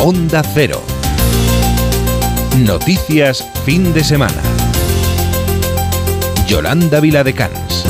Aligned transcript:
Onda 0.00 0.44
Cero. 0.54 0.80
Noticias 2.56 3.44
fin 3.64 3.92
de 3.92 4.04
semana. 4.04 4.40
Yolanda 6.46 7.00
Viladecans. 7.00 7.84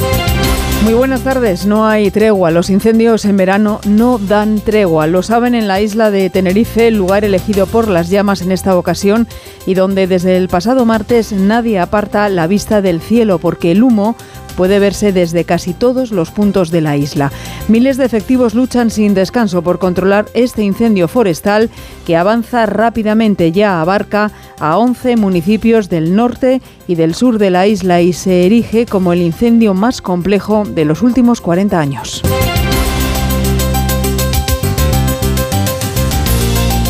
Muy 0.84 0.94
buenas 0.94 1.20
tardes. 1.20 1.66
No 1.66 1.86
hay 1.86 2.10
tregua. 2.10 2.50
Los 2.50 2.70
incendios 2.70 3.26
en 3.26 3.36
verano 3.36 3.80
no 3.86 4.16
dan 4.16 4.60
tregua. 4.60 5.06
Lo 5.06 5.22
saben 5.22 5.54
en 5.54 5.68
la 5.68 5.82
isla 5.82 6.10
de 6.10 6.30
Tenerife, 6.30 6.88
el 6.88 6.94
lugar 6.94 7.26
elegido 7.26 7.66
por 7.66 7.88
las 7.88 8.08
llamas 8.08 8.40
en 8.40 8.52
esta 8.52 8.78
ocasión 8.78 9.28
y 9.66 9.74
donde 9.74 10.06
desde 10.06 10.38
el 10.38 10.48
pasado 10.48 10.86
martes 10.86 11.32
nadie 11.32 11.78
aparta 11.78 12.28
la 12.30 12.46
vista 12.46 12.80
del 12.80 13.02
cielo 13.02 13.38
porque 13.38 13.72
el 13.72 13.82
humo 13.82 14.16
puede 14.58 14.80
verse 14.80 15.12
desde 15.12 15.44
casi 15.44 15.72
todos 15.72 16.10
los 16.10 16.32
puntos 16.32 16.72
de 16.72 16.80
la 16.80 16.96
isla. 16.96 17.30
Miles 17.68 17.96
de 17.96 18.04
efectivos 18.04 18.54
luchan 18.54 18.90
sin 18.90 19.14
descanso 19.14 19.62
por 19.62 19.78
controlar 19.78 20.26
este 20.34 20.64
incendio 20.64 21.06
forestal 21.06 21.70
que 22.04 22.16
avanza 22.16 22.66
rápidamente. 22.66 23.52
Ya 23.52 23.80
abarca 23.80 24.32
a 24.58 24.76
11 24.76 25.16
municipios 25.16 25.88
del 25.88 26.16
norte 26.16 26.60
y 26.88 26.96
del 26.96 27.14
sur 27.14 27.38
de 27.38 27.50
la 27.50 27.68
isla 27.68 28.00
y 28.00 28.12
se 28.12 28.46
erige 28.46 28.84
como 28.84 29.12
el 29.12 29.22
incendio 29.22 29.74
más 29.74 30.02
complejo 30.02 30.64
de 30.66 30.84
los 30.84 31.02
últimos 31.02 31.40
40 31.40 31.78
años. 31.78 32.22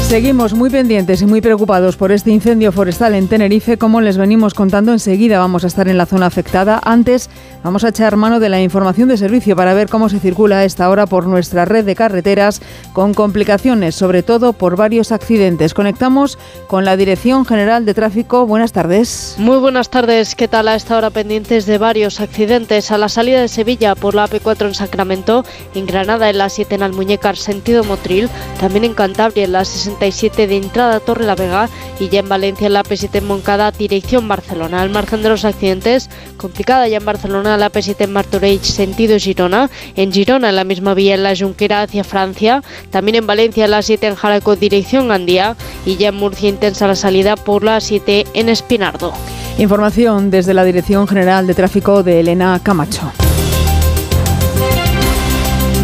Seguimos 0.09 0.55
muy 0.55 0.71
pendientes 0.71 1.21
y 1.21 1.27
muy 1.27 1.43
preocupados 1.43 1.99
por 1.99 2.13
este 2.13 2.31
incendio 2.31 2.73
forestal 2.73 3.15
en 3.15 3.29
Tenerife. 3.29 3.77
Como 3.77 4.01
les 4.01 4.17
venimos 4.17 4.55
contando, 4.55 4.95
enseguida 4.95 5.39
vamos 5.39 5.65
a 5.65 5.67
estar 5.67 5.87
en 5.87 5.99
la 5.99 6.07
zona 6.07 6.25
afectada. 6.25 6.81
Antes, 6.83 7.29
vamos 7.63 7.85
a 7.85 7.89
echar 7.89 8.17
mano 8.17 8.41
de 8.41 8.49
la 8.49 8.61
información 8.61 9.09
de 9.09 9.17
servicio 9.17 9.57
para 9.57 9.75
ver 9.75 9.89
cómo 9.89 10.09
se 10.09 10.21
circula 10.21 10.59
a 10.59 10.65
esta 10.65 10.89
hora 10.89 11.07
por 11.07 11.27
nuestra 11.27 11.65
red 11.65 11.85
de 11.85 11.95
carreteras 11.95 12.61
con 12.93 13.15
complicaciones, 13.15 13.95
sobre 13.95 14.23
todo 14.23 14.53
por 14.53 14.77
varios 14.77 15.13
accidentes. 15.13 15.75
Conectamos 15.75 16.39
con 16.67 16.85
la 16.85 16.97
Dirección 16.97 17.45
General 17.45 17.85
de 17.85 17.95
Tráfico. 17.95 18.47
Buenas 18.47 18.73
tardes. 18.73 19.37
Muy 19.39 19.59
buenas 19.59 19.91
tardes. 19.91 20.35
¿Qué 20.35 20.49
tal 20.49 20.69
a 20.69 20.75
esta 20.75 20.97
hora 20.97 21.11
pendientes 21.11 21.67
de 21.67 21.79
varios 21.79 22.21
accidentes? 22.21 22.91
A 22.91 22.99
la 22.99 23.09
salida 23.09 23.41
de 23.41 23.49
Sevilla 23.49 23.95
por 23.95 24.15
la 24.15 24.29
AP4 24.29 24.67
en 24.67 24.75
Sacramento, 24.75 25.45
en 25.75 25.87
Granada 25.87 26.31
en 26.31 26.39
la 26.39 26.49
7 26.49 26.75
en 26.75 26.83
Almuñécar 26.83 27.37
sentido 27.37 27.85
Motril, 27.85 28.29
también 28.61 28.85
en 28.85 28.95
Cantabria 28.95 29.45
en 29.45 29.53
la 29.53 29.65
60 29.65 30.47
de 30.47 30.57
entrada 30.57 31.01
Torre 31.01 31.25
la 31.25 31.35
Vega 31.35 31.69
y 31.99 32.09
ya 32.09 32.21
en 32.21 32.29
Valencia 32.29 32.69
la 32.69 32.83
P7 32.83 33.19
en 33.19 33.27
Moncada 33.27 33.71
dirección 33.71 34.29
Barcelona. 34.29 34.83
Al 34.83 34.91
margen 34.91 35.23
de 35.23 35.29
los 35.29 35.45
accidentes, 35.45 36.11
complicada 36.37 36.89
ya 36.89 36.99
en 36.99 37.05
Barcelona 37.05 37.48
la 37.57 37.73
P7 37.73 37.97
en 38.01 38.13
Martorell 38.13 38.61
sentido 38.61 39.19
Girona, 39.19 39.71
en 39.97 40.13
Girona 40.13 40.51
en 40.51 40.57
la 40.57 40.65
misma 40.65 40.95
vía 40.95 41.15
en 41.15 41.23
la 41.23 41.37
Junquera 41.37 41.83
hacia 41.83 42.05
Francia, 42.05 42.63
también 42.91 43.17
en 43.17 43.27
Valencia 43.27 43.67
la 43.67 43.83
7 43.83 44.07
en 44.07 44.15
Jaraco 44.15 44.57
dirección 44.57 45.09
Gandía 45.09 45.57
y 45.87 45.97
ya 45.97 46.09
en 46.09 46.17
Murcia 46.17 46.49
intensa 46.49 46.87
la 46.87 46.97
salida 46.97 47.37
por 47.37 47.65
la 47.65 47.81
7 47.81 48.27
en 48.35 48.49
Espinardo. 48.49 49.13
Información 49.59 50.31
desde 50.31 50.55
la 50.55 50.65
Dirección 50.65 51.09
General 51.09 51.47
de 51.47 51.55
Tráfico 51.55 52.03
de 52.03 52.21
Elena 52.21 52.61
Camacho. 52.63 53.13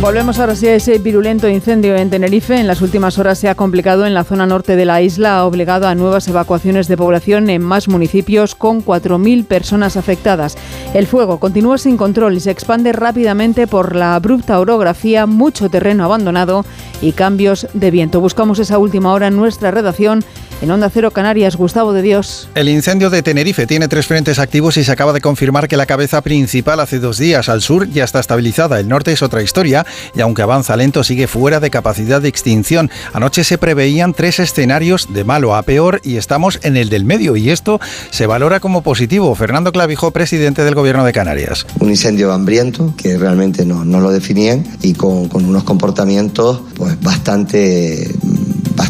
Volvemos 0.05 0.39
ahora 0.39 0.55
sí 0.55 0.69
a 0.69 0.75
ese 0.75 0.99
virulento 0.99 1.49
incendio 1.49 1.97
en 1.97 2.11
Tenerife. 2.11 2.61
En 2.61 2.67
las 2.67 2.83
últimas 2.83 3.19
horas 3.19 3.39
se 3.39 3.49
ha 3.49 3.55
complicado 3.55 4.05
en 4.05 4.13
la 4.13 4.23
zona 4.23 4.45
norte 4.45 4.77
de 4.77 4.85
la 4.85 5.01
isla, 5.01 5.39
ha 5.39 5.47
obligado 5.47 5.89
a 5.89 5.95
nuevas 5.95 6.29
evacuaciones 6.29 6.89
de 6.89 6.99
población 6.99 7.49
en 7.49 7.63
más 7.63 7.89
municipios 7.89 8.55
con 8.55 8.85
4.000 8.85 9.47
personas 9.47 9.97
afectadas. 9.97 10.59
El 10.93 11.07
fuego 11.07 11.41
continúa 11.41 11.79
sin 11.79 11.97
control 11.97 12.37
y 12.37 12.41
se 12.41 12.51
expande 12.51 12.93
rápidamente 12.93 13.67
por 13.67 13.97
la 13.97 14.15
abrupta 14.15 14.61
orografía, 14.61 15.25
mucho 15.25 15.71
terreno 15.71 16.05
abandonado 16.05 16.67
y 17.01 17.13
cambios 17.13 17.67
de 17.73 17.91
viento. 17.91 18.21
Buscamos 18.21 18.59
esa 18.59 18.77
última 18.77 19.11
hora 19.11 19.29
en 19.29 19.37
nuestra 19.37 19.71
redacción 19.71 20.23
en 20.65 20.71
Onda 20.71 20.89
Cero 20.89 21.11
Canarias, 21.11 21.57
Gustavo 21.57 21.93
de 21.93 22.01
Dios. 22.01 22.49
El 22.55 22.71
incendio 22.71 23.11
de 23.11 23.23
Tenerife 23.23 23.67
tiene 23.67 23.87
tres 23.87 24.07
frentes 24.07 24.39
activos 24.39 24.79
y 24.79 24.85
se 24.85 24.91
acaba 24.91 25.13
de 25.13 25.21
confirmar 25.21 25.69
que 25.69 25.77
la 25.77 25.85
cabeza 25.85 26.23
principal 26.23 26.81
hace 26.81 27.01
dos 27.01 27.19
días 27.19 27.51
al 27.51 27.61
sur 27.61 27.87
ya 27.91 28.03
está 28.03 28.19
estabilizada. 28.19 28.81
El 28.81 28.89
norte 28.89 29.13
es 29.13 29.21
otra 29.23 29.43
historia 29.43 29.85
y 30.15 30.23
aunque 30.23 30.41
avanza 30.41 30.75
lento 30.79 31.05
sigue 31.05 31.27
fuera 31.27 31.61
de 31.61 31.69
capacidad 31.69 32.23
de 32.23 32.31
extinción. 32.31 32.91
Anoche 33.13 33.45
se 33.45 33.59
preveían 33.59 34.15
tres 34.15 34.39
escenarios 34.39 35.13
de 35.13 35.23
malo 35.23 35.55
a 35.55 35.63
peor 35.65 36.01
y 36.03 36.17
estamos 36.17 36.59
en 36.63 36.79
el 36.79 36.89
del 36.89 37.05
medio 37.05 37.37
y 37.37 37.51
esto 37.51 37.79
se 38.09 38.27
valora 38.27 38.59
como 38.59 38.81
positivo. 38.81 39.35
Fernando 39.35 39.71
Clavijo, 39.71 40.13
presidente 40.13 40.65
del 40.65 40.75
Gobierno 40.75 41.05
de 41.05 41.13
Canarias. 41.13 41.67
Un 41.79 41.91
incendio 41.91 42.33
hambriento 42.33 42.95
que 42.97 43.19
realmente 43.19 43.67
no, 43.67 43.85
no 43.85 44.01
lo 44.01 44.11
definían 44.11 44.65
y 44.81 44.95
con, 44.95 45.29
con 45.29 45.45
unos 45.45 45.65
comportamientos 45.65 46.63
pues 46.75 46.99
bastante 47.03 48.11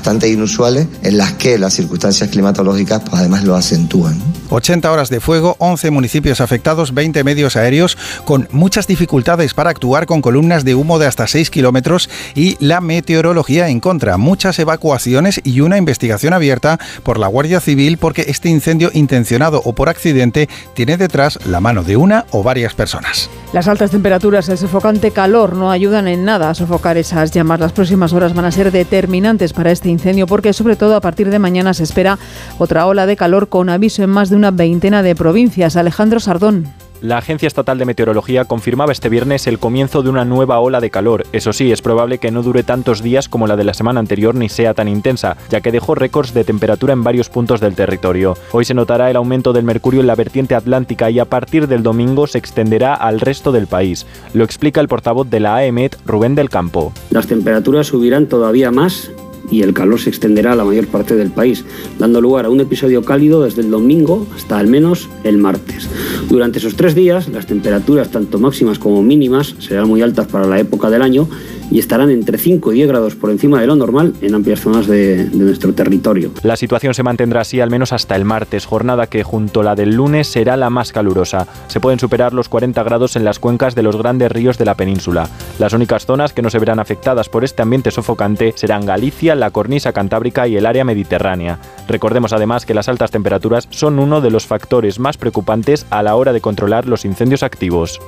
bastante 0.04 0.28
inusuales 0.28 0.86
en 1.02 1.16
las 1.16 1.32
que 1.32 1.56
las 1.56 1.72
circunstancias 1.72 2.28
climatológicas 2.28 3.00
pues 3.00 3.14
además 3.14 3.42
lo 3.44 3.54
acentúan. 3.54 4.20
80 4.50 4.92
horas 4.92 5.08
de 5.08 5.18
fuego, 5.18 5.56
11 5.58 5.90
municipios 5.90 6.42
afectados, 6.42 6.92
20 6.92 7.24
medios 7.24 7.56
aéreos 7.56 7.96
con 8.26 8.46
muchas 8.52 8.86
dificultades 8.86 9.54
para 9.54 9.70
actuar 9.70 10.04
con 10.04 10.20
columnas 10.20 10.62
de 10.66 10.74
humo 10.74 10.98
de 10.98 11.06
hasta 11.06 11.26
6 11.26 11.48
kilómetros 11.48 12.10
y 12.34 12.58
la 12.62 12.82
meteorología 12.82 13.70
en 13.70 13.80
contra. 13.80 14.18
Muchas 14.18 14.58
evacuaciones 14.58 15.40
y 15.42 15.60
una 15.60 15.78
investigación 15.78 16.34
abierta 16.34 16.78
por 17.02 17.18
la 17.18 17.28
Guardia 17.28 17.60
Civil 17.60 17.96
porque 17.96 18.26
este 18.28 18.50
incendio 18.50 18.90
intencionado 18.92 19.62
o 19.64 19.72
por 19.72 19.88
accidente 19.88 20.50
tiene 20.74 20.98
detrás 20.98 21.38
la 21.46 21.60
mano 21.60 21.82
de 21.82 21.96
una 21.96 22.26
o 22.30 22.42
varias 22.42 22.74
personas. 22.74 23.30
Las 23.54 23.68
altas 23.68 23.92
temperaturas, 23.92 24.48
el 24.48 24.58
sofocante 24.58 25.12
calor 25.12 25.54
no 25.54 25.70
ayudan 25.70 26.08
en 26.08 26.24
nada 26.24 26.50
a 26.50 26.54
sofocar 26.54 26.98
esas 26.98 27.30
llamas. 27.30 27.60
Las 27.60 27.72
próximas 27.72 28.12
horas 28.12 28.34
van 28.34 28.44
a 28.44 28.50
ser 28.50 28.70
determinantes 28.70 29.52
para 29.52 29.70
este 29.70 29.93
incendio 29.94 30.26
porque 30.26 30.52
sobre 30.52 30.76
todo 30.76 30.94
a 30.94 31.00
partir 31.00 31.30
de 31.30 31.38
mañana 31.38 31.72
se 31.72 31.84
espera 31.84 32.18
otra 32.58 32.86
ola 32.86 33.06
de 33.06 33.16
calor 33.16 33.48
con 33.48 33.70
aviso 33.70 34.02
en 34.02 34.10
más 34.10 34.28
de 34.28 34.36
una 34.36 34.50
veintena 34.50 35.02
de 35.02 35.14
provincias. 35.14 35.76
Alejandro 35.76 36.20
Sardón. 36.20 36.66
La 37.04 37.18
Agencia 37.18 37.46
Estatal 37.46 37.76
de 37.76 37.84
Meteorología 37.84 38.46
confirmaba 38.46 38.90
este 38.90 39.10
viernes 39.10 39.46
el 39.46 39.58
comienzo 39.58 40.02
de 40.02 40.08
una 40.08 40.24
nueva 40.24 40.58
ola 40.60 40.80
de 40.80 40.88
calor. 40.88 41.26
Eso 41.32 41.52
sí, 41.52 41.70
es 41.70 41.82
probable 41.82 42.16
que 42.16 42.30
no 42.30 42.42
dure 42.42 42.62
tantos 42.62 43.02
días 43.02 43.28
como 43.28 43.46
la 43.46 43.56
de 43.56 43.64
la 43.64 43.74
semana 43.74 44.00
anterior 44.00 44.34
ni 44.34 44.48
sea 44.48 44.72
tan 44.72 44.88
intensa, 44.88 45.36
ya 45.50 45.60
que 45.60 45.70
dejó 45.70 45.94
récords 45.94 46.32
de 46.32 46.44
temperatura 46.44 46.94
en 46.94 47.04
varios 47.04 47.28
puntos 47.28 47.60
del 47.60 47.74
territorio. 47.74 48.38
Hoy 48.52 48.64
se 48.64 48.72
notará 48.72 49.10
el 49.10 49.16
aumento 49.16 49.52
del 49.52 49.64
mercurio 49.64 50.00
en 50.00 50.06
la 50.06 50.14
vertiente 50.14 50.54
atlántica 50.54 51.10
y 51.10 51.18
a 51.18 51.26
partir 51.26 51.68
del 51.68 51.82
domingo 51.82 52.26
se 52.26 52.38
extenderá 52.38 52.94
al 52.94 53.20
resto 53.20 53.52
del 53.52 53.66
país. 53.66 54.06
Lo 54.32 54.44
explica 54.44 54.80
el 54.80 54.88
portavoz 54.88 55.28
de 55.28 55.40
la 55.40 55.56
AEMET, 55.56 55.98
Rubén 56.06 56.34
del 56.34 56.48
Campo. 56.48 56.94
Las 57.10 57.26
temperaturas 57.26 57.88
subirán 57.88 58.28
todavía 58.30 58.70
más 58.70 59.10
y 59.50 59.62
el 59.62 59.74
calor 59.74 60.00
se 60.00 60.10
extenderá 60.10 60.52
a 60.52 60.56
la 60.56 60.64
mayor 60.64 60.86
parte 60.86 61.16
del 61.16 61.30
país, 61.30 61.64
dando 61.98 62.20
lugar 62.20 62.46
a 62.46 62.50
un 62.50 62.60
episodio 62.60 63.02
cálido 63.02 63.42
desde 63.42 63.62
el 63.62 63.70
domingo 63.70 64.26
hasta 64.34 64.58
al 64.58 64.66
menos 64.66 65.08
el 65.24 65.38
martes. 65.38 65.88
Durante 66.28 66.58
esos 66.58 66.76
tres 66.76 66.94
días, 66.94 67.28
las 67.28 67.46
temperaturas, 67.46 68.10
tanto 68.10 68.38
máximas 68.38 68.78
como 68.78 69.02
mínimas, 69.02 69.54
serán 69.58 69.88
muy 69.88 70.02
altas 70.02 70.26
para 70.26 70.46
la 70.46 70.58
época 70.58 70.90
del 70.90 71.02
año 71.02 71.28
y 71.70 71.78
estarán 71.78 72.10
entre 72.10 72.38
5 72.38 72.72
y 72.72 72.76
10 72.76 72.88
grados 72.88 73.14
por 73.14 73.30
encima 73.30 73.60
de 73.60 73.66
lo 73.66 73.76
normal 73.76 74.14
en 74.20 74.34
amplias 74.34 74.60
zonas 74.60 74.86
de, 74.86 75.24
de, 75.24 75.44
nuestro 75.44 75.72
territorio. 75.74 76.30
La 76.42 76.56
situación 76.56 76.94
se 76.94 77.02
mantendrá 77.02 77.40
así 77.40 77.60
al 77.60 77.70
menos 77.70 77.92
hasta 77.92 78.16
el 78.16 78.24
martes, 78.24 78.66
jornada 78.66 79.06
que 79.06 79.22
junto 79.22 79.60
a 79.60 79.64
la 79.64 79.74
del 79.74 79.94
lunes 79.94 80.28
será 80.28 80.56
la 80.56 80.70
más 80.70 80.92
calurosa. 80.92 81.46
Se 81.68 81.80
pueden 81.80 81.98
superar 81.98 82.32
los 82.32 82.48
40 82.48 82.82
grados 82.82 83.16
en 83.16 83.24
las 83.24 83.38
cuencas 83.38 83.74
de 83.74 83.82
los 83.82 83.96
grandes 83.96 84.30
ríos 84.30 84.58
de 84.58 84.64
la 84.64 84.74
península. 84.74 85.28
Las 85.58 85.72
únicas 85.72 86.06
zonas 86.06 86.32
que 86.32 86.42
no 86.42 86.50
se 86.50 86.58
verán 86.58 86.80
afectadas 86.80 87.28
por 87.28 87.44
este 87.44 87.62
ambiente 87.62 87.90
sofocante 87.90 88.52
serán 88.56 88.86
Galicia, 88.86 89.34
la 89.34 89.50
cornisa 89.50 89.92
cantábrica 89.92 90.46
y 90.48 90.56
el 90.56 90.66
área 90.66 90.84
mediterránea. 90.84 91.58
Recordemos 91.88 92.32
además 92.32 92.66
que 92.66 92.74
las 92.74 92.88
altas 92.88 93.10
temperaturas 93.10 93.68
son 93.70 93.98
uno 93.98 94.20
de 94.20 94.30
los 94.30 94.46
factores 94.46 94.98
más 94.98 95.16
preocupantes 95.16 95.86
a 95.90 96.02
la 96.02 96.16
hora 96.16 96.32
de 96.32 96.40
controlar 96.40 96.86
los 96.86 97.04
incendios 97.04 97.42
activos. 97.42 98.00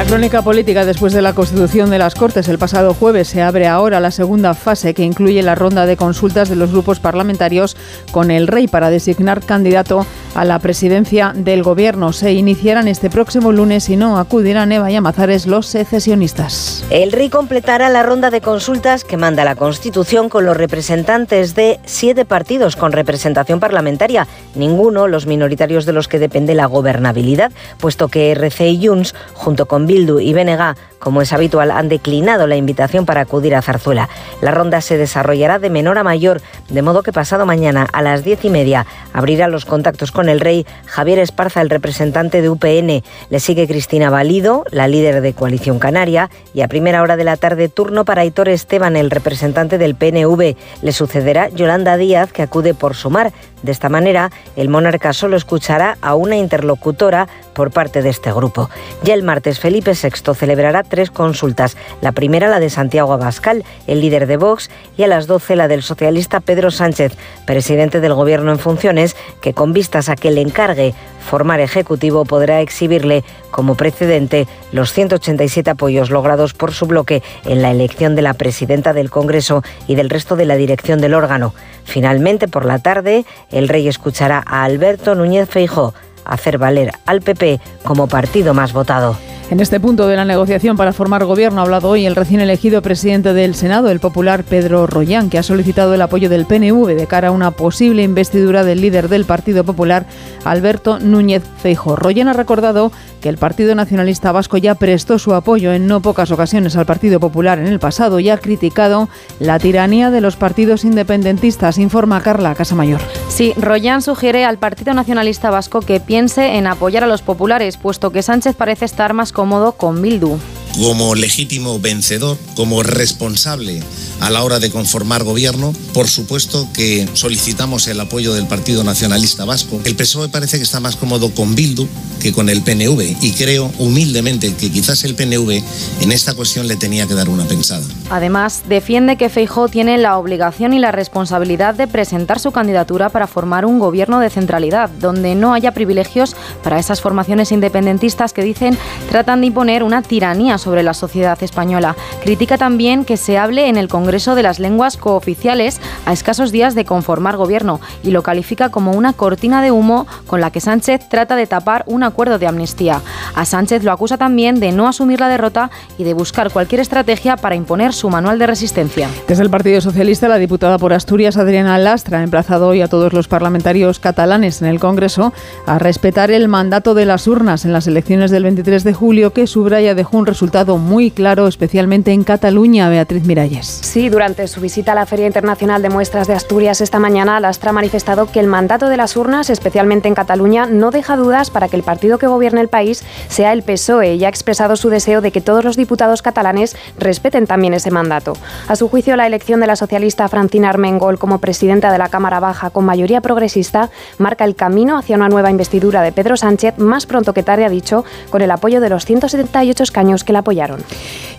La 0.00 0.06
crónica 0.06 0.40
política, 0.40 0.86
después 0.86 1.12
de 1.12 1.20
la 1.20 1.34
constitución 1.34 1.90
de 1.90 1.98
las 1.98 2.14
Cortes. 2.14 2.48
El 2.48 2.56
pasado 2.56 2.94
jueves, 2.94 3.28
se 3.28 3.42
abre 3.42 3.68
ahora 3.68 4.00
la 4.00 4.10
segunda 4.10 4.54
fase 4.54 4.94
que 4.94 5.04
incluye 5.04 5.42
la 5.42 5.54
ronda 5.54 5.84
de 5.84 5.98
consultas 5.98 6.48
de 6.48 6.56
los 6.56 6.70
grupos 6.70 7.00
parlamentarios 7.00 7.76
con 8.10 8.30
el 8.30 8.46
rey 8.46 8.66
para 8.66 8.88
designar 8.88 9.44
candidato 9.44 10.06
a 10.34 10.44
la 10.44 10.58
presidencia 10.58 11.32
del 11.34 11.62
gobierno. 11.62 12.12
Se 12.12 12.32
iniciarán 12.32 12.88
este 12.88 13.10
próximo 13.10 13.52
lunes 13.52 13.88
y 13.88 13.96
no 13.96 14.18
acudirán 14.18 14.72
Eva 14.72 14.90
y 14.90 14.96
Amazares 14.96 15.46
los 15.46 15.66
secesionistas. 15.66 16.84
El 16.90 17.12
rey 17.12 17.28
completará 17.28 17.88
la 17.88 18.02
ronda 18.02 18.30
de 18.30 18.40
consultas 18.40 19.04
que 19.04 19.16
manda 19.16 19.44
la 19.44 19.56
Constitución 19.56 20.28
con 20.28 20.46
los 20.46 20.56
representantes 20.56 21.54
de 21.54 21.80
siete 21.84 22.24
partidos 22.24 22.76
con 22.76 22.92
representación 22.92 23.60
parlamentaria, 23.60 24.26
ninguno 24.54 25.06
los 25.06 25.26
minoritarios 25.26 25.86
de 25.86 25.92
los 25.92 26.08
que 26.08 26.18
depende 26.18 26.54
la 26.54 26.66
gobernabilidad, 26.66 27.52
puesto 27.78 28.08
que 28.08 28.32
RC 28.32 28.68
y 28.68 28.86
Junts, 28.86 29.14
junto 29.34 29.66
con 29.66 29.86
Bildu 29.86 30.20
y 30.20 30.32
BNG 30.32 30.74
como 31.00 31.22
es 31.22 31.32
habitual, 31.32 31.72
han 31.72 31.88
declinado 31.88 32.46
la 32.46 32.56
invitación 32.56 33.06
para 33.06 33.22
acudir 33.22 33.56
a 33.56 33.62
Zarzuela. 33.62 34.08
La 34.40 34.52
ronda 34.52 34.80
se 34.80 34.98
desarrollará 34.98 35.58
de 35.58 35.70
menor 35.70 35.98
a 35.98 36.04
mayor, 36.04 36.40
de 36.68 36.82
modo 36.82 37.02
que 37.02 37.12
pasado 37.12 37.46
mañana 37.46 37.88
a 37.92 38.02
las 38.02 38.22
diez 38.22 38.44
y 38.44 38.50
media 38.50 38.86
abrirá 39.12 39.48
los 39.48 39.64
contactos 39.64 40.12
con 40.12 40.28
el 40.28 40.38
rey 40.38 40.66
Javier 40.86 41.18
Esparza, 41.18 41.62
el 41.62 41.70
representante 41.70 42.42
de 42.42 42.50
UPN. 42.50 43.02
Le 43.30 43.40
sigue 43.40 43.66
Cristina 43.66 44.10
Valido, 44.10 44.64
la 44.70 44.86
líder 44.86 45.22
de 45.22 45.32
Coalición 45.32 45.78
Canaria, 45.78 46.30
y 46.54 46.60
a 46.60 46.68
primera 46.68 47.02
hora 47.02 47.16
de 47.16 47.24
la 47.24 47.36
tarde 47.36 47.68
turno 47.68 48.04
para 48.04 48.20
Aitor 48.22 48.48
Esteban, 48.48 48.96
el 48.96 49.10
representante 49.10 49.78
del 49.78 49.94
PNV. 49.94 50.54
Le 50.82 50.92
sucederá 50.92 51.48
Yolanda 51.48 51.96
Díaz, 51.96 52.32
que 52.32 52.42
acude 52.42 52.74
por 52.74 52.94
sumar. 52.94 53.32
De 53.62 53.72
esta 53.72 53.88
manera, 53.88 54.30
el 54.56 54.68
monarca 54.68 55.12
solo 55.12 55.36
escuchará 55.36 55.98
a 56.00 56.14
una 56.14 56.36
interlocutora 56.36 57.28
por 57.60 57.72
parte 57.72 58.00
de 58.00 58.08
este 58.08 58.32
grupo. 58.32 58.70
Ya 59.02 59.12
el 59.12 59.22
martes, 59.22 59.60
Felipe 59.60 59.92
VI 59.92 60.34
celebrará 60.34 60.82
tres 60.82 61.10
consultas. 61.10 61.76
La 62.00 62.12
primera, 62.12 62.48
la 62.48 62.58
de 62.58 62.70
Santiago 62.70 63.12
Abascal, 63.12 63.64
el 63.86 64.00
líder 64.00 64.26
de 64.26 64.38
Vox, 64.38 64.70
y 64.96 65.02
a 65.02 65.06
las 65.06 65.26
12 65.26 65.56
la 65.56 65.68
del 65.68 65.82
socialista 65.82 66.40
Pedro 66.40 66.70
Sánchez, 66.70 67.12
presidente 67.44 68.00
del 68.00 68.14
Gobierno 68.14 68.50
en 68.50 68.58
funciones, 68.58 69.14
que 69.42 69.52
con 69.52 69.74
vistas 69.74 70.08
a 70.08 70.16
que 70.16 70.30
le 70.30 70.40
encargue 70.40 70.94
formar 71.20 71.60
ejecutivo 71.60 72.24
podrá 72.24 72.62
exhibirle 72.62 73.24
como 73.50 73.74
precedente 73.74 74.48
los 74.72 74.94
187 74.94 75.68
apoyos 75.68 76.08
logrados 76.08 76.54
por 76.54 76.72
su 76.72 76.86
bloque 76.86 77.22
en 77.44 77.60
la 77.60 77.70
elección 77.70 78.16
de 78.16 78.22
la 78.22 78.32
presidenta 78.32 78.94
del 78.94 79.10
Congreso 79.10 79.62
y 79.86 79.96
del 79.96 80.08
resto 80.08 80.34
de 80.34 80.46
la 80.46 80.56
dirección 80.56 81.02
del 81.02 81.12
órgano. 81.12 81.52
Finalmente, 81.84 82.48
por 82.48 82.64
la 82.64 82.78
tarde, 82.78 83.26
el 83.50 83.68
rey 83.68 83.86
escuchará 83.86 84.42
a 84.46 84.64
Alberto 84.64 85.14
Núñez 85.14 85.46
Feijó 85.46 85.92
hacer 86.30 86.56
valer 86.56 86.92
al 87.04 87.20
PP 87.20 87.60
como 87.84 88.06
partido 88.06 88.54
más 88.54 88.72
votado. 88.72 89.16
En 89.50 89.58
este 89.58 89.80
punto 89.80 90.06
de 90.06 90.14
la 90.14 90.24
negociación 90.24 90.76
para 90.76 90.92
formar 90.92 91.24
gobierno 91.24 91.60
ha 91.60 91.64
hablado 91.64 91.88
hoy 91.88 92.06
el 92.06 92.14
recién 92.14 92.40
elegido 92.40 92.82
presidente 92.82 93.34
del 93.34 93.56
Senado, 93.56 93.90
el 93.90 93.98
popular 93.98 94.44
Pedro 94.44 94.86
Rollán, 94.86 95.28
que 95.28 95.38
ha 95.38 95.42
solicitado 95.42 95.92
el 95.92 96.02
apoyo 96.02 96.28
del 96.28 96.46
PNV 96.46 96.86
de 96.94 97.08
cara 97.08 97.28
a 97.28 97.32
una 97.32 97.50
posible 97.50 98.04
investidura 98.04 98.62
del 98.62 98.80
líder 98.80 99.08
del 99.08 99.24
Partido 99.24 99.64
Popular, 99.64 100.06
Alberto 100.44 101.00
Núñez 101.00 101.42
Feijóo. 101.58 101.96
Rollán 101.96 102.28
ha 102.28 102.32
recordado 102.32 102.92
que 103.20 103.28
el 103.28 103.38
Partido 103.38 103.74
Nacionalista 103.74 104.32
Vasco 104.32 104.56
ya 104.56 104.74
prestó 104.74 105.18
su 105.18 105.34
apoyo 105.34 105.72
en 105.72 105.86
no 105.86 106.00
pocas 106.00 106.30
ocasiones 106.30 106.76
al 106.76 106.86
Partido 106.86 107.20
Popular 107.20 107.58
en 107.58 107.66
el 107.66 107.78
pasado 107.78 108.18
y 108.18 108.30
ha 108.30 108.38
criticado 108.38 109.08
la 109.38 109.58
tiranía 109.58 110.10
de 110.10 110.20
los 110.20 110.36
partidos 110.36 110.84
independentistas, 110.84 111.78
informa 111.78 112.22
Carla 112.22 112.54
Casamayor. 112.54 113.00
Sí, 113.28 113.52
Rollán 113.56 114.02
sugiere 114.02 114.44
al 114.44 114.58
Partido 114.58 114.94
Nacionalista 114.94 115.50
Vasco 115.50 115.80
que 115.80 116.00
piense 116.00 116.56
en 116.56 116.66
apoyar 116.66 117.04
a 117.04 117.06
los 117.06 117.22
populares, 117.22 117.76
puesto 117.76 118.10
que 118.10 118.22
Sánchez 118.22 118.56
parece 118.56 118.84
estar 118.84 119.12
más 119.12 119.32
cómodo 119.32 119.72
con 119.72 120.02
Bildu 120.02 120.38
como 120.78 121.14
legítimo 121.14 121.78
vencedor, 121.80 122.38
como 122.54 122.82
responsable 122.82 123.82
a 124.20 124.30
la 124.30 124.42
hora 124.44 124.60
de 124.60 124.70
conformar 124.70 125.24
gobierno. 125.24 125.72
Por 125.94 126.08
supuesto 126.08 126.68
que 126.72 127.08
solicitamos 127.14 127.86
el 127.88 128.00
apoyo 128.00 128.34
del 128.34 128.46
Partido 128.46 128.84
Nacionalista 128.84 129.44
Vasco. 129.44 129.80
El 129.84 129.96
PSOE 129.96 130.28
parece 130.28 130.58
que 130.58 130.62
está 130.62 130.80
más 130.80 130.96
cómodo 130.96 131.30
con 131.34 131.54
Bildu 131.54 131.88
que 132.20 132.32
con 132.32 132.50
el 132.50 132.62
PNV 132.62 133.16
y 133.22 133.32
creo 133.32 133.72
humildemente 133.78 134.54
que 134.54 134.70
quizás 134.70 135.04
el 135.04 135.14
PNV 135.14 135.62
en 136.02 136.12
esta 136.12 136.34
cuestión 136.34 136.68
le 136.68 136.76
tenía 136.76 137.06
que 137.06 137.14
dar 137.14 137.28
una 137.28 137.46
pensada. 137.46 137.82
Además, 138.10 138.62
defiende 138.68 139.16
que 139.16 139.30
Feijó 139.30 139.68
tiene 139.68 139.96
la 139.96 140.18
obligación 140.18 140.74
y 140.74 140.78
la 140.78 140.92
responsabilidad 140.92 141.74
de 141.74 141.88
presentar 141.88 142.38
su 142.38 142.52
candidatura 142.52 143.08
para 143.08 143.26
formar 143.26 143.64
un 143.64 143.78
gobierno 143.78 144.20
de 144.20 144.28
centralidad, 144.28 144.90
donde 144.90 145.34
no 145.34 145.54
haya 145.54 145.72
privilegios 145.72 146.36
para 146.62 146.78
esas 146.78 147.00
formaciones 147.00 147.52
independentistas 147.52 148.32
que 148.32 148.42
dicen 148.42 148.76
tratan 149.10 149.40
de 149.40 149.46
imponer 149.46 149.82
una 149.82 150.02
tiranía 150.02 150.58
sobre 150.60 150.82
la 150.82 150.94
sociedad 150.94 151.42
española. 151.42 151.96
Critica 152.22 152.58
también 152.58 153.04
que 153.04 153.16
se 153.16 153.38
hable 153.38 153.68
en 153.68 153.76
el 153.76 153.88
Congreso 153.88 154.34
de 154.34 154.42
las 154.42 154.58
lenguas 154.58 154.96
cooficiales 154.96 155.80
a 156.06 156.12
escasos 156.12 156.52
días 156.52 156.74
de 156.74 156.84
conformar 156.84 157.36
gobierno 157.36 157.80
y 158.02 158.10
lo 158.10 158.22
califica 158.22 158.68
como 158.68 158.92
una 158.92 159.12
cortina 159.12 159.62
de 159.62 159.72
humo 159.72 160.06
con 160.26 160.40
la 160.40 160.50
que 160.50 160.60
Sánchez 160.60 161.08
trata 161.08 161.36
de 161.36 161.46
tapar 161.46 161.84
un 161.86 162.02
acuerdo 162.02 162.38
de 162.38 162.46
amnistía. 162.46 163.00
A 163.34 163.44
Sánchez 163.44 163.82
lo 163.82 163.92
acusa 163.92 164.16
también 164.16 164.60
de 164.60 164.72
no 164.72 164.86
asumir 164.86 165.20
la 165.20 165.28
derrota 165.28 165.70
y 165.98 166.04
de 166.04 166.14
buscar 166.14 166.50
cualquier 166.50 166.80
estrategia 166.80 167.36
para 167.36 167.56
imponer 167.56 167.92
su 167.92 168.10
manual 168.10 168.38
de 168.38 168.46
resistencia. 168.46 169.08
Desde 169.26 169.42
el 169.42 169.50
Partido 169.50 169.80
Socialista, 169.80 170.28
la 170.28 170.36
diputada 170.36 170.78
por 170.78 170.92
Asturias, 170.92 171.36
Adriana 171.36 171.78
Lastra, 171.78 172.18
ha 172.18 172.22
emplazado 172.22 172.68
hoy 172.68 172.82
a 172.82 172.88
todos 172.88 173.12
los 173.12 173.28
parlamentarios 173.28 173.98
catalanes 173.98 174.62
en 174.62 174.68
el 174.68 174.80
Congreso 174.80 175.32
a 175.66 175.78
respetar 175.78 176.30
el 176.30 176.48
mandato 176.48 176.94
de 176.94 177.06
las 177.06 177.26
urnas 177.26 177.64
en 177.64 177.72
las 177.72 177.86
elecciones 177.86 178.30
del 178.30 178.42
23 178.42 178.84
de 178.84 178.92
julio 178.92 179.32
que 179.32 179.46
subraya 179.46 179.94
dejó 179.94 180.18
un 180.18 180.26
resultado 180.26 180.49
muy 180.78 181.10
claro, 181.10 181.46
especialmente 181.46 182.12
en 182.12 182.24
Cataluña, 182.24 182.88
Beatriz 182.88 183.24
Miralles. 183.24 183.66
Sí, 183.66 184.08
durante 184.08 184.48
su 184.48 184.60
visita 184.60 184.92
a 184.92 184.94
la 184.94 185.06
Feria 185.06 185.26
Internacional 185.26 185.80
de 185.80 185.88
Muestras 185.88 186.26
de 186.26 186.34
Asturias 186.34 186.80
esta 186.80 186.98
mañana, 186.98 187.38
Lastra 187.38 187.70
ha 187.70 187.72
manifestado 187.72 188.26
que 188.26 188.40
el 188.40 188.48
mandato 188.48 188.88
de 188.88 188.96
las 188.96 189.16
urnas, 189.16 189.48
especialmente 189.48 190.08
en 190.08 190.14
Cataluña, 190.14 190.66
no 190.66 190.90
deja 190.90 191.16
dudas 191.16 191.50
para 191.50 191.68
que 191.68 191.76
el 191.76 191.84
partido 191.84 192.18
que 192.18 192.26
gobierne 192.26 192.60
el 192.60 192.68
país 192.68 193.04
sea 193.28 193.52
el 193.52 193.62
PSOE 193.62 194.16
y 194.16 194.24
ha 194.24 194.28
expresado 194.28 194.74
su 194.74 194.88
deseo 194.88 195.20
de 195.20 195.30
que 195.30 195.40
todos 195.40 195.64
los 195.64 195.76
diputados 195.76 196.20
catalanes 196.20 196.76
respeten 196.98 197.46
también 197.46 197.72
ese 197.72 197.92
mandato. 197.92 198.32
A 198.66 198.74
su 198.74 198.88
juicio, 198.88 199.16
la 199.16 199.26
elección 199.26 199.60
de 199.60 199.68
la 199.68 199.76
socialista 199.76 200.28
Francina 200.28 200.68
Armengol 200.68 201.18
como 201.18 201.38
presidenta 201.38 201.92
de 201.92 201.98
la 201.98 202.08
Cámara 202.08 202.40
Baja 202.40 202.70
con 202.70 202.84
mayoría 202.84 203.20
progresista 203.20 203.90
marca 204.18 204.44
el 204.44 204.56
camino 204.56 204.98
hacia 204.98 205.16
una 205.16 205.28
nueva 205.28 205.50
investidura 205.50 206.02
de 206.02 206.12
Pedro 206.12 206.36
Sánchez 206.36 206.78
más 206.78 207.06
pronto 207.06 207.32
que 207.34 207.44
tarde, 207.44 207.64
ha 207.64 207.70
dicho, 207.70 208.04
con 208.30 208.42
el 208.42 208.50
apoyo 208.50 208.80
de 208.80 208.90
los 208.90 209.04
178 209.04 209.82
escaños 209.82 210.24
que 210.24 210.32
la 210.32 210.39
apoyaron. 210.40 210.80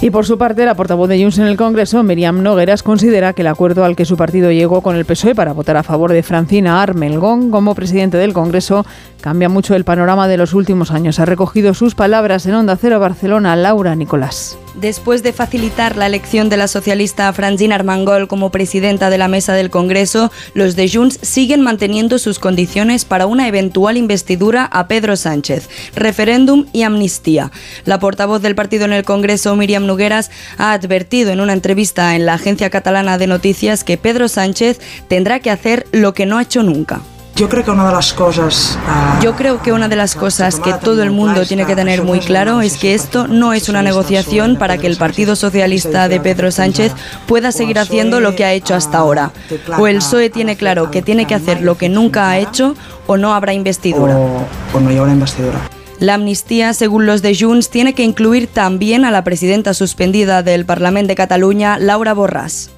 Y 0.01 0.09
por 0.09 0.25
su 0.25 0.39
parte, 0.39 0.65
la 0.65 0.73
portavoz 0.73 1.07
de 1.09 1.21
Junts 1.21 1.37
en 1.37 1.45
el 1.45 1.57
Congreso, 1.57 2.01
Miriam 2.01 2.41
Nogueras, 2.41 2.81
considera 2.81 3.33
que 3.33 3.43
el 3.43 3.47
acuerdo 3.47 3.85
al 3.85 3.95
que 3.95 4.05
su 4.05 4.17
partido 4.17 4.51
llegó 4.51 4.81
con 4.81 4.95
el 4.95 5.05
PSOE 5.05 5.35
para 5.35 5.53
votar 5.53 5.77
a 5.77 5.83
favor 5.83 6.11
de 6.11 6.23
Francina 6.23 6.81
Armelgón 6.81 7.51
como 7.51 7.75
presidente 7.75 8.17
del 8.17 8.33
Congreso 8.33 8.83
cambia 9.21 9.47
mucho 9.47 9.75
el 9.75 9.83
panorama 9.83 10.27
de 10.27 10.37
los 10.37 10.55
últimos 10.55 10.89
años. 10.89 11.19
Ha 11.19 11.25
recogido 11.25 11.75
sus 11.75 11.93
palabras 11.93 12.47
en 12.47 12.55
Onda 12.55 12.77
Cero 12.77 12.99
Barcelona, 12.99 13.55
Laura 13.55 13.95
Nicolás. 13.95 14.57
Después 14.75 15.21
de 15.21 15.33
facilitar 15.33 15.97
la 15.97 16.05
elección 16.05 16.47
de 16.47 16.55
la 16.55 16.69
socialista 16.69 17.31
Francina 17.33 17.75
Armengol 17.75 18.29
como 18.29 18.51
presidenta 18.51 19.09
de 19.09 19.17
la 19.17 19.27
mesa 19.27 19.53
del 19.53 19.69
Congreso, 19.69 20.31
los 20.53 20.77
de 20.77 20.89
Junts 20.89 21.19
siguen 21.21 21.61
manteniendo 21.61 22.17
sus 22.19 22.39
condiciones 22.39 23.03
para 23.03 23.25
una 23.25 23.49
eventual 23.49 23.97
investidura 23.97 24.63
a 24.65 24.87
Pedro 24.87 25.17
Sánchez, 25.17 25.69
referéndum 25.93 26.67
y 26.71 26.83
amnistía. 26.83 27.51
La 27.83 27.99
portavoz 27.99 28.41
del 28.41 28.55
partido 28.55 28.85
en 28.85 28.93
el 28.93 29.03
Congreso, 29.03 29.55
Miriam 29.57 29.85
Nugueras, 29.85 30.31
ha 30.57 30.71
advertido 30.71 31.31
en 31.31 31.41
una 31.41 31.53
entrevista 31.53 32.15
en 32.15 32.25
la 32.25 32.35
agencia 32.35 32.69
catalana 32.69 33.17
de 33.17 33.27
noticias 33.27 33.83
que 33.83 33.97
Pedro 33.97 34.29
Sánchez 34.29 34.79
tendrá 35.09 35.41
que 35.41 35.51
hacer 35.51 35.85
lo 35.91 36.13
que 36.13 36.25
no 36.25 36.37
ha 36.37 36.43
hecho 36.43 36.63
nunca. 36.63 37.01
Yo 37.41 37.49
creo 37.49 37.63
que 37.65 37.71
una 37.71 37.87
de 37.87 37.91
las 37.91 38.13
cosas... 38.13 38.77
Yo 39.19 39.35
creo 39.35 39.63
que 39.63 39.71
una 39.71 39.87
de 39.87 39.95
las 39.95 40.13
cosas 40.13 40.59
que 40.59 40.73
todo 40.73 41.01
el 41.01 41.09
mundo 41.09 41.43
tiene 41.43 41.65
que 41.65 41.75
tener 41.75 42.03
muy 42.03 42.19
claro 42.19 42.61
es 42.61 42.77
que 42.77 42.93
esto 42.93 43.27
no 43.27 43.53
es 43.53 43.67
una 43.67 43.81
negociación 43.81 44.57
para 44.57 44.77
que 44.77 44.85
el 44.85 44.95
Partido 44.95 45.35
Socialista 45.35 46.07
de 46.07 46.19
Pedro 46.19 46.51
Sánchez 46.51 46.91
pueda 47.25 47.51
seguir 47.51 47.79
haciendo 47.79 48.19
lo 48.19 48.35
que 48.35 48.45
ha 48.45 48.53
hecho 48.53 48.75
hasta 48.75 48.99
ahora. 48.99 49.31
O 49.79 49.87
el 49.87 49.97
PSOE 49.97 50.29
tiene 50.29 50.55
claro 50.55 50.91
que 50.91 51.01
tiene 51.01 51.25
que 51.25 51.33
hacer 51.33 51.63
lo 51.63 51.79
que 51.79 51.89
nunca 51.89 52.29
ha 52.29 52.37
hecho 52.37 52.75
o 53.07 53.17
no 53.17 53.33
habrá 53.33 53.53
investidura. 53.53 54.15
O, 54.15 54.79
no 54.79 54.89
habrá 55.01 55.11
investidura. 55.11 55.57
La 55.97 56.13
amnistía, 56.13 56.75
según 56.75 57.07
los 57.07 57.23
de 57.23 57.35
Junts, 57.35 57.71
tiene 57.71 57.95
que 57.95 58.03
incluir 58.03 58.45
también 58.53 59.03
a 59.03 59.09
la 59.09 59.23
presidenta 59.23 59.73
suspendida 59.73 60.43
del 60.43 60.63
Parlamento 60.63 61.07
de 61.07 61.15
Cataluña, 61.15 61.79
Laura 61.79 62.13
Borràs. 62.13 62.69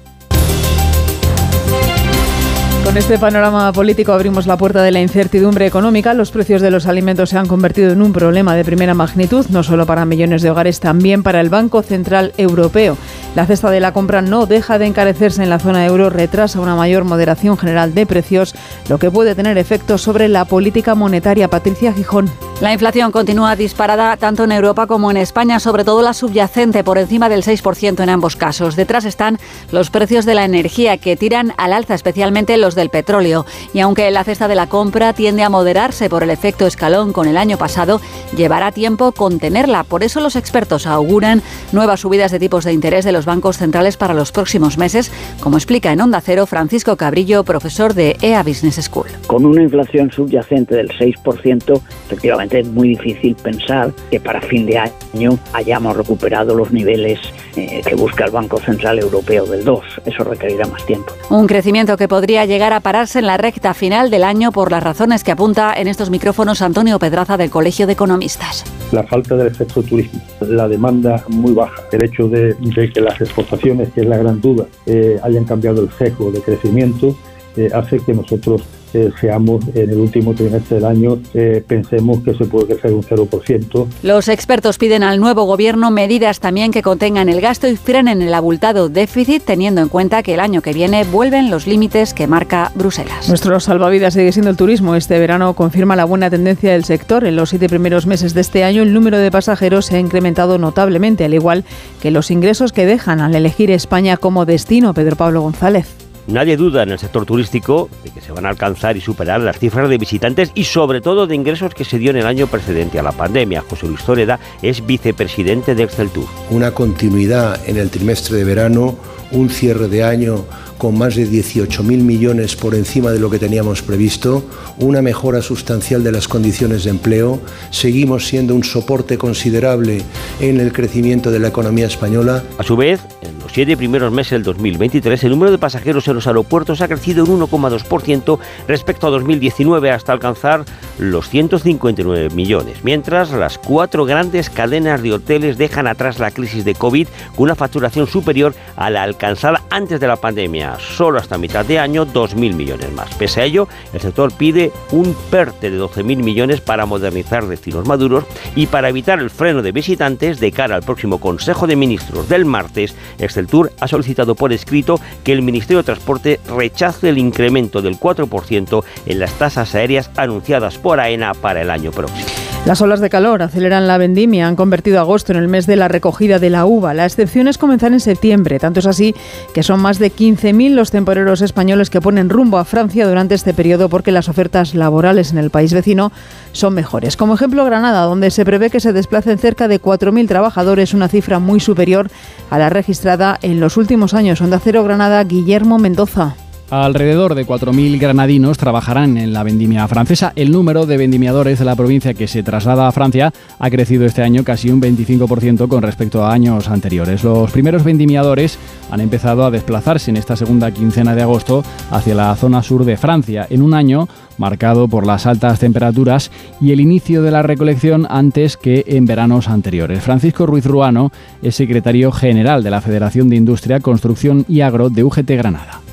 Con 2.84 2.98
este 2.98 3.18
panorama 3.18 3.72
político 3.72 4.12
abrimos 4.12 4.46
la 4.46 4.58
puerta 4.58 4.82
de 4.82 4.92
la 4.92 5.00
incertidumbre 5.00 5.66
económica. 5.66 6.12
Los 6.12 6.30
precios 6.30 6.60
de 6.60 6.70
los 6.70 6.86
alimentos 6.86 7.30
se 7.30 7.38
han 7.38 7.48
convertido 7.48 7.90
en 7.90 8.02
un 8.02 8.12
problema 8.12 8.54
de 8.54 8.64
primera 8.64 8.92
magnitud, 8.92 9.46
no 9.48 9.62
solo 9.62 9.86
para 9.86 10.04
millones 10.04 10.42
de 10.42 10.50
hogares, 10.50 10.80
también 10.80 11.22
para 11.22 11.40
el 11.40 11.48
Banco 11.48 11.82
Central 11.82 12.34
Europeo. 12.36 12.98
La 13.34 13.46
cesta 13.46 13.70
de 13.70 13.80
la 13.80 13.92
compra 13.92 14.20
no 14.20 14.44
deja 14.44 14.78
de 14.78 14.86
encarecerse 14.86 15.42
en 15.42 15.50
la 15.50 15.58
zona 15.58 15.86
euro, 15.86 16.10
retrasa 16.10 16.60
una 16.60 16.76
mayor 16.76 17.04
moderación 17.04 17.56
general 17.56 17.94
de 17.94 18.04
precios, 18.04 18.54
lo 18.88 18.98
que 18.98 19.10
puede 19.10 19.34
tener 19.34 19.56
efectos 19.56 20.02
sobre 20.02 20.28
la 20.28 20.44
política 20.44 20.94
monetaria. 20.94 21.48
Patricia 21.48 21.92
Gijón. 21.92 22.30
La 22.60 22.72
inflación 22.72 23.10
continúa 23.10 23.56
disparada 23.56 24.16
tanto 24.16 24.44
en 24.44 24.52
Europa 24.52 24.86
como 24.86 25.10
en 25.10 25.16
España, 25.16 25.58
sobre 25.58 25.84
todo 25.84 26.02
la 26.02 26.14
subyacente, 26.14 26.84
por 26.84 26.98
encima 26.98 27.28
del 27.28 27.42
6% 27.42 28.00
en 28.00 28.08
ambos 28.08 28.36
casos. 28.36 28.76
Detrás 28.76 29.04
están 29.04 29.40
los 29.72 29.90
precios 29.90 30.24
de 30.24 30.34
la 30.34 30.44
energía 30.44 30.98
que 30.98 31.16
tiran 31.16 31.52
al 31.56 31.72
alza, 31.72 31.94
especialmente 31.94 32.56
los 32.56 32.73
precios 32.74 32.84
del 32.84 32.90
petróleo. 32.90 33.46
Y 33.72 33.80
aunque 33.80 34.10
la 34.10 34.24
cesta 34.24 34.48
de 34.48 34.54
la 34.54 34.68
compra 34.68 35.12
tiende 35.12 35.42
a 35.42 35.48
moderarse 35.48 36.08
por 36.08 36.22
el 36.22 36.30
efecto 36.30 36.66
escalón 36.66 37.12
con 37.12 37.28
el 37.28 37.36
año 37.36 37.56
pasado, 37.56 38.00
llevará 38.36 38.72
tiempo 38.72 39.12
contenerla. 39.12 39.84
Por 39.84 40.02
eso 40.02 40.20
los 40.20 40.36
expertos 40.36 40.86
auguran 40.86 41.42
nuevas 41.72 42.00
subidas 42.00 42.30
de 42.30 42.38
tipos 42.38 42.64
de 42.64 42.72
interés 42.72 43.04
de 43.04 43.12
los 43.12 43.24
bancos 43.24 43.58
centrales 43.58 43.96
para 43.96 44.14
los 44.14 44.32
próximos 44.32 44.78
meses, 44.78 45.10
como 45.40 45.56
explica 45.56 45.92
en 45.92 46.00
Onda 46.00 46.20
Cero 46.20 46.46
Francisco 46.46 46.96
Cabrillo, 46.96 47.44
profesor 47.44 47.94
de 47.94 48.16
EA 48.20 48.42
Business 48.42 48.76
School. 48.76 49.06
Con 49.26 49.44
una 49.44 49.62
inflación 49.62 50.10
subyacente 50.10 50.74
del 50.74 50.88
6%, 50.90 51.80
efectivamente 52.06 52.60
es 52.60 52.68
muy 52.68 52.88
difícil 52.88 53.34
pensar 53.36 53.92
que 54.10 54.20
para 54.20 54.40
fin 54.40 54.66
de 54.66 54.78
año 54.78 55.38
hayamos 55.52 55.96
recuperado 55.96 56.54
los 56.54 56.72
niveles 56.72 57.20
eh, 57.56 57.82
que 57.86 57.94
busca 57.94 58.24
el 58.24 58.30
Banco 58.30 58.58
Central 58.60 58.98
Europeo 58.98 59.46
del 59.46 59.64
2. 59.64 59.84
Eso 60.06 60.24
requerirá 60.24 60.66
más 60.66 60.84
tiempo. 60.86 61.12
Un 61.30 61.46
crecimiento 61.46 61.96
que 61.96 62.08
podría 62.08 62.44
llegar 62.46 62.63
a 62.72 62.80
pararse 62.80 63.18
en 63.18 63.26
la 63.26 63.36
recta 63.36 63.74
final 63.74 64.10
del 64.10 64.24
año 64.24 64.50
por 64.50 64.70
las 64.70 64.82
razones 64.82 65.22
que 65.22 65.32
apunta 65.32 65.74
en 65.76 65.88
estos 65.88 66.10
micrófonos 66.10 66.62
Antonio 66.62 66.98
Pedraza 66.98 67.36
del 67.36 67.50
Colegio 67.50 67.86
de 67.86 67.92
Economistas. 67.92 68.64
La 68.92 69.02
falta 69.02 69.36
del 69.36 69.48
efecto 69.48 69.82
turismo, 69.82 70.20
la 70.40 70.68
demanda 70.68 71.24
muy 71.28 71.52
baja, 71.52 71.82
el 71.92 72.04
hecho 72.04 72.28
de, 72.28 72.56
que 72.92 73.00
las 73.00 73.20
exportaciones, 73.20 73.92
que 73.92 74.00
es 74.00 74.06
la 74.06 74.16
gran 74.16 74.40
duda, 74.40 74.66
eh, 74.86 75.18
hayan 75.22 75.44
cambiado 75.44 75.82
el 75.82 75.90
sesgo 75.90 76.30
de 76.30 76.40
crecimiento, 76.40 77.16
eh, 77.56 77.70
hace 77.72 78.00
que 78.00 78.14
nosotros 78.14 78.62
eh, 78.94 79.10
seamos 79.20 79.64
en 79.74 79.90
el 79.90 79.98
último 79.98 80.34
trimestre 80.34 80.76
del 80.76 80.84
año, 80.84 81.18
eh, 81.34 81.62
pensemos 81.66 82.22
que 82.22 82.34
se 82.34 82.44
puede 82.44 82.66
crecer 82.66 82.92
un 82.92 83.02
0%. 83.02 83.86
Los 84.02 84.28
expertos 84.28 84.78
piden 84.78 85.02
al 85.02 85.20
nuevo 85.20 85.44
gobierno 85.44 85.90
medidas 85.90 86.40
también 86.40 86.72
que 86.72 86.82
contengan 86.82 87.28
el 87.28 87.40
gasto 87.40 87.68
y 87.68 87.76
frenen 87.76 88.22
el 88.22 88.34
abultado 88.34 88.88
déficit, 88.88 89.42
teniendo 89.42 89.80
en 89.80 89.88
cuenta 89.88 90.22
que 90.22 90.34
el 90.34 90.40
año 90.40 90.62
que 90.62 90.72
viene 90.72 91.04
vuelven 91.04 91.50
los 91.50 91.66
límites 91.66 92.14
que 92.14 92.26
marca 92.26 92.72
Bruselas. 92.74 93.28
Nuestro 93.28 93.58
salvavidas 93.60 94.14
sigue 94.14 94.32
siendo 94.32 94.50
el 94.50 94.56
turismo. 94.56 94.94
Este 94.94 95.18
verano 95.18 95.54
confirma 95.54 95.96
la 95.96 96.04
buena 96.04 96.30
tendencia 96.30 96.72
del 96.72 96.84
sector. 96.84 97.24
En 97.24 97.36
los 97.36 97.50
siete 97.50 97.68
primeros 97.68 98.06
meses 98.06 98.34
de 98.34 98.40
este 98.40 98.64
año, 98.64 98.82
el 98.82 98.92
número 98.92 99.18
de 99.18 99.30
pasajeros 99.30 99.86
se 99.86 99.96
ha 99.96 100.00
incrementado 100.00 100.58
notablemente, 100.58 101.24
al 101.24 101.34
igual 101.34 101.64
que 102.00 102.10
los 102.10 102.30
ingresos 102.30 102.72
que 102.72 102.86
dejan 102.86 103.20
al 103.20 103.34
elegir 103.34 103.70
España 103.70 104.16
como 104.16 104.44
destino. 104.44 104.94
Pedro 104.94 105.16
Pablo 105.16 105.42
González. 105.42 106.03
Nadie 106.26 106.56
duda 106.56 106.82
en 106.82 106.90
el 106.90 106.98
sector 106.98 107.26
turístico 107.26 107.90
de 108.02 108.10
que 108.10 108.20
se 108.20 108.32
van 108.32 108.46
a 108.46 108.48
alcanzar 108.48 108.96
y 108.96 109.00
superar 109.00 109.40
las 109.40 109.58
cifras 109.58 109.88
de 109.90 109.98
visitantes 109.98 110.52
y 110.54 110.64
sobre 110.64 111.00
todo 111.00 111.26
de 111.26 111.34
ingresos 111.34 111.74
que 111.74 111.84
se 111.84 111.98
dio 111.98 112.10
en 112.10 112.16
el 112.16 112.26
año 112.26 112.46
precedente 112.46 112.98
a 112.98 113.02
la 113.02 113.12
pandemia. 113.12 113.62
José 113.68 113.86
Luis 113.86 114.02
Toreda 114.02 114.38
es 114.62 114.86
vicepresidente 114.86 115.74
de 115.74 115.82
Excel 115.82 116.10
Tour. 116.10 116.26
Una 116.50 116.70
continuidad 116.70 117.60
en 117.68 117.76
el 117.76 117.90
trimestre 117.90 118.38
de 118.38 118.44
verano, 118.44 118.96
un 119.32 119.50
cierre 119.50 119.88
de 119.88 120.02
año 120.02 120.44
con 120.78 120.98
más 120.98 121.14
de 121.14 121.26
18.000 121.26 121.82
millones 121.82 122.56
por 122.56 122.74
encima 122.74 123.10
de 123.10 123.18
lo 123.18 123.30
que 123.30 123.38
teníamos 123.38 123.82
previsto, 123.82 124.44
una 124.78 125.02
mejora 125.02 125.42
sustancial 125.42 126.02
de 126.02 126.12
las 126.12 126.28
condiciones 126.28 126.84
de 126.84 126.90
empleo, 126.90 127.40
seguimos 127.70 128.26
siendo 128.26 128.54
un 128.54 128.64
soporte 128.64 129.18
considerable 129.18 130.02
en 130.40 130.60
el 130.60 130.72
crecimiento 130.72 131.30
de 131.30 131.38
la 131.38 131.48
economía 131.48 131.86
española. 131.86 132.42
A 132.58 132.62
su 132.62 132.76
vez, 132.76 133.00
en 133.22 133.38
los 133.38 133.52
siete 133.52 133.76
primeros 133.76 134.12
meses 134.12 134.32
del 134.32 134.42
2023, 134.42 135.24
el 135.24 135.30
número 135.30 135.52
de 135.52 135.58
pasajeros 135.58 136.08
en 136.08 136.14
los 136.14 136.26
aeropuertos 136.26 136.80
ha 136.80 136.88
crecido 136.88 137.24
un 137.24 137.40
1,2% 137.40 138.38
respecto 138.66 139.06
a 139.06 139.10
2019 139.10 139.90
hasta 139.90 140.12
alcanzar 140.12 140.64
los 140.98 141.28
159 141.28 142.30
millones, 142.30 142.78
mientras 142.82 143.30
las 143.30 143.58
cuatro 143.58 144.04
grandes 144.04 144.50
cadenas 144.50 145.02
de 145.02 145.12
hoteles 145.12 145.58
dejan 145.58 145.86
atrás 145.86 146.18
la 146.18 146.30
crisis 146.30 146.64
de 146.64 146.74
COVID 146.74 147.08
con 147.34 147.44
una 147.44 147.54
facturación 147.54 148.06
superior 148.06 148.54
a 148.76 148.90
la 148.90 149.02
alcanzada 149.02 149.62
antes 149.70 150.00
de 150.00 150.06
la 150.06 150.16
pandemia, 150.16 150.63
solo 150.78 151.18
hasta 151.18 151.38
mitad 151.38 151.64
de 151.64 151.78
año 151.78 152.06
2.000 152.06 152.54
millones 152.54 152.92
más. 152.92 153.14
Pese 153.14 153.40
a 153.40 153.44
ello, 153.44 153.68
el 153.92 154.00
sector 154.00 154.32
pide 154.32 154.72
un 154.90 155.14
PERTE 155.30 155.70
de 155.70 155.80
12.000 155.80 156.22
millones 156.22 156.60
para 156.60 156.86
modernizar 156.86 157.46
destinos 157.46 157.86
maduros 157.86 158.24
y 158.54 158.66
para 158.66 158.88
evitar 158.88 159.18
el 159.18 159.30
freno 159.30 159.62
de 159.62 159.72
visitantes 159.72 160.40
de 160.40 160.52
cara 160.52 160.76
al 160.76 160.82
próximo 160.82 161.18
Consejo 161.18 161.66
de 161.66 161.76
Ministros 161.76 162.28
del 162.28 162.44
martes, 162.44 162.94
Exceltur 163.18 163.72
ha 163.80 163.88
solicitado 163.88 164.34
por 164.34 164.52
escrito 164.52 165.00
que 165.22 165.32
el 165.32 165.42
Ministerio 165.42 165.78
de 165.78 165.84
Transporte 165.84 166.40
rechace 166.48 167.08
el 167.08 167.18
incremento 167.18 167.82
del 167.82 167.98
4% 167.98 168.84
en 169.06 169.18
las 169.18 169.32
tasas 169.34 169.74
aéreas 169.74 170.10
anunciadas 170.16 170.78
por 170.78 171.00
AENA 171.00 171.34
para 171.34 171.62
el 171.62 171.70
año 171.70 171.90
próximo. 171.90 172.43
Las 172.66 172.80
olas 172.80 173.00
de 173.00 173.10
calor 173.10 173.42
aceleran 173.42 173.86
la 173.86 173.98
vendimia, 173.98 174.48
han 174.48 174.56
convertido 174.56 174.98
agosto 174.98 175.32
en 175.32 175.38
el 175.38 175.48
mes 175.48 175.66
de 175.66 175.76
la 175.76 175.86
recogida 175.86 176.38
de 176.38 176.48
la 176.48 176.64
uva. 176.64 176.94
La 176.94 177.04
excepción 177.04 177.46
es 177.46 177.58
comenzar 177.58 177.92
en 177.92 178.00
septiembre, 178.00 178.58
tanto 178.58 178.80
es 178.80 178.86
así 178.86 179.14
que 179.52 179.62
son 179.62 179.80
más 179.80 179.98
de 179.98 180.10
15.000 180.10 180.70
los 180.70 180.90
temporeros 180.90 181.42
españoles 181.42 181.90
que 181.90 182.00
ponen 182.00 182.30
rumbo 182.30 182.56
a 182.56 182.64
Francia 182.64 183.06
durante 183.06 183.34
este 183.34 183.52
periodo 183.52 183.90
porque 183.90 184.12
las 184.12 184.30
ofertas 184.30 184.74
laborales 184.74 185.30
en 185.30 185.36
el 185.36 185.50
país 185.50 185.74
vecino 185.74 186.10
son 186.52 186.72
mejores. 186.72 187.18
Como 187.18 187.34
ejemplo, 187.34 187.66
Granada, 187.66 188.00
donde 188.00 188.30
se 188.30 188.46
prevé 188.46 188.70
que 188.70 188.80
se 188.80 188.94
desplacen 188.94 189.38
cerca 189.38 189.68
de 189.68 189.78
4.000 189.78 190.26
trabajadores, 190.26 190.94
una 190.94 191.08
cifra 191.08 191.40
muy 191.40 191.60
superior 191.60 192.10
a 192.48 192.58
la 192.58 192.70
registrada 192.70 193.38
en 193.42 193.60
los 193.60 193.76
últimos 193.76 194.14
años. 194.14 194.40
Onda 194.40 194.58
Cero 194.58 194.82
Granada, 194.84 195.22
Guillermo 195.24 195.78
Mendoza. 195.78 196.34
Alrededor 196.70 197.34
de 197.34 197.46
4.000 197.46 198.00
granadinos 198.00 198.56
trabajarán 198.56 199.18
en 199.18 199.32
la 199.32 199.42
vendimia 199.42 199.86
francesa. 199.86 200.32
El 200.34 200.50
número 200.50 200.86
de 200.86 200.96
vendimiadores 200.96 201.58
de 201.58 201.64
la 201.66 201.76
provincia 201.76 202.14
que 202.14 202.26
se 202.26 202.42
traslada 202.42 202.88
a 202.88 202.92
Francia 202.92 203.32
ha 203.58 203.70
crecido 203.70 204.06
este 204.06 204.22
año 204.22 204.44
casi 204.44 204.70
un 204.70 204.80
25% 204.80 205.68
con 205.68 205.82
respecto 205.82 206.24
a 206.24 206.32
años 206.32 206.68
anteriores. 206.68 207.22
Los 207.22 207.50
primeros 207.50 207.84
vendimiadores 207.84 208.58
han 208.90 209.00
empezado 209.00 209.44
a 209.44 209.50
desplazarse 209.50 210.10
en 210.10 210.16
esta 210.16 210.36
segunda 210.36 210.70
quincena 210.70 211.14
de 211.14 211.22
agosto 211.22 211.62
hacia 211.90 212.14
la 212.14 212.34
zona 212.34 212.62
sur 212.62 212.84
de 212.84 212.96
Francia, 212.96 213.46
en 213.50 213.62
un 213.62 213.74
año 213.74 214.08
marcado 214.38 214.88
por 214.88 215.06
las 215.06 215.26
altas 215.26 215.60
temperaturas 215.60 216.30
y 216.60 216.72
el 216.72 216.80
inicio 216.80 217.22
de 217.22 217.30
la 217.30 217.42
recolección 217.42 218.06
antes 218.08 218.56
que 218.56 218.84
en 218.88 219.04
veranos 219.04 219.48
anteriores. 219.48 220.02
Francisco 220.02 220.46
Ruiz 220.46 220.64
Ruano 220.64 221.12
es 221.42 221.54
secretario 221.54 222.10
general 222.10 222.64
de 222.64 222.70
la 222.70 222.80
Federación 222.80 223.28
de 223.28 223.36
Industria, 223.36 223.80
Construcción 223.80 224.44
y 224.48 224.62
Agro 224.62 224.88
de 224.88 225.04
UGT 225.04 225.30
Granada. 225.30 225.83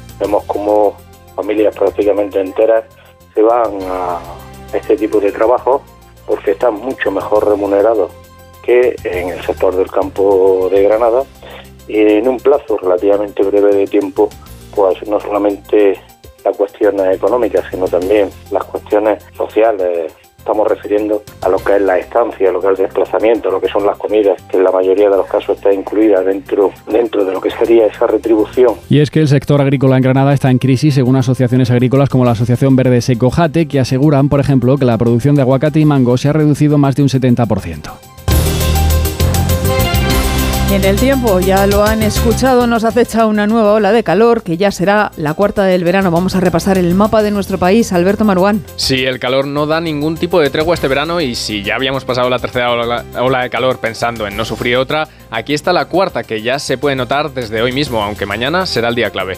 Familias 1.51 1.75
prácticamente 1.75 2.39
enteras 2.39 2.86
se 3.36 3.41
van 3.41 3.77
a 3.84 4.22
este 4.74 4.96
tipo 4.96 5.20
de 5.20 5.34
trabajo 5.34 5.81
porque 6.25 6.51
están 6.51 6.75
mucho 6.75 7.12
mejor 7.12 7.46
remunerados 7.46 8.10
que 8.63 8.96
en 9.03 9.27
el 9.31 9.41
sector 9.41 9.75
del 9.75 9.91
campo 9.91 10.70
de 10.72 10.84
Granada. 10.84 11.25
Y 11.89 12.00
en 12.00 12.29
un 12.29 12.38
plazo 12.38 12.77
relativamente 12.77 13.43
breve 13.43 13.75
de 13.75 13.86
tiempo, 13.86 14.29
pues 14.74 15.05
no 15.10 15.20
solamente 15.20 16.00
las 16.46 16.55
cuestiones 16.55 17.17
económicas, 17.17 17.65
sino 17.70 17.86
también 17.86 18.29
las 18.50 18.63
cuestiones 18.63 19.22
sociales, 19.36 20.13
estamos 20.41 20.67
refiriendo 20.67 21.21
a 21.41 21.50
lo 21.50 21.57
que 21.57 21.75
es 21.75 21.81
la 21.81 21.98
estancia, 21.98 22.51
lo 22.51 22.60
que 22.60 22.67
es 22.67 22.79
el 22.79 22.86
desplazamiento, 22.86 23.50
lo 23.51 23.62
que 23.62 23.67
son 23.67 23.86
las 23.86 23.98
comidas, 23.98 24.41
que 24.50 24.57
en 24.57 24.63
la 24.63 24.71
mayoría 24.71 25.10
de 25.10 25.17
los 25.17 25.27
casos 25.27 25.57
está 25.57 25.71
incluida 25.71 26.21
dentro, 26.21 26.71
dentro 26.88 27.24
de 27.24 27.31
lo 27.31 27.39
que 27.39 27.51
sería 27.51 27.86
esa 27.86 28.07
retribución. 28.07 28.75
Y 28.89 29.00
es 29.00 29.12
que 29.12 29.19
el 29.19 29.27
sector 29.27 29.62
agrícola 29.62 29.98
en 29.98 30.03
Granada 30.03 30.33
está 30.33 30.50
en 30.50 30.57
crisis 30.57 30.95
según 30.95 31.15
asociaciones 31.15 31.71
agrícolas 31.71 32.10
como 32.10 32.25
la 32.25 32.31
Asociación 32.31 32.75
Verde 32.75 33.01
Secojate, 33.01 33.67
que 33.67 33.79
aseguran, 33.79 34.29
por 34.29 34.39
ejemplo, 34.39 34.77
que 34.77 34.86
la 34.86 34.98
producción 34.98 35.36
de 35.36 35.41
aguacate 35.43 35.79
y 35.79 35.86
mango 35.86 36.17
se 36.17 36.29
ha 36.29 36.33
reducido 36.33 36.77
más 36.77 36.95
de 36.95 37.03
un 37.03 37.10
70%. 37.10 37.91
En 40.72 40.86
el 40.86 40.96
tiempo, 40.96 41.42
ya 41.42 41.68
lo 41.68 41.84
han 41.84 42.01
escuchado, 42.01 42.66
nos 42.66 42.86
acecha 42.86 43.25
una 43.25 43.46
nueva 43.46 43.74
ola 43.74 43.92
de 43.92 44.06
calor 44.06 44.42
que 44.42 44.56
ya 44.56 44.72
será 44.72 45.12
la 45.18 45.34
cuarta 45.34 45.66
del 45.66 45.84
verano. 45.84 46.12
Vamos 46.12 46.34
a 46.34 46.40
repasar 46.40 46.78
el 46.78 46.96
mapa 46.96 47.22
de 47.22 47.30
nuestro 47.30 47.58
país. 47.58 47.92
Alberto 47.92 48.24
Maruán. 48.24 48.63
Sí, 48.78 49.04
el 49.04 49.20
calor 49.20 49.46
no 49.48 49.66
da 49.66 49.82
ningún 49.82 50.16
tipo 50.16 50.40
de 50.40 50.50
tregua 50.50 50.75
este 50.75 50.88
verano 50.88 51.20
y 51.20 51.36
si 51.36 51.62
ya 51.62 51.75
habíamos 51.75 52.06
pasado 52.06 52.30
la 52.30 52.40
tercera 52.40 52.72
ola, 52.72 53.04
ola 53.20 53.44
de 53.44 53.50
calor 53.50 53.80
pensando 53.80 54.25
en 54.25 54.38
no 54.38 54.46
sufrir 54.46 54.78
otra, 54.78 55.10
aquí 55.30 55.54
está 55.54 55.74
la 55.74 55.90
cuarta 55.90 56.24
que 56.24 56.42
ya 56.42 56.58
se 56.58 56.78
puede 56.78 56.96
notar 56.96 57.34
desde 57.34 57.62
hoy 57.62 57.74
mismo, 57.74 58.01
aunque 58.01 58.25
mañana 58.25 58.66
será 58.66 58.88
el 58.88 58.96
día 58.96 59.10
clave. 59.10 59.38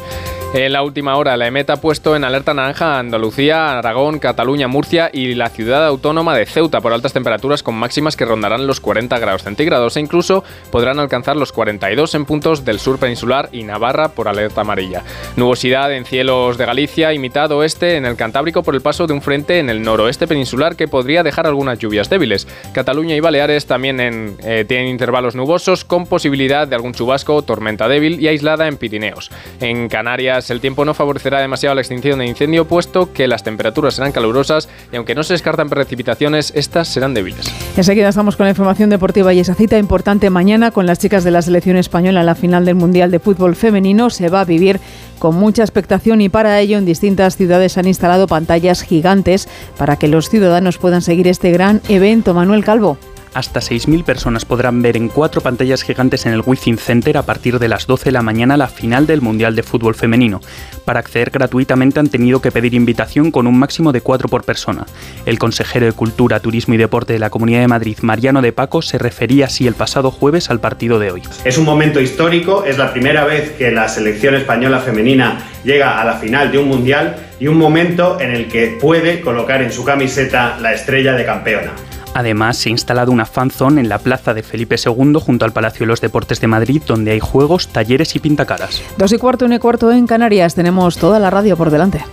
En 0.55 0.71
la 0.71 0.83
última 0.83 1.17
hora, 1.17 1.35
la 1.35 1.47
EMET 1.47 1.67
ha 1.71 1.77
puesto 1.77 2.15
en 2.15 2.23
alerta 2.23 2.53
naranja 2.53 2.95
a 2.95 2.99
Andalucía, 2.99 3.79
Aragón, 3.79 4.19
Cataluña, 4.19 4.67
Murcia 4.67 5.09
y 5.11 5.33
la 5.33 5.49
ciudad 5.49 5.83
autónoma 5.83 6.37
de 6.37 6.45
Ceuta 6.45 6.79
por 6.79 6.93
altas 6.93 7.11
temperaturas 7.11 7.63
con 7.63 7.73
máximas 7.73 8.15
que 8.15 8.23
rondarán 8.23 8.67
los 8.67 8.79
40 8.79 9.17
grados 9.17 9.41
centígrados 9.41 9.97
e 9.97 10.01
incluso 10.01 10.43
podrán 10.69 10.99
alcanzar 10.99 11.37
los 11.37 11.51
42 11.51 12.13
en 12.13 12.25
puntos 12.25 12.63
del 12.65 12.79
sur 12.79 12.99
peninsular 12.99 13.49
y 13.51 13.63
Navarra 13.63 14.09
por 14.09 14.27
alerta 14.27 14.61
amarilla. 14.61 15.01
Nubosidad 15.37 15.91
en 15.91 16.05
cielos 16.05 16.59
de 16.59 16.67
Galicia 16.67 17.13
y 17.13 17.17
mitad 17.17 17.51
oeste 17.51 17.97
en 17.97 18.05
el 18.05 18.15
Cantábrico 18.15 18.61
por 18.61 18.75
el 18.75 18.81
paso 18.81 19.07
de 19.07 19.13
un 19.13 19.23
frente 19.23 19.57
en 19.57 19.71
el 19.71 19.81
noroeste 19.81 20.27
peninsular 20.27 20.75
que 20.75 20.87
podría 20.87 21.23
dejar 21.23 21.47
algunas 21.47 21.79
lluvias 21.79 22.11
débiles. 22.11 22.47
Cataluña 22.73 23.15
y 23.15 23.21
Baleares 23.21 23.65
también 23.65 24.37
eh, 24.43 24.65
tienen 24.67 24.89
intervalos 24.89 25.33
nubosos 25.33 25.83
con 25.83 26.05
posibilidad 26.05 26.67
de 26.67 26.75
algún 26.75 26.93
chubasco, 26.93 27.41
tormenta 27.41 27.87
débil 27.87 28.19
y 28.19 28.27
aislada 28.27 28.67
en 28.67 28.77
Pirineos. 28.77 29.31
En 29.59 29.89
Canarias 29.89 30.42
el 30.49 30.61
tiempo 30.61 30.85
no 30.85 30.93
favorecerá 30.93 31.39
demasiado 31.39 31.75
la 31.75 31.81
extinción 31.81 32.19
de 32.19 32.25
incendio, 32.25 32.65
puesto 32.67 33.11
que 33.13 33.27
las 33.27 33.43
temperaturas 33.43 33.95
serán 33.95 34.11
calurosas 34.11 34.69
y 34.91 34.95
aunque 34.95 35.15
no 35.15 35.23
se 35.23 35.33
descartan 35.33 35.69
precipitaciones, 35.69 36.51
estas 36.55 36.87
serán 36.87 37.13
débiles. 37.13 37.51
Enseguida 37.77 38.09
estamos 38.09 38.35
con 38.35 38.45
la 38.45 38.51
información 38.51 38.89
deportiva 38.89 39.33
y 39.33 39.39
esa 39.39 39.55
cita 39.55 39.77
importante 39.77 40.29
mañana 40.29 40.71
con 40.71 40.85
las 40.85 40.99
chicas 40.99 41.23
de 41.23 41.31
la 41.31 41.41
selección 41.41 41.77
española 41.77 42.21
en 42.21 42.25
la 42.25 42.35
final 42.35 42.65
del 42.65 42.75
Mundial 42.75 43.11
de 43.11 43.19
Fútbol 43.19 43.55
Femenino 43.55 44.09
se 44.09 44.29
va 44.29 44.41
a 44.41 44.45
vivir 44.45 44.79
con 45.19 45.35
mucha 45.35 45.63
expectación 45.63 46.21
y 46.21 46.29
para 46.29 46.59
ello 46.59 46.77
en 46.77 46.85
distintas 46.85 47.37
ciudades 47.37 47.77
han 47.77 47.87
instalado 47.87 48.27
pantallas 48.27 48.81
gigantes 48.81 49.47
para 49.77 49.97
que 49.97 50.07
los 50.07 50.29
ciudadanos 50.29 50.77
puedan 50.77 51.01
seguir 51.01 51.27
este 51.27 51.51
gran 51.51 51.81
evento. 51.87 52.33
Manuel 52.33 52.63
Calvo 52.63 52.97
hasta 53.33 53.59
6.000 53.59 54.03
personas 54.03 54.45
podrán 54.45 54.81
ver 54.81 54.97
en 54.97 55.09
cuatro 55.09 55.41
pantallas 55.41 55.83
gigantes 55.83 56.25
en 56.25 56.33
el 56.33 56.43
Wizzing 56.45 56.77
Center 56.77 57.17
a 57.17 57.23
partir 57.23 57.59
de 57.59 57.67
las 57.67 57.87
12 57.87 58.05
de 58.05 58.11
la 58.11 58.21
mañana 58.21 58.57
la 58.57 58.67
final 58.67 59.07
del 59.07 59.21
Mundial 59.21 59.55
de 59.55 59.63
Fútbol 59.63 59.95
Femenino. 59.95 60.41
Para 60.85 60.99
acceder 60.99 61.29
gratuitamente 61.29 61.99
han 61.99 62.09
tenido 62.09 62.41
que 62.41 62.51
pedir 62.51 62.73
invitación 62.73 63.31
con 63.31 63.47
un 63.47 63.57
máximo 63.57 63.91
de 63.91 64.01
cuatro 64.01 64.27
por 64.27 64.43
persona. 64.43 64.85
El 65.25 65.39
consejero 65.39 65.85
de 65.85 65.93
Cultura, 65.93 66.39
Turismo 66.39 66.73
y 66.73 66.77
Deporte 66.77 67.13
de 67.13 67.19
la 67.19 67.29
Comunidad 67.29 67.61
de 67.61 67.67
Madrid, 67.67 67.97
Mariano 68.01 68.41
de 68.41 68.51
Paco, 68.51 68.81
se 68.81 68.97
refería 68.97 69.45
así 69.45 69.67
el 69.67 69.73
pasado 69.73 70.11
jueves 70.11 70.49
al 70.49 70.59
partido 70.59 70.99
de 70.99 71.11
hoy. 71.11 71.21
Es 71.45 71.57
un 71.57 71.65
momento 71.65 71.99
histórico, 71.99 72.63
es 72.65 72.77
la 72.77 72.91
primera 72.91 73.25
vez 73.25 73.51
que 73.51 73.71
la 73.71 73.87
selección 73.87 74.35
española 74.35 74.79
femenina 74.79 75.39
llega 75.63 76.01
a 76.01 76.05
la 76.05 76.15
final 76.15 76.51
de 76.51 76.57
un 76.57 76.67
Mundial 76.67 77.15
y 77.39 77.47
un 77.47 77.57
momento 77.57 78.19
en 78.19 78.31
el 78.31 78.47
que 78.47 78.77
puede 78.79 79.21
colocar 79.21 79.61
en 79.61 79.71
su 79.71 79.83
camiseta 79.83 80.57
la 80.59 80.73
estrella 80.73 81.13
de 81.13 81.25
campeona. 81.25 81.73
Además, 82.13 82.57
se 82.57 82.69
ha 82.69 82.71
instalado 82.71 83.11
una 83.11 83.25
fanzone 83.25 83.81
en 83.81 83.89
la 83.89 83.97
plaza 83.97 84.33
de 84.33 84.43
Felipe 84.43 84.75
II 84.83 85.15
junto 85.19 85.45
al 85.45 85.53
Palacio 85.53 85.81
de 85.81 85.87
los 85.87 86.01
Deportes 86.01 86.39
de 86.39 86.47
Madrid, 86.47 86.81
donde 86.85 87.11
hay 87.11 87.19
juegos, 87.19 87.67
talleres 87.67 88.15
y 88.15 88.19
pintacaras. 88.19 88.81
Dos 88.97 89.11
y 89.11 89.17
cuarto, 89.17 89.45
un 89.45 89.53
y 89.53 89.59
cuarto 89.59 89.91
en 89.91 90.07
Canarias. 90.07 90.55
Tenemos 90.55 90.97
toda 90.97 91.19
la 91.19 91.29
radio 91.29 91.57
por 91.57 91.71
delante. 91.71 92.03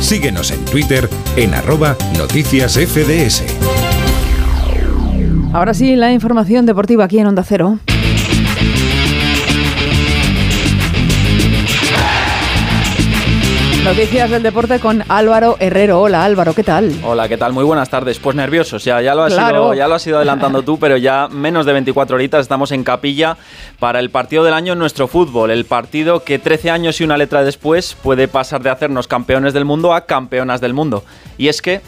Síguenos 0.00 0.50
en 0.50 0.64
Twitter 0.64 1.08
en 1.36 1.54
arroba 1.54 1.96
noticias 2.16 2.78
FDS. 2.78 3.44
Ahora 5.52 5.74
sí, 5.74 5.96
la 5.96 6.12
información 6.12 6.64
deportiva 6.64 7.04
aquí 7.04 7.18
en 7.18 7.26
Onda 7.26 7.42
Cero. 7.42 7.78
Noticias 13.84 14.30
del 14.30 14.42
deporte 14.42 14.78
con 14.78 15.02
Álvaro 15.08 15.56
Herrero. 15.58 16.02
Hola 16.02 16.22
Álvaro, 16.22 16.54
¿qué 16.54 16.62
tal? 16.62 16.92
Hola, 17.02 17.28
¿qué 17.28 17.38
tal? 17.38 17.54
Muy 17.54 17.64
buenas 17.64 17.88
tardes. 17.88 18.18
Pues 18.18 18.36
nerviosos, 18.36 18.84
ya, 18.84 19.00
ya, 19.00 19.14
lo, 19.14 19.22
has 19.22 19.32
ido, 19.32 19.72
ya 19.72 19.88
lo 19.88 19.94
has 19.94 20.06
ido 20.06 20.18
adelantando 20.18 20.62
tú, 20.62 20.78
pero 20.78 20.98
ya 20.98 21.28
menos 21.28 21.64
de 21.64 21.72
24 21.72 22.14
horitas 22.14 22.42
estamos 22.42 22.72
en 22.72 22.84
capilla 22.84 23.38
para 23.78 23.98
el 23.98 24.10
partido 24.10 24.44
del 24.44 24.52
año 24.52 24.74
en 24.74 24.78
nuestro 24.78 25.08
fútbol. 25.08 25.50
El 25.50 25.64
partido 25.64 26.24
que 26.24 26.38
13 26.38 26.70
años 26.70 27.00
y 27.00 27.04
una 27.04 27.16
letra 27.16 27.42
después 27.42 27.96
puede 28.02 28.28
pasar 28.28 28.62
de 28.62 28.68
hacernos 28.68 29.08
campeones 29.08 29.54
del 29.54 29.64
mundo 29.64 29.94
a 29.94 30.04
campeonas 30.04 30.60
del 30.60 30.74
mundo. 30.74 31.02
Y 31.38 31.48
es 31.48 31.62
que 31.62 31.80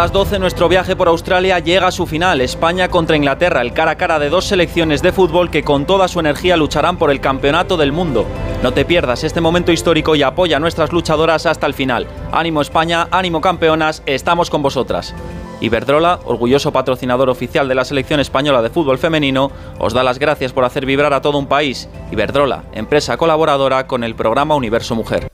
las 0.00 0.12
12 0.12 0.38
nuestro 0.38 0.66
viaje 0.66 0.96
por 0.96 1.08
Australia 1.08 1.58
llega 1.58 1.88
a 1.88 1.90
su 1.90 2.06
final, 2.06 2.40
España 2.40 2.88
contra 2.88 3.16
Inglaterra, 3.16 3.60
el 3.60 3.74
cara 3.74 3.90
a 3.90 3.96
cara 3.98 4.18
de 4.18 4.30
dos 4.30 4.46
selecciones 4.46 5.02
de 5.02 5.12
fútbol 5.12 5.50
que 5.50 5.62
con 5.62 5.84
toda 5.84 6.08
su 6.08 6.20
energía 6.20 6.56
lucharán 6.56 6.96
por 6.96 7.10
el 7.10 7.20
campeonato 7.20 7.76
del 7.76 7.92
mundo. 7.92 8.24
No 8.62 8.72
te 8.72 8.86
pierdas 8.86 9.24
este 9.24 9.42
momento 9.42 9.72
histórico 9.72 10.16
y 10.16 10.22
apoya 10.22 10.56
a 10.56 10.58
nuestras 10.58 10.90
luchadoras 10.90 11.44
hasta 11.44 11.66
el 11.66 11.74
final. 11.74 12.06
Ánimo 12.32 12.62
España, 12.62 13.08
ánimo 13.10 13.42
campeonas, 13.42 14.02
estamos 14.06 14.48
con 14.48 14.62
vosotras. 14.62 15.14
Iberdrola, 15.60 16.20
orgulloso 16.24 16.72
patrocinador 16.72 17.28
oficial 17.28 17.68
de 17.68 17.74
la 17.74 17.84
selección 17.84 18.20
española 18.20 18.62
de 18.62 18.70
fútbol 18.70 18.96
femenino, 18.96 19.52
os 19.78 19.92
da 19.92 20.02
las 20.02 20.18
gracias 20.18 20.54
por 20.54 20.64
hacer 20.64 20.86
vibrar 20.86 21.12
a 21.12 21.20
todo 21.20 21.36
un 21.36 21.46
país. 21.46 21.90
Iberdrola, 22.10 22.64
empresa 22.72 23.18
colaboradora 23.18 23.86
con 23.86 24.02
el 24.02 24.14
programa 24.14 24.54
Universo 24.54 24.94
Mujer. 24.94 25.30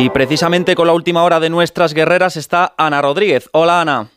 Y 0.00 0.10
precisamente 0.10 0.76
con 0.76 0.86
la 0.86 0.92
última 0.92 1.24
hora 1.24 1.40
de 1.40 1.50
nuestras 1.50 1.92
guerreras 1.92 2.36
está 2.36 2.72
Ana 2.76 3.02
Rodríguez. 3.02 3.50
Hola 3.52 3.80
Ana. 3.80 4.08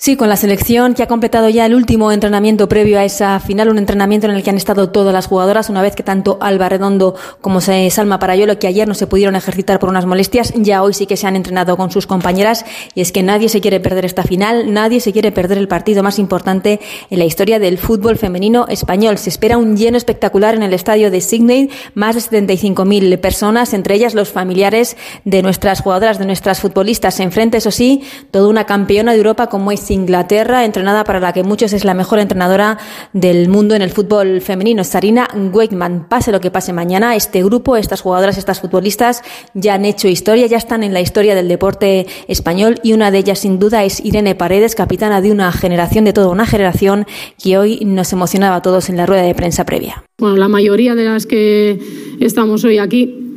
Sí, 0.00 0.14
con 0.14 0.28
la 0.28 0.36
selección 0.36 0.94
que 0.94 1.02
ha 1.02 1.08
completado 1.08 1.48
ya 1.48 1.66
el 1.66 1.74
último 1.74 2.12
entrenamiento 2.12 2.68
previo 2.68 3.00
a 3.00 3.04
esa 3.04 3.40
final, 3.40 3.68
un 3.68 3.78
entrenamiento 3.78 4.28
en 4.28 4.36
el 4.36 4.44
que 4.44 4.50
han 4.50 4.56
estado 4.56 4.90
todas 4.90 5.12
las 5.12 5.26
jugadoras, 5.26 5.70
una 5.70 5.82
vez 5.82 5.96
que 5.96 6.04
tanto 6.04 6.38
Alba 6.40 6.68
Redondo 6.68 7.16
como 7.40 7.60
Salma 7.60 8.20
Parayolo, 8.20 8.60
que 8.60 8.68
ayer 8.68 8.86
no 8.86 8.94
se 8.94 9.08
pudieron 9.08 9.34
ejercitar 9.34 9.80
por 9.80 9.88
unas 9.88 10.06
molestias, 10.06 10.52
ya 10.54 10.84
hoy 10.84 10.94
sí 10.94 11.06
que 11.06 11.16
se 11.16 11.26
han 11.26 11.34
entrenado 11.34 11.76
con 11.76 11.90
sus 11.90 12.06
compañeras 12.06 12.64
y 12.94 13.00
es 13.00 13.10
que 13.10 13.24
nadie 13.24 13.48
se 13.48 13.60
quiere 13.60 13.80
perder 13.80 14.04
esta 14.04 14.22
final, 14.22 14.72
nadie 14.72 15.00
se 15.00 15.12
quiere 15.12 15.32
perder 15.32 15.58
el 15.58 15.66
partido 15.66 16.04
más 16.04 16.20
importante 16.20 16.78
en 17.10 17.18
la 17.18 17.24
historia 17.24 17.58
del 17.58 17.76
fútbol 17.76 18.16
femenino 18.16 18.66
español. 18.68 19.18
Se 19.18 19.30
espera 19.30 19.58
un 19.58 19.76
lleno 19.76 19.96
espectacular 19.96 20.54
en 20.54 20.62
el 20.62 20.74
estadio 20.74 21.10
de 21.10 21.20
Sydney, 21.20 21.70
más 21.94 22.14
de 22.14 22.20
75.000 22.20 23.18
personas, 23.18 23.74
entre 23.74 23.96
ellas 23.96 24.14
los 24.14 24.28
familiares 24.28 24.96
de 25.24 25.42
nuestras 25.42 25.80
jugadoras, 25.80 26.20
de 26.20 26.26
nuestras 26.26 26.60
futbolistas. 26.60 27.18
Enfrente, 27.18 27.56
eso 27.56 27.72
sí, 27.72 28.02
toda 28.30 28.46
una 28.46 28.64
campeona 28.64 29.10
de 29.10 29.18
Europa 29.18 29.48
como 29.48 29.72
es 29.72 29.87
Inglaterra, 29.94 30.64
entrenada 30.64 31.04
para 31.04 31.20
la 31.20 31.32
que 31.32 31.42
muchos 31.42 31.72
es 31.72 31.84
la 31.84 31.94
mejor 31.94 32.18
entrenadora 32.18 32.78
del 33.12 33.48
mundo 33.48 33.74
en 33.74 33.82
el 33.82 33.90
fútbol 33.90 34.40
femenino, 34.40 34.84
Sarina 34.84 35.28
Wakeman. 35.34 36.08
Pase 36.08 36.32
lo 36.32 36.40
que 36.40 36.50
pase 36.50 36.72
mañana, 36.72 37.16
este 37.16 37.42
grupo, 37.42 37.76
estas 37.76 38.00
jugadoras, 38.00 38.38
estas 38.38 38.60
futbolistas 38.60 39.22
ya 39.54 39.74
han 39.74 39.84
hecho 39.84 40.08
historia, 40.08 40.46
ya 40.46 40.56
están 40.56 40.82
en 40.82 40.92
la 40.92 41.00
historia 41.00 41.34
del 41.34 41.48
deporte 41.48 42.06
español 42.28 42.80
y 42.82 42.92
una 42.92 43.10
de 43.10 43.18
ellas 43.18 43.38
sin 43.38 43.58
duda 43.58 43.84
es 43.84 44.04
Irene 44.04 44.34
Paredes, 44.34 44.74
capitana 44.74 45.20
de 45.20 45.30
una 45.32 45.52
generación, 45.52 46.04
de 46.04 46.12
toda 46.12 46.28
una 46.28 46.46
generación 46.46 47.06
que 47.42 47.58
hoy 47.58 47.80
nos 47.84 48.12
emocionaba 48.12 48.56
a 48.56 48.62
todos 48.62 48.88
en 48.88 48.96
la 48.96 49.06
rueda 49.06 49.22
de 49.22 49.34
prensa 49.34 49.64
previa. 49.64 50.04
Bueno, 50.18 50.36
la 50.36 50.48
mayoría 50.48 50.94
de 50.94 51.04
las 51.04 51.26
que 51.26 51.78
estamos 52.20 52.64
hoy 52.64 52.78
aquí 52.78 53.27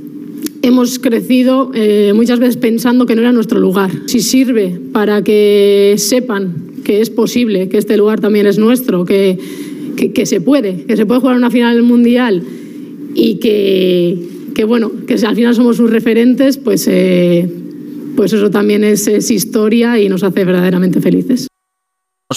hemos 0.62 1.00
crecido 1.00 1.72
eh, 1.74 2.14
muchas 2.16 2.40
veces 2.40 2.58
pensando 2.58 3.06
que 3.06 3.16
no 3.16 3.22
era 3.22 3.32
nuestro 3.32 3.60
lugar. 3.60 3.92
Si 4.08 4.20
sirve 4.20 4.80
para 4.92 5.24
que 5.24 5.96
sepan 5.98 6.72
que 6.84 7.02
es 7.02 7.10
posible, 7.10 7.70
que 7.70 7.78
este 7.78 7.98
lugar 7.98 8.20
también 8.20 8.48
es 8.48 8.58
nuestro, 8.58 9.06
que, 9.06 9.38
que, 10.14 10.26
se 10.26 10.42
puede, 10.42 10.86
que 10.86 10.98
se 10.98 11.06
puede 11.06 11.20
jugar 11.22 11.36
una 11.36 11.52
final 11.52 11.82
mundial 11.84 12.44
y 13.14 13.36
que, 13.36 14.18
que 14.56 14.64
bueno, 14.64 14.92
que 15.08 15.14
al 15.14 15.36
final 15.36 15.54
somos 15.54 15.78
sus 15.78 15.90
referentes, 15.90 16.58
pues, 16.58 16.88
eh, 16.88 17.48
pues 18.16 18.34
eso 18.34 18.50
también 18.50 18.84
es 18.84 19.08
historia 19.30 20.00
y 20.00 20.10
nos 20.10 20.24
hace 20.24 20.44
verdaderamente 20.44 21.02
felices 21.02 21.48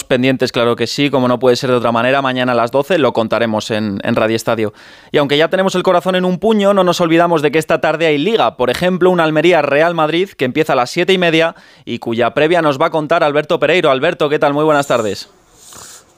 pendientes, 0.03 0.51
claro 0.51 0.75
que 0.75 0.87
sí, 0.87 1.09
como 1.09 1.27
no 1.27 1.39
puede 1.39 1.55
ser 1.55 1.69
de 1.69 1.77
otra 1.77 1.91
manera, 1.91 2.21
mañana 2.21 2.51
a 2.51 2.55
las 2.55 2.71
12 2.71 2.97
lo 2.97 3.13
contaremos 3.13 3.71
en, 3.71 3.99
en, 4.03 4.15
Radio 4.15 4.35
Estadio. 4.35 4.73
Y 5.11 5.17
aunque 5.17 5.37
ya 5.37 5.49
tenemos 5.49 5.75
el 5.75 5.83
corazón 5.83 6.15
en 6.15 6.25
un 6.25 6.39
puño, 6.39 6.73
no 6.73 6.83
nos 6.83 7.01
olvidamos 7.01 7.41
de 7.41 7.51
que 7.51 7.59
esta 7.59 7.81
tarde 7.81 8.07
hay 8.07 8.17
liga. 8.17 8.57
Por 8.57 8.69
ejemplo, 8.69 9.09
un 9.09 9.19
Almería 9.19 9.61
Real 9.61 9.93
Madrid 9.93 10.29
que 10.29 10.45
empieza 10.45 10.73
a 10.73 10.75
las 10.75 10.91
7 10.91 11.13
y 11.13 11.17
media 11.17 11.55
y 11.85 11.99
cuya 11.99 12.33
previa 12.33 12.61
nos 12.61 12.79
va 12.79 12.87
a 12.87 12.91
contar 12.91 13.23
Alberto 13.23 13.59
Pereiro. 13.59 13.91
Alberto, 13.91 14.29
¿qué 14.29 14.39
tal? 14.39 14.53
Muy 14.53 14.63
buenas 14.63 14.87
tardes. 14.87 15.29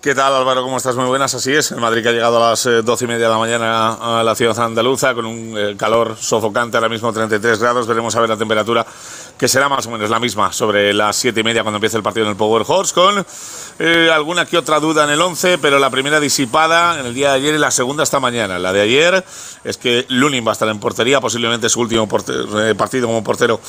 ¿Qué 0.01 0.13
tal 0.13 0.31
Álvaro? 0.31 0.61
¿Cómo 0.61 0.77
estás? 0.77 0.95
Muy 0.95 1.07
buenas, 1.07 1.33
así 1.33 1.51
es. 1.53 1.71
El 1.71 1.81
Madrid 1.81 2.03
que 2.03 2.09
ha 2.09 2.11
llegado 2.11 2.37
a 2.41 2.51
las 2.51 2.65
eh, 2.67 2.83
doce 2.83 3.05
y 3.05 3.07
media 3.07 3.25
de 3.25 3.33
la 3.33 3.39
mañana 3.39 4.19
a 4.19 4.23
la 4.23 4.35
ciudad 4.35 4.57
andaluza 4.59 5.15
con 5.15 5.25
un 5.25 5.57
eh, 5.57 5.75
calor 5.75 6.15
sofocante, 6.17 6.77
ahora 6.77 6.87
mismo 6.87 7.11
33 7.11 7.59
grados. 7.59 7.87
Veremos 7.87 8.15
a 8.15 8.21
ver 8.21 8.29
la 8.29 8.37
temperatura 8.37 8.85
que 9.37 9.47
será 9.47 9.69
más 9.69 9.85
o 9.85 9.91
menos 9.91 10.09
la 10.09 10.19
misma 10.19 10.51
sobre 10.51 10.93
las 10.93 11.15
siete 11.15 11.41
y 11.41 11.43
media 11.43 11.63
cuando 11.63 11.77
empiece 11.77 11.97
el 11.97 12.03
partido 12.03 12.25
en 12.25 12.31
el 12.31 12.37
Power 12.37 12.63
Horse 12.67 12.93
con 12.93 13.25
eh, 13.79 14.09
alguna 14.11 14.45
que 14.45 14.57
otra 14.57 14.79
duda 14.79 15.03
en 15.03 15.11
el 15.11 15.21
11, 15.21 15.59
pero 15.59 15.77
la 15.77 15.89
primera 15.89 16.19
disipada 16.19 16.99
en 16.99 17.05
el 17.05 17.13
día 17.13 17.29
de 17.29 17.35
ayer 17.35 17.55
y 17.55 17.57
la 17.57 17.71
segunda 17.71 18.03
esta 18.03 18.19
mañana. 18.19 18.57
La 18.57 18.73
de 18.73 18.81
ayer 18.81 19.23
es 19.63 19.77
que 19.77 20.05
Lunin 20.09 20.45
va 20.45 20.51
a 20.51 20.53
estar 20.53 20.67
en 20.69 20.79
portería, 20.79 21.21
posiblemente 21.21 21.69
su 21.69 21.81
último 21.81 22.07
partido 22.07 23.07
como 23.07 23.23
portero 23.23 23.59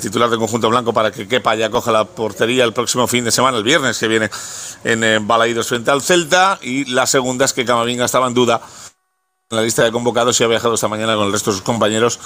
titular 0.00 0.30
del 0.30 0.38
conjunto 0.38 0.68
blanco 0.68 0.92
para 0.92 1.10
que 1.10 1.26
Kepa 1.26 1.56
ya 1.56 1.70
coja 1.70 1.90
la 1.90 2.04
portería 2.04 2.64
el 2.64 2.72
próximo 2.72 3.06
fin 3.06 3.24
de 3.24 3.32
semana, 3.32 3.58
el 3.58 3.64
viernes 3.64 3.98
que 3.98 4.08
viene 4.08 4.30
en 4.84 5.04
eh, 5.04 5.20
frente 5.62 5.90
al 5.90 6.02
Celta 6.02 6.58
y 6.62 6.84
la 6.86 7.06
segunda 7.06 7.44
es 7.44 7.52
que 7.52 7.64
Camavinga 7.64 8.04
estaba 8.04 8.26
en 8.26 8.34
duda 8.34 8.60
la 9.50 9.62
lista 9.62 9.82
de 9.82 9.90
convocados 9.90 10.38
y 10.38 10.44
ha 10.44 10.46
viajado 10.46 10.74
esta 10.74 10.88
mañana 10.88 11.16
con 11.16 11.24
el 11.24 11.32
resto 11.32 11.50
de 11.50 11.56
sus 11.56 11.64
compañeros 11.64 12.20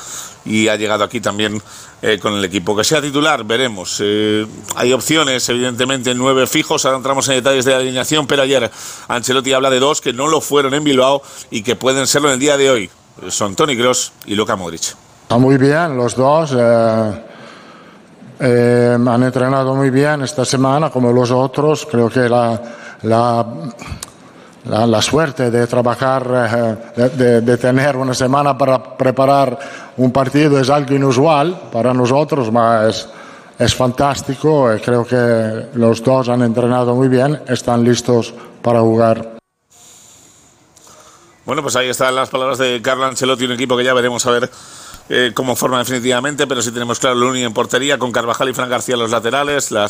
y 0.45 0.67
ha 0.67 0.75
llegado 0.75 1.05
aquí 1.05 1.21
también 1.21 1.63
eh, 2.03 2.19
con 2.19 2.33
el 2.33 2.45
equipo. 2.45 2.77
Que 2.77 2.83
sea 2.83 3.01
titular, 3.01 3.45
veremos. 3.45 4.01
Eh, 4.03 4.45
hay 4.75 4.93
opciones, 4.93 5.49
evidentemente, 5.49 6.17
nueve 6.17 6.49
fijos. 6.49 6.85
Ahora 6.85 6.97
entramos 6.97 7.29
en 7.29 7.37
detalles 7.37 7.65
de 7.65 7.71
la 7.71 7.77
alineación, 7.77 8.27
pero 8.27 8.43
ayer 8.43 8.69
Ancelotti 9.07 9.53
habla 9.53 9.71
de 9.71 9.79
dos 9.79 10.01
que 10.01 10.13
no 10.13 10.27
lo 10.27 10.41
fueron 10.41 10.75
en 10.75 10.83
Bilbao 10.83 11.23
y 11.49 11.63
que 11.63 11.77
pueden 11.77 12.09
serlo 12.09 12.27
en 12.27 12.35
el 12.35 12.41
día 12.41 12.57
de 12.57 12.71
hoy. 12.71 12.91
Son 13.29 13.55
Tony 13.55 13.77
Cross 13.77 14.15
y 14.27 14.35
Luka 14.35 14.57
Modric. 14.57 14.97
Está 15.23 15.39
muy 15.39 15.59
bien 15.59 15.97
los 15.97 16.17
dos. 16.17 16.57
Eh, 16.59 17.15
han 18.99 19.23
entrenado 19.23 19.77
muy 19.77 19.91
bien 19.91 20.23
esta 20.23 20.45
semana, 20.45 20.91
como 20.91 21.13
los 21.13 21.31
otros. 21.31 21.87
Creo 21.89 22.11
que 22.11 22.29
la, 22.29 23.47
la, 24.65 25.03
suerte 25.03 25.51
de 25.51 25.67
trabajar, 25.67 26.95
de, 26.95 27.41
de, 27.41 27.59
tener 27.59 27.97
una 27.97 28.15
semana 28.15 28.57
para 28.57 28.97
preparar 28.97 29.59
un 29.97 30.13
partido 30.13 30.59
es 30.61 30.71
algo 30.71 30.95
inusual 30.95 31.69
para 31.73 31.93
nosotros, 31.93 32.49
pero 32.53 32.89
es, 32.89 33.09
es 33.59 33.75
fantástico. 33.75 34.71
Creo 34.85 35.05
que 35.05 35.69
los 35.75 36.03
dos 36.03 36.29
han 36.29 36.43
entrenado 36.43 36.95
muy 36.95 37.09
bien, 37.09 37.43
están 37.49 37.85
listos 37.85 38.33
para 38.63 38.81
jugar. 38.81 39.33
Bueno, 41.45 41.63
pues 41.63 41.75
ahí 41.75 41.89
están 41.89 42.15
las 42.15 42.31
palabras 42.31 42.59
de 42.59 42.81
Carlo 42.81 43.05
Ancelotti, 43.05 43.45
un 43.45 43.53
equipo 43.53 43.77
que 43.77 43.85
ya 43.85 43.95
veremos 43.95 44.25
a 44.27 44.31
ver 44.31 44.51
eh, 45.09 45.33
cómo 45.35 45.57
forma 45.57 45.79
definitivamente, 45.79 46.47
pero 46.47 46.63
sí 46.63 46.71
tenemos 46.71 46.99
claro 46.99 47.17
Luni 47.17 47.43
en 47.43 47.53
portería, 47.53 47.99
con 47.99 48.13
Carvajal 48.13 48.49
y 48.49 48.55
Fran 48.55 48.71
García 48.71 48.97
los 48.97 49.11
laterales. 49.11 49.71
la 49.71 49.89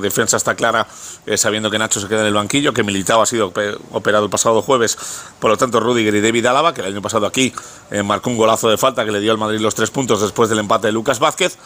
defensa 0.00 0.36
está 0.36 0.54
clara, 0.54 0.86
eh, 1.26 1.36
sabiendo 1.36 1.70
que 1.70 1.78
Nacho 1.78 2.00
se 2.00 2.08
queda 2.08 2.20
en 2.20 2.26
el 2.26 2.34
banquillo, 2.34 2.72
que 2.72 2.82
Militao 2.82 3.22
ha 3.22 3.26
sido 3.26 3.52
operado 3.92 4.24
el 4.24 4.30
pasado 4.30 4.62
jueves, 4.62 4.98
por 5.38 5.50
lo 5.50 5.56
tanto 5.56 5.80
Rudiger 5.80 6.14
y 6.14 6.20
David 6.20 6.46
Álava, 6.46 6.74
que 6.74 6.82
el 6.82 6.88
año 6.88 7.02
pasado 7.02 7.26
aquí 7.26 7.52
eh, 7.90 8.02
marcó 8.02 8.30
un 8.30 8.36
golazo 8.36 8.68
de 8.68 8.76
falta 8.76 9.04
que 9.04 9.12
le 9.12 9.20
dio 9.20 9.32
al 9.32 9.38
Madrid 9.38 9.60
los 9.60 9.74
tres 9.74 9.90
puntos 9.90 10.20
después 10.20 10.50
del 10.50 10.58
empate 10.58 10.88
de 10.88 10.92
Lucas 10.92 11.18
Vázquez. 11.18 11.56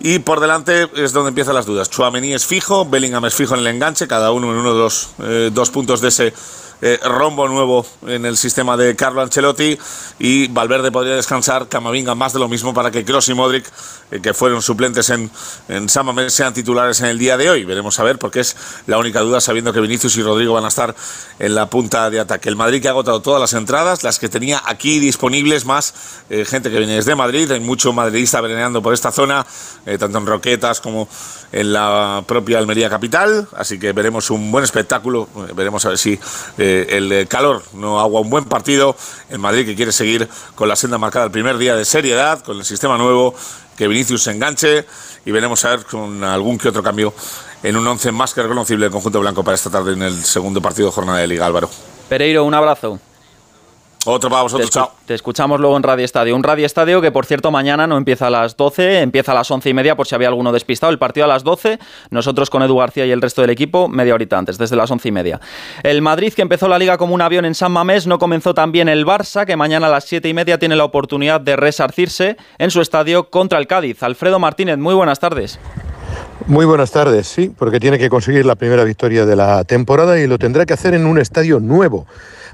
Y 0.00 0.18
por 0.18 0.40
delante 0.40 0.88
es 0.96 1.12
donde 1.12 1.28
empiezan 1.28 1.54
las 1.54 1.66
dudas. 1.66 1.88
Chuamení 1.88 2.34
es 2.34 2.46
fijo, 2.46 2.84
Bellingham 2.84 3.24
es 3.26 3.34
fijo 3.34 3.54
en 3.54 3.60
el 3.60 3.66
enganche, 3.68 4.08
cada 4.08 4.32
uno 4.32 4.50
en 4.50 4.58
uno 4.58 4.74
de 4.74 4.80
los 4.80 5.10
dos 5.52 5.70
puntos 5.70 6.00
de 6.00 6.08
ese 6.08 6.34
eh, 6.82 6.98
rombo 7.02 7.48
nuevo 7.48 7.86
en 8.06 8.26
el 8.26 8.36
sistema 8.36 8.76
de 8.76 8.94
Carlo 8.96 9.22
Ancelotti 9.22 9.78
y 10.18 10.48
Valverde 10.48 10.90
podría 10.92 11.14
descansar, 11.14 11.68
Camavinga 11.68 12.14
más 12.14 12.32
de 12.32 12.38
lo 12.38 12.48
mismo 12.48 12.74
para 12.74 12.90
que 12.90 13.04
Kroos 13.04 13.28
y 13.28 13.34
Modric, 13.34 13.64
eh, 14.10 14.20
que 14.20 14.34
fueron 14.34 14.60
suplentes 14.60 15.08
en, 15.10 15.30
en 15.68 15.88
San 15.88 16.06
Mamés, 16.06 16.34
sean 16.34 16.52
titulares 16.52 17.00
en 17.00 17.06
el 17.06 17.18
día 17.18 17.36
de 17.36 17.48
hoy. 17.48 17.64
Veremos 17.64 17.98
a 18.00 18.02
ver, 18.02 18.18
porque 18.18 18.40
es 18.40 18.56
la 18.86 18.98
única 18.98 19.20
duda 19.20 19.40
sabiendo 19.40 19.72
que 19.72 19.80
Vinicius 19.80 20.16
y 20.16 20.22
Rodrigo 20.22 20.54
van 20.54 20.64
a 20.64 20.68
estar 20.68 20.94
en 21.38 21.54
la 21.54 21.70
punta 21.70 22.10
de 22.10 22.20
ataque. 22.20 22.48
El 22.48 22.56
Madrid 22.56 22.82
que 22.82 22.88
ha 22.88 22.92
agotado 22.92 23.22
todas 23.22 23.40
las 23.40 23.52
entradas, 23.54 24.02
las 24.02 24.18
que 24.18 24.28
tenía 24.28 24.62
aquí 24.64 24.98
disponibles, 24.98 25.64
más 25.64 25.94
eh, 26.28 26.44
gente 26.44 26.70
que 26.70 26.78
viene 26.78 26.94
desde 26.94 27.14
Madrid, 27.14 27.50
hay 27.50 27.60
mucho 27.60 27.92
madridista 27.92 28.40
veneando 28.40 28.82
por 28.82 28.92
esta 28.94 29.10
zona, 29.10 29.46
tanto 29.98 30.18
en 30.18 30.26
Roquetas 30.26 30.80
como 30.80 31.08
en 31.52 31.72
la 31.72 32.24
propia 32.26 32.58
Almería 32.58 32.90
capital, 32.90 33.48
así 33.56 33.78
que 33.78 33.92
veremos 33.92 34.30
un 34.30 34.50
buen 34.50 34.64
espectáculo, 34.64 35.28
veremos 35.54 35.84
a 35.84 35.90
ver 35.90 35.98
si 35.98 36.18
el 36.64 37.12
eh, 37.12 37.26
calor 37.26 37.62
no 37.72 38.00
agua 38.00 38.20
un 38.20 38.30
buen 38.30 38.44
partido. 38.44 38.96
En 39.30 39.40
Madrid 39.40 39.64
que 39.64 39.74
quiere 39.74 39.92
seguir 39.92 40.28
con 40.54 40.68
la 40.68 40.76
senda 40.76 40.98
marcada 40.98 41.26
el 41.26 41.30
primer 41.30 41.58
día 41.58 41.76
de 41.76 41.84
seriedad, 41.84 42.40
con 42.42 42.58
el 42.58 42.64
sistema 42.64 42.98
nuevo, 42.98 43.34
que 43.76 43.88
Vinicius 43.88 44.22
se 44.24 44.30
enganche 44.30 44.86
y 45.24 45.30
veremos 45.30 45.64
a 45.64 45.70
ver 45.70 45.84
con 45.84 46.22
algún 46.22 46.58
que 46.58 46.68
otro 46.68 46.82
cambio 46.82 47.14
en 47.62 47.76
un 47.76 47.86
once 47.86 48.12
más 48.12 48.34
que 48.34 48.42
reconocible 48.42 48.86
el 48.86 48.92
conjunto 48.92 49.20
blanco 49.20 49.42
para 49.42 49.54
esta 49.54 49.70
tarde 49.70 49.92
en 49.92 50.02
el 50.02 50.24
segundo 50.24 50.60
partido 50.60 50.88
de 50.88 50.92
jornada 50.92 51.18
de 51.18 51.26
Liga 51.26 51.46
Álvaro. 51.46 51.70
Pereiro, 52.08 52.44
un 52.44 52.54
abrazo. 52.54 53.00
Otro 54.06 54.28
para 54.28 54.42
vosotros, 54.42 54.68
te, 54.68 54.74
chao. 54.74 54.92
Te 55.06 55.14
escuchamos 55.14 55.58
luego 55.60 55.76
en 55.76 55.82
Radio 55.82 56.04
Estadio. 56.04 56.36
Un 56.36 56.42
Radio 56.42 56.66
Estadio 56.66 57.00
que, 57.00 57.10
por 57.10 57.24
cierto, 57.24 57.50
mañana 57.50 57.86
no 57.86 57.96
empieza 57.96 58.26
a 58.26 58.30
las 58.30 58.56
12, 58.56 59.00
empieza 59.00 59.32
a 59.32 59.34
las 59.34 59.50
11 59.50 59.70
y 59.70 59.74
media 59.74 59.96
por 59.96 60.06
si 60.06 60.14
había 60.14 60.28
alguno 60.28 60.52
despistado. 60.52 60.92
El 60.92 60.98
partido 60.98 61.24
a 61.24 61.28
las 61.28 61.42
12, 61.42 61.78
nosotros 62.10 62.50
con 62.50 62.62
Edu 62.62 62.76
García 62.76 63.06
y 63.06 63.10
el 63.10 63.22
resto 63.22 63.40
del 63.40 63.50
equipo 63.50 63.88
media 63.88 64.14
horita 64.14 64.36
antes, 64.36 64.58
desde 64.58 64.76
las 64.76 64.90
11 64.90 65.08
y 65.08 65.12
media. 65.12 65.40
El 65.82 66.02
Madrid, 66.02 66.34
que 66.34 66.42
empezó 66.42 66.68
la 66.68 66.78
liga 66.78 66.98
como 66.98 67.14
un 67.14 67.22
avión 67.22 67.46
en 67.46 67.54
San 67.54 67.72
Mamés, 67.72 68.06
no 68.06 68.18
comenzó 68.18 68.52
tan 68.52 68.72
bien 68.72 68.88
el 68.88 69.06
Barça, 69.06 69.46
que 69.46 69.56
mañana 69.56 69.86
a 69.86 69.90
las 69.90 70.04
7 70.04 70.28
y 70.28 70.34
media 70.34 70.58
tiene 70.58 70.76
la 70.76 70.84
oportunidad 70.84 71.40
de 71.40 71.56
resarcirse 71.56 72.36
en 72.58 72.70
su 72.70 72.82
estadio 72.82 73.30
contra 73.30 73.58
el 73.58 73.66
Cádiz. 73.66 74.02
Alfredo 74.02 74.38
Martínez, 74.38 74.76
muy 74.76 74.94
buenas 74.94 75.18
tardes. 75.18 75.58
Muy 76.46 76.66
buenas 76.66 76.90
tardes, 76.90 77.26
sí, 77.26 77.50
porque 77.56 77.80
tiene 77.80 77.98
que 77.98 78.10
conseguir 78.10 78.44
la 78.44 78.54
primera 78.54 78.84
victoria 78.84 79.24
de 79.24 79.34
la 79.34 79.64
temporada 79.64 80.20
y 80.20 80.26
lo 80.26 80.38
tendrá 80.38 80.66
que 80.66 80.74
hacer 80.74 80.92
en 80.92 81.06
un 81.06 81.18
estadio 81.18 81.58
nuevo. 81.58 82.06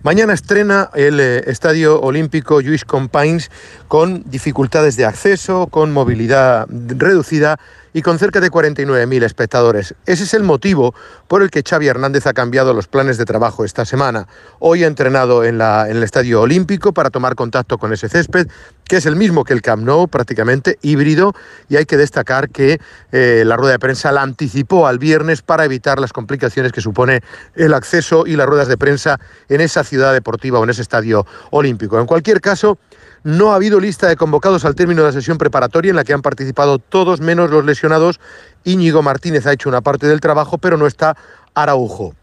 Mañana 0.03 0.33
estrena 0.33 0.89
el 0.95 1.21
eh, 1.21 1.43
Estadio 1.47 2.01
Olímpico 2.01 2.63
Lluís 2.63 2.87
Companys 2.87 3.51
con 3.87 4.23
dificultades 4.31 4.97
de 4.97 5.05
acceso, 5.05 5.67
con 5.67 5.93
movilidad 5.93 6.67
reducida 6.71 7.61
y 7.93 8.03
con 8.03 8.19
cerca 8.19 8.41
de 8.41 8.51
49.000 8.51 9.25
espectadores. 9.25 9.95
Ese 10.07 10.25
es 10.25 10.35
el 10.35 10.43
motivo 10.43 10.95
por 11.29 11.43
el 11.43 11.51
que 11.51 11.63
Xavi 11.63 11.89
Hernández 11.89 12.27
ha 12.27 12.33
cambiado 12.33 12.75
los 12.75 12.87
planes 12.87 13.19
de 13.19 13.25
trabajo 13.25 13.65
esta 13.65 13.85
semana. 13.85 14.29
Hoy 14.59 14.85
ha 14.85 14.87
entrenado 14.87 15.45
en, 15.45 15.61
el 15.61 16.03
Estadio 16.03 16.43
Olímpico 16.43 16.93
para 16.93 17.11
tomar 17.11 17.35
contacto 17.35 17.79
con 17.79 17.93
ese 17.93 18.09
césped, 18.09 18.49
que 18.85 18.97
es 18.97 19.07
el 19.07 19.17
mismo 19.17 19.45
que 19.45 19.53
el 19.53 19.63
Camp 19.63 19.85
Nou, 19.85 20.09
prácticamente 20.09 20.79
híbrido, 20.83 21.33
y 21.69 21.77
hay 21.77 21.87
que 21.87 21.97
destacar 21.97 22.51
que 22.51 22.81
eh, 23.13 23.43
la 23.47 23.57
rueda 23.57 23.73
de 23.73 23.79
prensa 23.79 24.13
la 24.13 24.23
anticipó 24.23 24.87
al 24.87 24.99
viernes 24.99 25.43
para 25.43 25.65
evitar 25.65 26.01
las 26.01 26.13
complicaciones 26.13 26.73
que 26.73 26.81
supone 26.81 27.23
el 27.55 27.75
acceso 27.75 28.27
y 28.27 28.37
las 28.37 28.47
ruedas 28.47 28.69
de 28.69 28.77
prensa 28.77 29.21
en 29.49 29.61
esa 29.61 29.85
ciudad 29.85 30.13
deportiva 30.13 30.59
o 30.59 30.65
en 30.65 30.71
ese 30.71 30.83
estadio 30.83 31.27
olímpico. 31.51 32.01
En 32.01 32.07
cualquier 32.07 32.41
caso, 32.41 32.79
no 33.25 33.53
ha 33.53 33.57
habido 33.57 33.81
lista 33.81 34.09
de 34.09 34.17
convocados 34.17 34.65
al 34.65 34.75
término 34.75 35.03
de 35.03 35.09
la 35.09 35.13
sesión 35.13 35.39
preparatoria 35.39 35.91
en 35.91 35.97
la 35.97 36.05
que 36.05 36.13
han 36.13 36.23
participado 36.23 36.79
todos 36.79 37.21
menos 37.21 37.51
los 37.51 37.65
lesionados. 37.65 38.21
Íñigo 38.65 39.03
Martínez 39.03 39.47
ha 39.47 39.53
hecho 39.53 39.69
una 39.69 39.81
parte 39.81 40.07
del 40.07 40.21
trabajo, 40.21 40.59
pero 40.59 40.77
no 40.77 40.87
está 40.87 41.17
Araujo. 41.55 42.15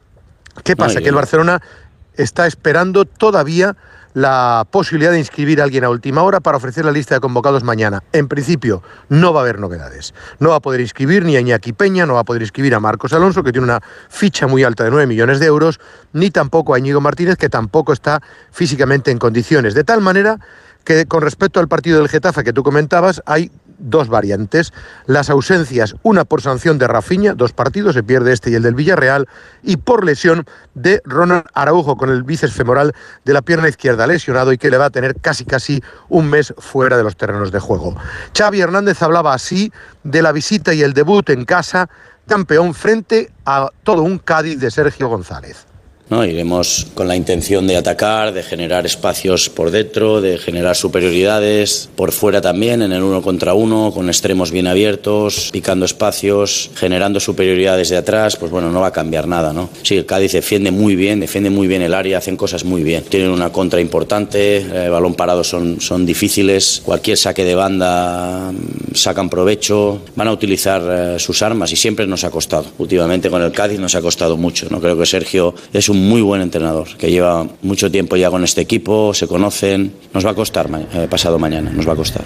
¿Qué 0.64 0.76
pasa? 0.76 1.00
que 1.00 1.10
el 1.10 1.16
Barcelona 1.16 1.62
está 2.16 2.48
esperando 2.48 3.06
todavía 3.06 3.76
la 4.18 4.66
posibilidad 4.72 5.12
de 5.12 5.20
inscribir 5.20 5.62
a 5.62 5.64
alguien 5.64 5.84
a 5.84 5.92
última 5.92 6.24
hora 6.24 6.40
para 6.40 6.58
ofrecer 6.58 6.84
la 6.84 6.92
lista 6.92 7.14
de 7.14 7.22
convocados 7.22 7.64
mañana. 7.64 8.02
En 8.14 8.28
principio, 8.28 8.82
no 9.10 9.32
va 9.32 9.42
a 9.42 9.44
haber 9.44 9.60
novedades. 9.60 10.16
No 10.40 10.50
va 10.50 10.56
a 10.56 10.60
poder 10.60 10.82
inscribir 10.82 11.24
ni 11.24 11.36
a 11.36 11.40
Iñaki 11.40 11.74
Peña, 11.74 12.08
no 12.08 12.16
va 12.16 12.22
a 12.22 12.24
poder 12.24 12.42
inscribir 12.42 12.74
a 12.74 12.80
Marcos 12.80 13.14
Alonso, 13.14 13.44
que 13.44 13.52
tiene 13.52 13.66
una 13.66 13.80
ficha 14.10 14.48
muy 14.48 14.64
alta 14.64 14.84
de 14.84 14.90
9 14.90 15.06
millones 15.06 15.40
de 15.40 15.46
euros, 15.46 15.80
ni 16.14 16.32
tampoco 16.32 16.74
a 16.74 16.80
Íñigo 16.80 17.00
Martínez, 17.00 17.38
que 17.38 17.50
tampoco 17.50 17.94
está 17.94 18.24
físicamente 18.50 19.12
en 19.12 19.20
condiciones. 19.20 19.76
De 19.76 19.84
tal 19.84 20.02
manera 20.02 20.40
que 20.88 21.06
con 21.06 21.22
respecto 21.22 21.60
al 21.60 21.68
partido 21.68 22.00
del 22.00 22.08
Getafe 22.08 22.46
que 22.46 22.54
tú 22.54 22.64
comentabas, 22.64 23.22
hay 23.26 23.52
dos 23.78 24.08
variantes. 24.08 24.72
Las 25.06 25.30
ausencias, 25.30 25.98
una 26.02 26.24
por 26.24 26.42
sanción 26.42 26.78
de 26.78 26.88
Rafiña, 26.88 27.34
dos 27.34 27.52
partidos, 27.52 27.94
se 27.94 28.04
pierde 28.04 28.32
este 28.32 28.52
y 28.52 28.56
el 28.56 28.64
del 28.64 28.74
Villarreal, 28.74 29.28
y 29.64 29.76
por 29.76 30.06
lesión 30.06 30.46
de 30.76 31.02
Ronald 31.04 31.44
Araujo 31.54 31.98
con 31.98 32.10
el 32.10 32.24
bíceps 32.24 32.54
femoral 32.54 32.94
de 33.26 33.34
la 33.34 33.42
pierna 33.42 33.68
izquierda 33.68 34.08
lesionado 34.08 34.54
y 34.54 34.58
que 34.58 34.70
le 34.72 34.78
va 34.78 34.86
a 34.86 34.90
tener 34.90 35.20
casi 35.20 35.44
casi 35.44 35.84
un 36.08 36.30
mes 36.30 36.54
fuera 36.58 36.96
de 36.96 37.04
los 37.04 37.18
terrenos 37.18 37.52
de 37.52 37.60
juego. 37.60 37.98
Xavi 38.34 38.62
Hernández 38.62 39.02
hablaba 39.02 39.34
así 39.34 39.74
de 40.06 40.22
la 40.22 40.32
visita 40.32 40.74
y 40.74 40.84
el 40.84 40.94
debut 40.94 41.30
en 41.32 41.44
casa, 41.44 41.90
campeón 42.30 42.74
frente 42.74 43.30
a 43.46 43.72
todo 43.84 44.04
un 44.04 44.20
Cádiz 44.20 44.62
de 44.62 44.72
Sergio 44.72 45.10
González. 45.10 45.67
¿No? 46.10 46.26
Iremos 46.26 46.88
con 46.94 47.08
la 47.08 47.16
intención 47.16 47.68
de 47.68 47.78
atacar, 47.78 48.34
de 48.34 48.44
generar 48.44 48.86
espacios 48.86 49.50
por 49.50 49.72
dentro, 49.72 50.22
de 50.22 50.38
generar 50.38 50.76
superioridades 50.76 51.90
por 51.96 52.12
fuera 52.12 52.42
también, 52.42 52.82
en 52.82 52.92
el 52.92 53.04
uno 53.04 53.22
contra 53.22 53.54
uno, 53.54 53.92
con 53.94 54.08
extremos 54.08 54.52
bien 54.52 54.68
abiertos, 54.68 55.50
picando 55.52 55.86
espacios, 55.86 56.70
generando 56.76 57.20
superioridades 57.20 57.90
de 57.90 57.98
atrás, 57.98 58.36
pues 58.36 58.52
bueno, 58.52 58.72
no 58.72 58.82
va 58.82 58.88
a 58.88 58.92
cambiar 58.92 59.28
nada. 59.28 59.54
Sí, 59.84 59.98
el 59.98 60.06
Cádiz 60.06 60.34
defiende 60.34 60.72
muy 60.72 60.96
bien, 60.96 61.20
defiende 61.20 61.50
muy 61.50 61.68
bien 61.68 61.82
el 61.82 61.94
área, 61.94 62.18
hacen 62.18 62.36
cosas 62.36 62.64
muy 62.64 62.84
bien. 62.84 63.04
Tienen 63.04 63.30
una 63.30 63.52
contra 63.52 63.80
importante, 63.80 64.58
eh, 64.58 64.90
balón 64.90 65.16
parado 65.16 65.44
son, 65.44 65.80
son 65.80 66.06
difíciles, 66.06 66.82
cualquier 66.84 67.18
saque 67.18 67.44
de 67.44 67.56
banda 67.56 68.52
mm, 68.52 68.94
sacan 68.94 69.30
provecho, 69.30 70.02
van 70.16 70.28
a 70.28 70.32
utilizar 70.32 70.82
eh, 70.90 71.20
sus 71.20 71.42
armas 71.42 71.72
y 71.72 71.76
siempre 71.76 72.06
nos 72.08 72.24
ha 72.24 72.30
costado. 72.30 72.66
Últimamente 72.78 73.30
con 73.30 73.42
el 73.42 73.52
Cádiz 73.52 73.80
nos 73.80 73.96
ha 73.96 74.02
costado 74.02 74.38
mucho, 74.38 74.68
¿no? 74.70 74.80
Creo 74.80 74.98
que 74.98 75.06
Sergio 75.06 75.54
es 75.74 75.90
un 75.90 75.97
muy 75.98 76.22
buen 76.22 76.42
entrenador, 76.42 76.88
que 76.98 77.12
lleva 77.12 77.48
mucho 77.62 77.92
tiempo 77.92 78.16
ya 78.16 78.30
con 78.30 78.44
este 78.44 78.62
equipo, 78.62 79.14
se 79.14 79.28
conocen. 79.28 79.94
Nos 80.14 80.26
va 80.26 80.32
a 80.32 80.36
costar 80.36 80.70
eh, 80.94 81.08
pasado 81.10 81.40
mañana, 81.40 81.72
nos 81.72 81.88
va 81.88 81.94
a 81.94 81.96
costar. 81.96 82.24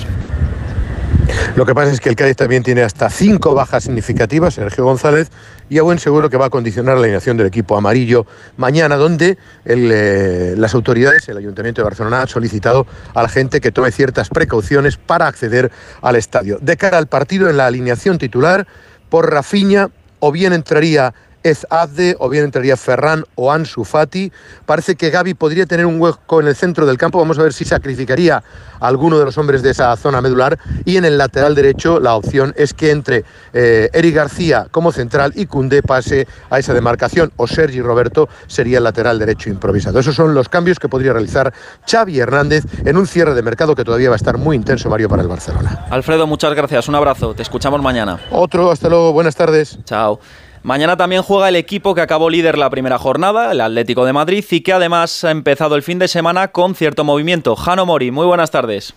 Lo 1.55 1.65
que 1.65 1.73
pasa 1.75 1.91
es 1.91 1.99
que 1.99 2.10
el 2.10 2.15
Cádiz 2.15 2.36
también 2.36 2.63
tiene 2.63 2.81
hasta 2.81 3.10
cinco 3.10 3.53
bajas 3.53 3.84
significativas, 3.84 4.53
Sergio 4.53 4.84
González, 4.84 5.29
y 5.69 5.77
a 5.77 5.84
buen 5.84 5.99
seguro 5.99 6.29
que 6.29 6.38
va 6.38 6.47
a 6.47 6.49
condicionar 6.49 6.95
la 6.95 7.03
alineación 7.03 7.38
del 7.38 7.47
equipo 7.47 7.77
amarillo 7.77 8.25
mañana, 8.57 8.95
donde 8.95 9.38
eh, 9.65 10.53
las 10.57 10.73
autoridades, 10.73 11.27
el 11.29 11.38
Ayuntamiento 11.38 11.81
de 11.81 11.86
Barcelona, 11.86 12.21
ha 12.21 12.27
solicitado 12.27 12.86
a 13.13 13.21
la 13.21 13.29
gente 13.29 13.62
que 13.62 13.71
tome 13.71 13.91
ciertas 13.91 14.29
precauciones 14.29 14.97
para 14.97 15.27
acceder 15.27 15.71
al 16.01 16.15
estadio. 16.15 16.57
De 16.62 16.77
cara 16.77 16.97
al 16.97 17.07
partido, 17.07 17.49
en 17.49 17.57
la 17.57 17.67
alineación 17.67 18.17
titular, 18.17 18.67
por 19.10 19.31
Rafiña, 19.31 19.89
o 20.19 20.31
bien 20.31 20.53
entraría 20.53 21.13
es 21.43 21.65
Azde 21.69 22.15
o 22.19 22.30
bien 22.30 22.45
entraría 22.45 22.77
Ferran 22.77 23.23
o 23.36 23.51
Ansu 23.51 23.84
Fati. 23.84 24.32
Parece 24.65 24.95
que 24.95 25.10
Gaby 25.10 25.34
podría 25.34 25.65
tener 25.65 25.86
un 25.86 25.99
hueco 25.99 26.41
en 26.41 26.47
el 26.47 26.56
centro 26.56 26.86
del 26.86 26.97
campo. 26.97 27.19
Vamos 27.19 27.39
a 27.39 27.43
ver 27.43 27.54
si 27.54 27.65
sacrificaría 27.65 28.43
a 28.80 28.88
alguno 28.88 29.19
de 29.19 29.25
los 29.25 29.38
hombres 29.38 29.62
de 29.62 29.71
esa 29.71 29.95
zona 29.97 30.21
medular. 30.21 30.58
Y 30.86 30.97
en 30.97 31.06
el 31.06 31.17
lateral 31.17 31.56
derecho 31.56 31.99
la 31.99 32.15
opción 32.15 32.54
es 32.58 32.73
que 32.73 32.91
entre 32.91 33.23
eh, 33.54 33.89
Eric 33.93 34.15
García 34.15 34.67
como 34.71 34.91
central 34.91 35.34
y 35.36 35.45
Cundé 35.45 35.82
pase 35.82 36.27
a 36.49 36.60
esa 36.60 36.73
demarcación 36.73 37.32
o 37.38 37.47
Sergi 37.47 37.82
Roberto 37.82 38.30
sería 38.47 38.77
el 38.77 38.84
lateral 38.84 39.19
derecho 39.19 39.49
improvisado. 39.49 39.99
Esos 39.99 40.15
son 40.15 40.34
los 40.34 40.49
cambios 40.49 40.80
que 40.80 40.89
podría 40.89 41.13
realizar 41.13 41.54
Xavi 41.89 42.19
Hernández 42.19 42.63
en 42.86 42.97
un 42.97 43.08
cierre 43.08 43.34
de 43.34 43.41
mercado 43.41 43.75
que 43.75 43.84
todavía 43.84 44.10
va 44.10 44.15
a 44.15 44.17
estar 44.17 44.38
muy 44.38 44.56
intenso, 44.56 44.89
Mario, 44.89 45.10
para 45.10 45.21
el 45.21 45.27
Barcelona. 45.27 45.86
Alfredo, 45.89 46.27
muchas 46.27 46.54
gracias. 46.54 46.88
Un 46.88 46.95
abrazo. 46.95 47.34
Te 47.34 47.41
escuchamos 47.41 47.82
mañana. 47.82 48.19
Otro, 48.32 48.71
hasta 48.71 48.89
luego. 48.89 49.13
Buenas 49.13 49.36
tardes. 49.36 49.80
Chao. 49.86 50.19
Mañana 50.63 50.95
también 50.95 51.24
juega 51.24 51.50
el 51.50 51.56
equipo 51.56 51.95
que 51.95 52.02
acabó 52.02 52.30
líder 52.30 52.56
la 52.56 52.69
primera 52.69 53.00
jornada, 53.00 53.52
el 53.52 53.62
Atlético 53.62 54.06
de 54.06 54.13
Madrid, 54.13 54.45
y 54.52 54.62
que 54.62 54.74
además 54.74 55.24
ha 55.24 55.32
empezado 55.32 55.76
el 55.76 55.82
fin 55.82 55.97
de 55.97 56.08
semana 56.08 56.50
con 56.50 56.76
cierto 56.76 57.04
movimiento. 57.04 57.56
Jano 57.56 57.88
Mori, 57.88 58.12
muy 58.12 58.28
buenas 58.28 58.52
tardes. 58.52 58.93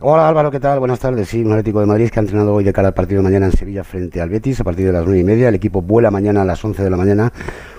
Hola 0.00 0.28
Álvaro, 0.28 0.50
¿qué 0.50 0.60
tal? 0.60 0.80
Buenas 0.80 0.98
tardes. 0.98 1.28
Sí, 1.28 1.42
un 1.42 1.52
Atlético 1.52 1.80
de 1.80 1.86
Madrid 1.86 2.10
que 2.10 2.18
ha 2.18 2.22
entrenado 2.22 2.52
hoy 2.52 2.64
de 2.64 2.72
cara 2.74 2.88
al 2.88 2.94
partido 2.94 3.22
de 3.22 3.28
mañana 3.28 3.46
en 3.46 3.52
Sevilla 3.52 3.84
frente 3.84 4.20
al 4.20 4.28
Betis 4.28 4.60
a 4.60 4.64
partir 4.64 4.84
de 4.84 4.92
las 4.92 5.04
nueve 5.04 5.20
y 5.20 5.24
media. 5.24 5.48
El 5.48 5.54
equipo 5.54 5.80
vuela 5.80 6.10
mañana 6.10 6.42
a 6.42 6.44
las 6.44 6.62
11 6.62 6.82
de 6.82 6.90
la 6.90 6.96
mañana. 6.96 7.32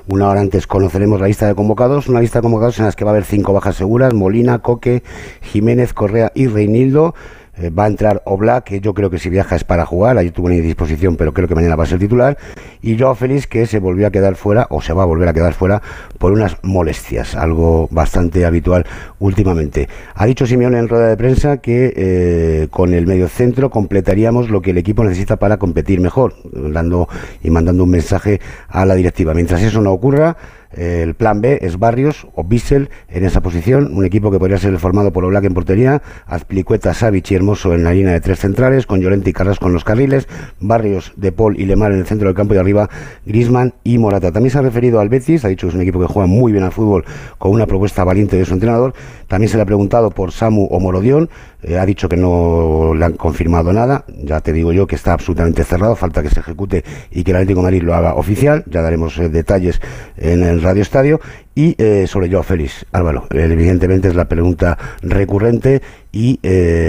Una 0.08 0.30
hora 0.30 0.40
antes 0.40 0.66
conoceremos 0.66 1.20
la 1.20 1.28
lista 1.28 1.46
de 1.46 1.54
convocados. 1.54 2.08
Una 2.08 2.22
lista 2.22 2.40
de 2.40 2.44
convocados 2.44 2.80
en 2.80 2.86
las 2.86 2.96
que 2.96 3.04
va 3.04 3.12
a 3.12 3.14
haber 3.14 3.26
cinco 3.26 3.54
bajas 3.54 3.76
seguras: 3.76 4.14
Molina, 4.14 4.60
Coque, 4.60 5.04
Jiménez, 5.42 5.94
Correa 5.94 6.32
y 6.34 6.48
Reinildo. 6.48 7.14
Eh, 7.56 7.70
va 7.70 7.84
a 7.84 7.88
entrar 7.88 8.24
Oblak, 8.26 8.64
que 8.64 8.80
yo 8.80 8.96
creo 8.96 9.12
que 9.12 9.20
si 9.20 9.30
viaja 9.30 9.56
es 9.56 9.64
para 9.64 9.86
jugar, 9.86 10.18
ahí 10.18 10.32
tuvo 10.32 10.48
una 10.48 10.56
disposición, 10.56 11.16
pero 11.18 11.34
creo 11.34 11.48
que 11.48 11.54
mañana 11.54 11.76
va 11.76 11.84
a 11.84 11.88
ser 11.88 12.00
titular. 12.00 12.38
Y 12.82 12.98
Joao 12.98 13.14
Félix, 13.14 13.46
que 13.46 13.68
se 13.68 13.80
volvió 13.80 14.08
a 14.08 14.12
quedar 14.12 14.36
fuera, 14.36 14.66
o 14.72 14.82
se 14.82 14.92
va 14.94 15.04
a 15.04 15.06
volver 15.06 15.30
a 15.30 15.34
quedar 15.34 15.54
fuera, 15.54 15.82
por 16.18 16.32
unas 16.32 16.58
molestias, 16.64 17.36
algo 17.36 17.88
bastante 17.92 18.46
habitual 18.46 18.86
últimamente. 19.20 19.88
Ha 20.16 20.26
dicho 20.26 20.48
Simeone 20.48 20.80
en 20.80 20.88
rueda 20.88 21.08
de 21.08 21.18
prensa 21.18 21.58
que 21.58 21.94
eh, 21.96 22.68
con 22.72 22.94
el 22.94 23.06
medio 23.06 23.28
centro 23.28 23.70
completaríamos 23.70 24.50
lo 24.50 24.62
que 24.62 24.72
el 24.72 24.80
equipo 24.80 25.04
necesita 25.04 25.38
para 25.38 25.58
competir 25.58 26.02
mejor, 26.02 26.34
dando 26.52 27.08
y 27.44 27.52
mandando 27.52 27.84
un 27.84 27.92
mensaje 27.92 28.42
a 28.68 28.86
la 28.86 28.96
directiva. 28.96 29.34
Mientras 29.36 29.62
eso 29.62 29.80
no 29.80 29.92
ocurra, 29.92 30.38
el 30.76 31.14
plan 31.16 31.42
B 31.42 31.60
es 31.62 31.78
Barrios 31.78 32.28
o 32.36 32.44
Bissell 32.44 32.90
en 33.10 33.26
esa 33.26 33.42
posición, 33.42 33.94
un 33.94 34.06
equipo 34.06 34.32
que 34.32 34.40
podría 34.40 34.58
ser 34.58 34.78
formado 34.80 35.12
por 35.14 35.24
Oblak 35.26 35.44
en 35.46 35.54
portería, 35.54 36.02
Azpilicueta, 36.26 36.94
Savic 36.94 37.32
y 37.32 37.36
Hermoso 37.36 37.74
en 37.74 37.84
la 37.84 37.94
línea 37.94 38.14
de 38.14 38.22
tres 38.22 38.40
centrales, 38.40 38.86
con 38.86 39.02
Llorente 39.02 39.30
y 39.30 39.34
Carras 39.34 39.60
con 39.60 39.74
los 39.74 39.84
carriles, 39.84 40.28
Barrios, 40.60 41.14
De 41.16 41.32
Paul 41.32 41.60
y 41.60 41.66
Lemar 41.66 41.92
en 41.92 42.00
el 42.00 42.06
centro 42.06 42.28
del 42.28 42.36
campo 42.36 42.56
y 42.56 42.58
arriba 42.58 42.90
Grisman 43.26 43.74
y 43.84 43.98
Morata. 43.98 44.32
También 44.32 44.52
se 44.52 44.60
ha 44.60 44.62
referido 44.62 45.00
al 45.00 45.10
Betis, 45.10 45.46
ha 45.46 45.48
dicho 45.48 45.68
que 45.68 45.70
es 45.70 45.76
un 45.76 45.82
equipo 45.82 46.00
que 46.00 46.08
juega 46.08 46.28
muy 46.28 46.52
bien 46.52 46.64
al 46.64 46.72
fútbol 46.72 47.06
con 47.38 47.52
una 47.52 47.68
propuesta 47.68 48.04
valiente 48.04 48.38
de 48.38 48.46
su 48.46 48.54
entrenador. 48.54 48.94
También 49.28 49.50
se 49.50 49.58
le 49.58 49.64
ha 49.64 49.66
preguntado 49.66 50.12
por 50.12 50.32
Samu 50.32 50.68
o 50.70 50.80
Morodión, 50.80 51.30
eh, 51.64 51.78
ha 51.78 51.86
dicho 51.86 52.10
que 52.10 52.18
no 52.18 52.94
le 52.96 53.06
han 53.06 53.14
confirmado 53.14 53.74
nada, 53.74 54.06
ya 54.24 54.42
te 54.42 54.54
digo 54.54 54.74
yo 54.74 54.86
que 54.86 54.96
está 54.96 55.14
absolutamente 55.14 55.64
cerrado, 55.64 55.96
falta 55.96 56.22
que 56.22 56.30
se 56.30 56.40
ejecute 56.40 56.84
y 57.12 57.24
que 57.24 57.32
el 57.32 57.38
Atlético 57.38 57.60
de 57.60 57.64
Madrid 57.64 57.84
lo 57.84 57.96
haga 57.96 58.16
oficial, 58.16 58.64
ya 58.68 58.82
daremos 58.82 59.18
eh, 59.18 59.30
detalles 59.30 59.82
en 60.18 60.44
el 60.44 60.62
Radio 60.64 60.82
Estadio. 60.82 61.22
Y 61.56 61.76
eh, 61.78 62.06
sobre 62.08 62.30
Joao 62.30 62.44
Félix, 62.44 62.86
Álvaro, 62.92 63.28
evidentemente 63.30 64.08
es 64.08 64.16
la 64.16 64.28
pregunta 64.28 64.78
recurrente 65.02 65.82
y 66.12 66.40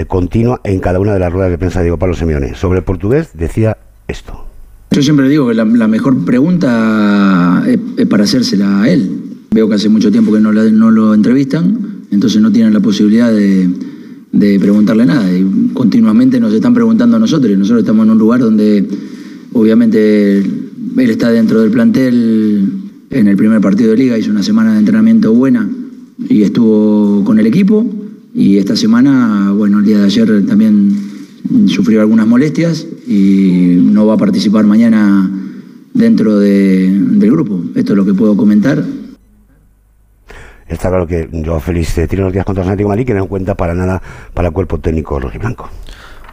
continua 0.07 0.61
en 0.63 0.79
cada 0.79 0.99
una 0.99 1.13
de 1.13 1.19
las 1.19 1.31
ruedas 1.31 1.51
de 1.51 1.57
prensa 1.57 1.79
de 1.79 1.85
Diego 1.85 1.99
Pablo 1.99 2.15
Simeone. 2.15 2.55
Sobre 2.55 2.79
el 2.79 2.83
portugués 2.83 3.29
decía 3.33 3.77
esto. 4.07 4.45
Yo 4.91 5.01
siempre 5.01 5.27
digo 5.27 5.47
que 5.47 5.53
la, 5.55 5.65
mejor 5.65 6.23
pregunta 6.25 7.63
es, 7.67 8.05
para 8.07 8.23
hacérsela 8.23 8.83
a 8.83 8.89
él. 8.89 9.23
Veo 9.51 9.67
que 9.67 9.75
hace 9.75 9.89
mucho 9.89 10.11
tiempo 10.11 10.31
que 10.31 10.39
no, 10.39 10.51
lo 10.51 11.13
entrevistan, 11.13 12.05
entonces 12.11 12.41
no 12.41 12.51
tienen 12.51 12.73
la 12.73 12.79
posibilidad 12.79 13.31
de 13.31 14.59
preguntarle 14.59 15.05
nada. 15.05 15.29
Y 15.31 15.71
continuamente 15.73 16.39
nos 16.39 16.53
están 16.53 16.73
preguntando 16.73 17.17
a 17.17 17.19
nosotros 17.19 17.51
nosotros 17.57 17.81
estamos 17.81 18.05
en 18.05 18.11
un 18.11 18.17
lugar 18.17 18.39
donde 18.39 18.87
obviamente 19.53 20.37
él 20.39 21.09
está 21.09 21.29
dentro 21.29 21.61
del 21.61 21.71
plantel 21.71 22.84
en 23.09 23.27
el 23.27 23.37
primer 23.37 23.61
partido 23.61 23.91
de 23.91 23.97
liga, 23.97 24.17
hizo 24.17 24.31
una 24.31 24.43
semana 24.43 24.73
de 24.73 24.79
entrenamiento 24.79 25.33
buena 25.33 25.69
y 26.29 26.43
estuvo 26.43 27.23
con 27.23 27.39
el 27.39 27.47
equipo 27.47 27.85
y 28.33 28.57
esta 28.57 28.75
semana, 28.75 29.51
bueno, 29.51 29.79
el 29.79 29.85
día 29.85 29.99
de 29.99 30.05
ayer 30.05 30.45
también 30.45 30.91
sufrió 31.67 32.01
algunas 32.01 32.27
molestias 32.27 32.85
y 33.07 33.77
no 33.79 34.05
va 34.05 34.15
a 34.15 34.17
participar 34.17 34.65
mañana 34.65 35.29
dentro 35.93 36.39
del 36.39 37.31
grupo. 37.31 37.63
Esto 37.75 37.93
es 37.93 37.97
lo 37.97 38.05
que 38.05 38.13
puedo 38.13 38.35
comentar. 38.35 38.83
Está 40.67 40.89
claro 40.89 41.05
que 41.07 41.29
yo 41.31 41.59
feliz 41.59 41.93
tiene 41.93 42.23
los 42.23 42.33
días 42.33 42.45
contra 42.45 42.63
Atlético 42.63 42.89
Madrid 42.89 43.05
que 43.05 43.13
no 43.13 43.21
en 43.21 43.27
cuenta 43.27 43.55
para 43.55 43.75
nada 43.75 44.01
para 44.33 44.47
el 44.47 44.53
cuerpo 44.53 44.79
técnico 44.79 45.19
rojiblanco. 45.19 45.69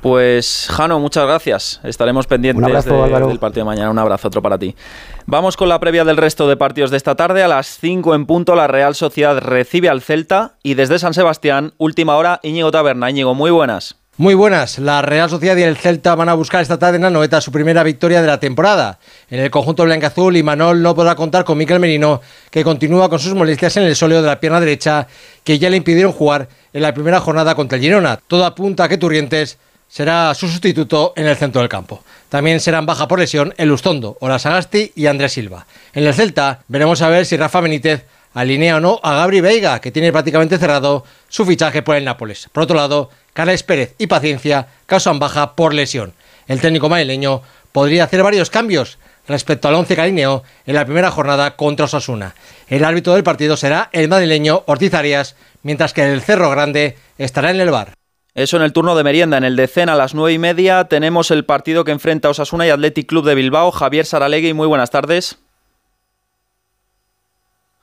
Pues 0.03 0.67
Jano, 0.69 0.99
muchas 0.99 1.25
gracias. 1.27 1.81
Estaremos 1.85 2.27
pendientes 2.27 2.85
del 2.85 3.39
partido 3.39 3.65
de 3.65 3.65
mañana. 3.65 3.89
Un 3.89 4.01
abrazo 4.01 4.27
otro 4.27 4.43
para 4.43 4.59
ti. 4.59 4.75
Vamos 5.27 5.57
con 5.57 5.69
la 5.69 5.79
previa 5.79 6.05
del 6.05 6.17
resto 6.17 6.49
de 6.49 6.57
partidos 6.57 6.91
de 6.91 6.97
esta 6.97 7.15
tarde. 7.15 7.45
A 7.45 7.49
las 7.49 7.79
5 7.79 8.17
en 8.17 8.27
punto 8.27 8.57
la 8.57 8.67
Real 8.67 8.97
Sociedad 8.97 9.39
recibe 9.39 9.89
al 9.89 10.03
Celta 10.03 10.57
y 10.65 10.75
desde 10.75 10.99
San 10.99 11.15
Sebastián, 11.15 11.75
última 11.79 12.17
hora, 12.17 12.41
Íñigo 12.43 12.73
Taberna. 12.73 13.11
Íñigo, 13.11 13.37
muy 13.37 13.53
buenas. 13.53 13.95
Muy 14.17 14.35
buenas. 14.35 14.81
La 14.81 15.03
Real 15.03 15.31
Sociedad 15.31 15.57
y 15.57 15.63
el 15.63 15.77
Celta 15.77 16.17
van 16.17 16.29
a 16.29 16.35
buscar 16.35 16.63
esta 16.63 16.81
tarde 16.81 16.97
en 16.97 17.03
la 17.03 17.11
noeta 17.11 17.41
su 17.41 17.53
primera 17.53 17.85
victoria 17.85 18.21
de 18.21 18.27
la 18.27 18.41
temporada. 18.41 18.99
En 19.31 19.39
el 19.39 19.53
conjunto 19.53 19.85
blanca-azul, 19.85 20.37
y 20.37 20.43
Manol 20.43 20.83
no 20.83 20.97
podrá 20.97 21.15
contar 21.15 21.45
con 21.45 21.57
Miquel 21.57 21.79
Merino, 21.79 22.21
que 22.51 22.65
continúa 22.65 23.09
con 23.09 23.21
sus 23.21 23.35
molestias 23.35 23.77
en 23.77 23.85
el 23.85 23.95
sóleo 23.95 24.21
de 24.21 24.27
la 24.27 24.41
pierna 24.41 24.59
derecha, 24.59 25.07
que 25.45 25.61
ya 25.61 25.71
le 25.71 25.77
impidieron 25.77 26.13
jugar 26.13 26.49
en 26.73 26.83
la 26.83 26.93
primera 26.93 27.21
jornada 27.21 27.55
contra 27.55 27.79
el 27.79 27.85
Girona. 27.85 28.19
Todo 28.27 28.45
apunta 28.45 28.85
a 28.85 28.89
que 28.89 28.99
Turrientes 28.99 29.59
será 29.93 30.35
su 30.35 30.49
sustituto 30.49 31.13
en 31.17 31.27
el 31.27 31.37
centro 31.37 31.61
del 31.61 31.69
campo. 31.69 32.03
También 32.31 32.61
serán 32.61 32.87
baja 32.87 33.07
por 33.09 33.19
lesión 33.19 33.53
el 33.59 33.69
Lustondo, 33.69 34.17
Ola 34.21 34.39
Sagasti 34.39 34.91
y 34.95 35.05
Andrés 35.05 35.35
Silva. 35.35 35.67
En 35.93 36.07
el 36.07 36.15
Celta 36.15 36.61
veremos 36.67 37.03
a 37.03 37.11
ver 37.11 37.27
si 37.27 37.37
Rafa 37.37 37.61
Benítez 37.61 38.07
alinea 38.33 38.79
o 38.79 38.81
no 38.81 39.01
a 39.03 39.13
Gabri 39.17 39.43
Veiga, 39.43 39.83
que 39.83 39.93
tiene 39.93 40.11
prácticamente 40.11 40.57
cerrado 40.57 41.05
su 41.29 41.45
fichaje 41.45 41.83
por 41.83 41.97
el 41.97 42.07
Nápoles. 42.07 42.49
Por 42.51 42.63
otro 42.63 42.75
lado, 42.75 43.11
Carles 43.35 43.65
Pérez 43.65 43.95
y 43.99 44.07
Paciencia 44.07 44.69
causan 44.87 45.19
baja 45.19 45.55
por 45.55 45.75
lesión. 45.75 46.15
El 46.49 46.63
técnico 46.63 46.89
madrileño 46.89 47.43
podría 47.73 48.05
hacer 48.05 48.23
varios 48.23 48.49
cambios 48.49 48.97
respecto 49.29 49.69
al 49.69 49.75
once 49.75 49.95
cariño 49.95 50.43
en 50.65 50.75
la 50.75 50.87
primera 50.87 51.11
jornada 51.11 51.55
contra 51.57 51.85
Osasuna. 51.85 52.35
El 52.67 52.87
árbitro 52.87 53.13
del 53.13 53.25
partido 53.25 53.59
será 53.59 53.91
el 53.93 54.09
madrileño 54.09 54.63
Ortiz 54.65 54.95
Arias, 54.95 55.37
mientras 55.63 55.93
que 55.93 56.11
el 56.11 56.23
Cerro 56.23 56.49
Grande 56.49 56.97
estará 57.19 57.51
en 57.51 57.61
el 57.61 57.71
bar. 57.71 57.93
Eso 58.35 58.57
en 58.57 58.63
el 58.63 58.73
turno 58.73 58.95
de 58.95 59.05
merienda. 59.05 59.37
En 59.37 59.45
el 59.45 59.57
decena 59.57 59.93
a 59.93 59.97
las 59.97 60.15
nueve 60.15 60.33
y 60.33 60.39
media 60.39 60.85
tenemos 60.85 61.31
el 61.31 61.45
partido 61.45 61.85
que 61.85 61.93
enfrenta 61.93 62.31
Osasuna 62.31 62.67
y 62.67 62.71
Athletic 62.71 63.07
Club 63.07 63.27
de 63.27 63.35
Bilbao. 63.35 63.71
Javier 63.71 64.07
Saralegui, 64.07 64.55
muy 64.55 64.67
buenas 64.67 64.91
tardes. 64.91 65.39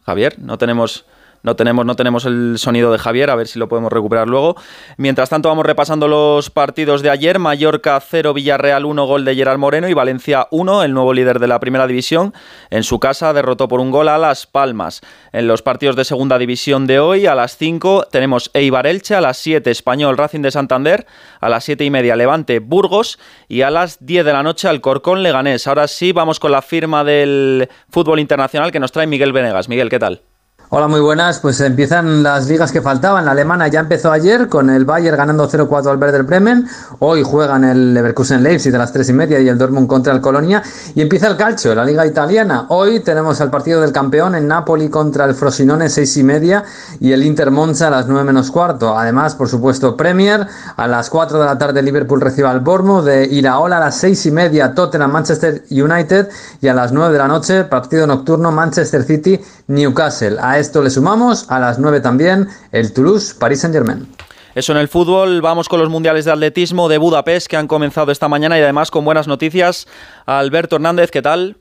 Javier, 0.05 0.39
no 0.39 0.57
tenemos 0.57 1.05
no 1.43 1.55
tenemos, 1.55 1.85
no 1.85 1.95
tenemos 1.95 2.25
el 2.25 2.55
sonido 2.57 2.91
de 2.91 2.97
Javier, 2.97 3.29
a 3.29 3.35
ver 3.35 3.47
si 3.47 3.59
lo 3.59 3.67
podemos 3.67 3.91
recuperar 3.91 4.27
luego. 4.27 4.55
Mientras 4.97 5.29
tanto, 5.29 5.49
vamos 5.49 5.65
repasando 5.65 6.07
los 6.07 6.49
partidos 6.49 7.01
de 7.01 7.09
ayer. 7.09 7.39
Mallorca 7.39 7.99
0, 7.99 8.33
Villarreal 8.33 8.85
1, 8.85 9.05
gol 9.05 9.25
de 9.25 9.35
Gerard 9.35 9.57
Moreno 9.57 9.87
y 9.87 9.93
Valencia 9.93 10.47
1, 10.51 10.83
el 10.83 10.93
nuevo 10.93 11.13
líder 11.13 11.39
de 11.39 11.47
la 11.47 11.59
primera 11.59 11.87
división. 11.87 12.33
En 12.69 12.83
su 12.83 12.99
casa 12.99 13.33
derrotó 13.33 13.67
por 13.67 13.79
un 13.79 13.91
gol 13.91 14.09
a 14.09 14.17
Las 14.17 14.45
Palmas. 14.45 15.01
En 15.31 15.47
los 15.47 15.61
partidos 15.61 15.95
de 15.95 16.05
segunda 16.05 16.37
división 16.37 16.87
de 16.87 16.99
hoy, 16.99 17.25
a 17.25 17.35
las 17.35 17.57
5 17.57 18.07
tenemos 18.11 18.51
Eibar 18.53 18.87
Elche, 18.87 19.15
a 19.15 19.21
las 19.21 19.37
7 19.37 19.71
Español 19.71 20.17
Racing 20.17 20.41
de 20.41 20.51
Santander, 20.51 21.05
a 21.39 21.49
las 21.49 21.63
7 21.63 21.83
y 21.85 21.89
media 21.89 22.15
Levante 22.15 22.59
Burgos 22.59 23.19
y 23.47 23.61
a 23.61 23.69
las 23.69 24.05
10 24.05 24.25
de 24.25 24.33
la 24.33 24.43
noche 24.43 24.67
Alcorcón 24.67 25.23
Leganés. 25.23 25.67
Ahora 25.67 25.87
sí, 25.87 26.11
vamos 26.11 26.39
con 26.39 26.51
la 26.51 26.61
firma 26.61 27.03
del 27.03 27.69
fútbol 27.89 28.19
internacional 28.19 28.71
que 28.71 28.79
nos 28.79 28.91
trae 28.91 29.07
Miguel 29.07 29.33
Venegas. 29.33 29.69
Miguel, 29.69 29.89
¿qué 29.89 29.99
tal? 29.99 30.21
Hola, 30.71 30.87
muy 30.87 30.99
buenas. 30.99 31.39
Pues 31.39 31.59
empiezan 31.61 32.21
las 32.21 32.47
ligas 32.47 32.71
que 32.71 32.79
faltaban. 32.79 33.25
La 33.25 33.31
alemana 33.31 33.67
ya 33.69 33.79
empezó 33.79 34.11
ayer 34.11 34.49
con 34.49 34.69
el 34.69 34.85
Bayern 34.85 35.17
ganando 35.17 35.49
0-4 35.49 35.89
al 35.89 35.97
Werder 35.97 36.21
Bremen. 36.21 36.67
Hoy 36.99 37.23
juegan 37.23 37.63
el 37.63 37.95
Leverkusen 37.95 38.43
Leipzig 38.43 38.71
de 38.71 38.77
las 38.77 38.93
3 38.93 39.09
y 39.09 39.13
media 39.13 39.39
y 39.39 39.47
el 39.47 39.57
Dortmund 39.57 39.87
contra 39.87 40.13
el 40.13 40.21
Colonia. 40.21 40.61
Y 40.93 41.01
empieza 41.01 41.25
el 41.25 41.37
calcio, 41.37 41.73
la 41.73 41.83
liga 41.83 42.05
italiana. 42.05 42.67
Hoy 42.69 42.99
tenemos 42.99 43.41
el 43.41 43.49
partido 43.49 43.81
del 43.81 43.91
campeón 43.91 44.35
en 44.35 44.47
Napoli 44.47 44.89
contra 44.89 45.25
el 45.25 45.33
Frosinone 45.33 45.89
6 45.89 46.17
y 46.17 46.23
media 46.23 46.63
y 46.99 47.13
el 47.13 47.23
Inter 47.23 47.49
Monza 47.49 47.87
a 47.87 47.89
las 47.89 48.05
9 48.05 48.23
menos 48.23 48.51
cuarto. 48.51 48.95
Además, 48.95 49.33
por 49.33 49.49
supuesto, 49.49 49.97
Premier. 49.97 50.45
A 50.77 50.87
las 50.87 51.09
4 51.09 51.39
de 51.39 51.45
la 51.45 51.57
tarde 51.57 51.81
Liverpool 51.81 52.21
recibe 52.21 52.47
al 52.47 52.59
Bournemouth. 52.59 53.05
De 53.05 53.25
Iraola 53.25 53.77
a 53.77 53.79
las 53.79 53.95
6 53.95 54.23
y 54.27 54.31
media 54.31 54.75
Tottenham 54.75 55.13
Manchester 55.13 55.63
United. 55.71 56.29
Y 56.61 56.67
a 56.67 56.75
las 56.75 56.91
9 56.91 57.11
de 57.11 57.17
la 57.17 57.27
noche 57.27 57.63
partido 57.63 58.05
nocturno 58.05 58.51
Manchester 58.51 59.03
City 59.03 59.41
Newcastle. 59.65 60.37
A 60.59 60.61
esto 60.61 60.81
le 60.81 60.89
sumamos 60.89 61.49
a 61.49 61.57
las 61.57 61.79
9 61.79 62.01
también 62.01 62.49
el 62.73 62.91
Toulouse 62.91 63.33
Paris 63.33 63.61
Saint-Germain. 63.61 64.05
Eso 64.55 64.73
en 64.73 64.77
el 64.77 64.89
fútbol, 64.89 65.41
vamos 65.41 65.69
con 65.69 65.79
los 65.79 65.87
mundiales 65.87 66.25
de 66.25 66.33
atletismo 66.33 66.89
de 66.89 66.97
Budapest 66.97 67.47
que 67.47 67.55
han 67.55 67.65
comenzado 67.65 68.11
esta 68.11 68.27
mañana 68.27 68.59
y 68.59 68.61
además 68.61 68.91
con 68.91 69.05
buenas 69.05 69.25
noticias. 69.25 69.87
Alberto 70.25 70.75
Hernández, 70.75 71.11
¿qué 71.11 71.21
tal? 71.21 71.55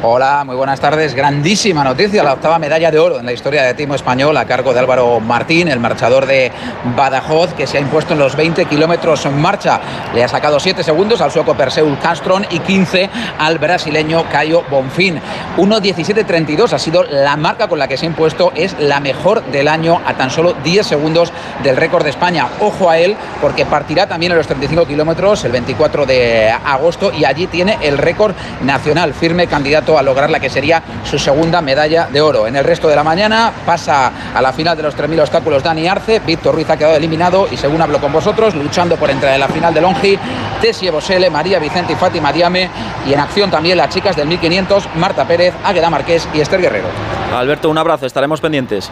Hola, 0.00 0.44
muy 0.46 0.54
buenas 0.54 0.78
tardes. 0.78 1.12
Grandísima 1.12 1.82
noticia, 1.82 2.22
la 2.22 2.34
octava 2.34 2.60
medalla 2.60 2.88
de 2.92 3.00
oro 3.00 3.18
en 3.18 3.26
la 3.26 3.32
historia 3.32 3.64
de 3.64 3.74
Timo 3.74 3.96
Español 3.96 4.36
a 4.36 4.44
cargo 4.44 4.72
de 4.72 4.78
Álvaro 4.78 5.18
Martín, 5.18 5.66
el 5.66 5.80
marchador 5.80 6.26
de 6.26 6.52
Badajoz, 6.96 7.52
que 7.54 7.66
se 7.66 7.78
ha 7.78 7.80
impuesto 7.80 8.12
en 8.12 8.20
los 8.20 8.36
20 8.36 8.66
kilómetros 8.66 9.26
en 9.26 9.36
marcha. 9.40 9.80
Le 10.14 10.22
ha 10.22 10.28
sacado 10.28 10.60
7 10.60 10.84
segundos 10.84 11.20
al 11.20 11.32
sueco 11.32 11.56
Perseus 11.56 11.98
Castron 12.00 12.46
y 12.48 12.60
15 12.60 13.10
al 13.40 13.58
brasileño 13.58 14.22
Caio 14.30 14.62
Bonfín. 14.70 15.20
1.17.32 15.56 16.72
ha 16.72 16.78
sido 16.78 17.02
la 17.02 17.36
marca 17.36 17.66
con 17.66 17.80
la 17.80 17.88
que 17.88 17.96
se 17.96 18.06
ha 18.06 18.08
impuesto, 18.08 18.52
es 18.54 18.78
la 18.78 19.00
mejor 19.00 19.42
del 19.46 19.66
año 19.66 20.00
a 20.06 20.14
tan 20.14 20.30
solo 20.30 20.54
10 20.62 20.86
segundos 20.86 21.32
del 21.64 21.76
récord 21.76 22.04
de 22.04 22.10
España. 22.10 22.46
Ojo 22.60 22.88
a 22.88 22.98
él, 22.98 23.16
porque 23.40 23.66
partirá 23.66 24.06
también 24.06 24.30
en 24.30 24.38
los 24.38 24.46
35 24.46 24.86
kilómetros 24.86 25.44
el 25.44 25.50
24 25.50 26.06
de 26.06 26.50
agosto 26.50 27.10
y 27.12 27.24
allí 27.24 27.48
tiene 27.48 27.78
el 27.82 27.98
récord 27.98 28.36
nacional, 28.62 29.12
firme 29.12 29.48
candidato 29.48 29.87
a 29.96 30.02
lograr 30.02 30.28
la 30.28 30.40
que 30.40 30.50
sería 30.50 30.82
su 31.04 31.18
segunda 31.18 31.62
medalla 31.62 32.08
de 32.12 32.20
oro. 32.20 32.46
En 32.46 32.56
el 32.56 32.64
resto 32.64 32.88
de 32.88 32.96
la 32.96 33.04
mañana 33.04 33.52
pasa 33.64 34.12
a 34.34 34.42
la 34.42 34.52
final 34.52 34.76
de 34.76 34.82
los 34.82 34.96
3.000 34.96 35.20
obstáculos 35.20 35.62
Dani 35.62 35.86
Arce, 35.86 36.18
Víctor 36.18 36.54
Ruiz 36.54 36.68
ha 36.68 36.76
quedado 36.76 36.96
eliminado 36.96 37.48
y 37.50 37.56
según 37.56 37.80
hablo 37.80 38.00
con 38.00 38.12
vosotros, 38.12 38.54
luchando 38.54 38.96
por 38.96 39.10
entrar 39.10 39.34
en 39.34 39.40
la 39.40 39.48
final 39.48 39.72
de 39.72 39.80
Longi, 39.80 40.18
Tessie 40.60 40.90
Bosele, 40.90 41.30
María 41.30 41.58
Vicente 41.58 41.92
y 41.92 41.96
Fátima 41.96 42.32
Diame 42.32 42.68
y 43.06 43.12
en 43.12 43.20
acción 43.20 43.50
también 43.50 43.78
las 43.78 43.88
chicas 43.90 44.16
del 44.16 44.26
1500, 44.26 44.88
Marta 44.96 45.24
Pérez, 45.26 45.54
Águeda 45.64 45.88
Marqués 45.88 46.28
y 46.34 46.40
Esther 46.40 46.60
Guerrero. 46.60 46.88
Alberto, 47.34 47.70
un 47.70 47.78
abrazo, 47.78 48.06
estaremos 48.06 48.40
pendientes. 48.40 48.90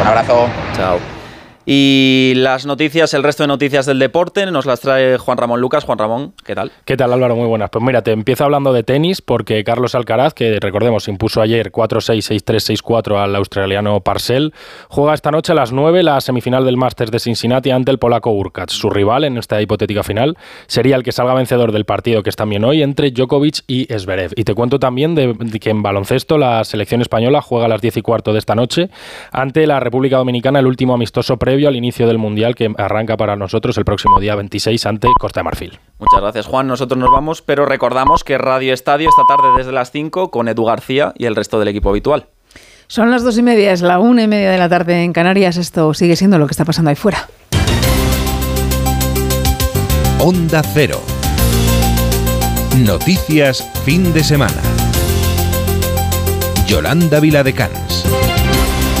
Un 0.00 0.06
abrazo. 0.06 0.48
Chao. 0.76 1.19
Y 1.72 2.32
las 2.34 2.66
noticias, 2.66 3.14
el 3.14 3.22
resto 3.22 3.44
de 3.44 3.46
noticias 3.46 3.86
del 3.86 4.00
deporte, 4.00 4.44
nos 4.50 4.66
las 4.66 4.80
trae 4.80 5.18
Juan 5.18 5.38
Ramón 5.38 5.60
Lucas. 5.60 5.84
Juan 5.84 5.98
Ramón, 5.98 6.34
¿qué 6.44 6.56
tal? 6.56 6.72
¿Qué 6.84 6.96
tal 6.96 7.12
Álvaro? 7.12 7.36
Muy 7.36 7.46
buenas. 7.46 7.70
Pues 7.70 7.84
mira, 7.84 8.02
te 8.02 8.10
empiezo 8.10 8.42
hablando 8.42 8.72
de 8.72 8.82
tenis 8.82 9.22
porque 9.22 9.62
Carlos 9.62 9.94
Alcaraz, 9.94 10.34
que 10.34 10.58
recordemos 10.58 11.06
impuso 11.06 11.40
ayer 11.40 11.70
4-6, 11.70 12.42
6-3, 12.42 12.82
6-4 12.82 13.22
al 13.22 13.36
australiano 13.36 14.00
Parcel, 14.00 14.52
juega 14.88 15.14
esta 15.14 15.30
noche 15.30 15.52
a 15.52 15.54
las 15.54 15.70
9 15.70 16.02
la 16.02 16.20
semifinal 16.20 16.64
del 16.64 16.76
Masters 16.76 17.12
de 17.12 17.20
Cincinnati 17.20 17.70
ante 17.70 17.92
el 17.92 18.00
polaco 18.00 18.32
Urkacz. 18.32 18.72
Su 18.72 18.90
rival 18.90 19.22
en 19.22 19.38
esta 19.38 19.62
hipotética 19.62 20.02
final 20.02 20.36
sería 20.66 20.96
el 20.96 21.04
que 21.04 21.12
salga 21.12 21.34
vencedor 21.34 21.70
del 21.70 21.84
partido 21.84 22.24
que 22.24 22.30
es 22.30 22.36
también 22.36 22.64
hoy 22.64 22.82
entre 22.82 23.12
Djokovic 23.12 23.62
y 23.68 23.86
Zverev. 23.96 24.32
Y 24.34 24.42
te 24.42 24.56
cuento 24.56 24.80
también 24.80 25.14
de, 25.14 25.34
de 25.34 25.60
que 25.60 25.70
en 25.70 25.84
baloncesto 25.84 26.36
la 26.36 26.64
selección 26.64 27.00
española 27.00 27.40
juega 27.40 27.66
a 27.66 27.68
las 27.68 27.80
10 27.80 27.98
y 27.98 28.02
cuarto 28.02 28.32
de 28.32 28.40
esta 28.40 28.56
noche 28.56 28.90
ante 29.30 29.68
la 29.68 29.78
República 29.78 30.16
Dominicana 30.16 30.58
el 30.58 30.66
último 30.66 30.94
amistoso 30.94 31.36
previo 31.36 31.59
al 31.68 31.76
inicio 31.76 32.06
del 32.06 32.18
Mundial 32.18 32.54
que 32.54 32.72
arranca 32.78 33.16
para 33.16 33.36
nosotros 33.36 33.76
el 33.78 33.84
próximo 33.84 34.20
día 34.20 34.34
26 34.34 34.86
ante 34.86 35.08
Costa 35.18 35.40
de 35.40 35.44
Marfil. 35.44 35.78
Muchas 35.98 36.20
gracias, 36.20 36.46
Juan. 36.46 36.66
Nosotros 36.66 36.98
nos 36.98 37.10
vamos, 37.10 37.42
pero 37.42 37.66
recordamos 37.66 38.24
que 38.24 38.38
Radio 38.38 38.72
Estadio 38.72 39.08
esta 39.08 39.22
tarde 39.28 39.48
desde 39.56 39.72
las 39.72 39.90
5 39.90 40.30
con 40.30 40.48
Edu 40.48 40.64
García 40.64 41.12
y 41.16 41.26
el 41.26 41.36
resto 41.36 41.58
del 41.58 41.68
equipo 41.68 41.90
habitual. 41.90 42.26
Son 42.86 43.10
las 43.10 43.22
dos 43.22 43.38
y 43.38 43.42
media, 43.42 43.72
es 43.72 43.82
la 43.82 44.00
una 44.00 44.24
y 44.24 44.26
media 44.26 44.50
de 44.50 44.58
la 44.58 44.68
tarde 44.68 45.04
en 45.04 45.12
Canarias. 45.12 45.56
Esto 45.56 45.94
sigue 45.94 46.16
siendo 46.16 46.38
lo 46.38 46.46
que 46.46 46.52
está 46.52 46.64
pasando 46.64 46.90
ahí 46.90 46.96
fuera. 46.96 47.28
Onda 50.18 50.62
Cero. 50.74 51.00
Noticias 52.84 53.62
fin 53.84 54.12
de 54.12 54.24
semana. 54.24 54.60
Yolanda 56.66 57.20
Viladecans. 57.20 58.19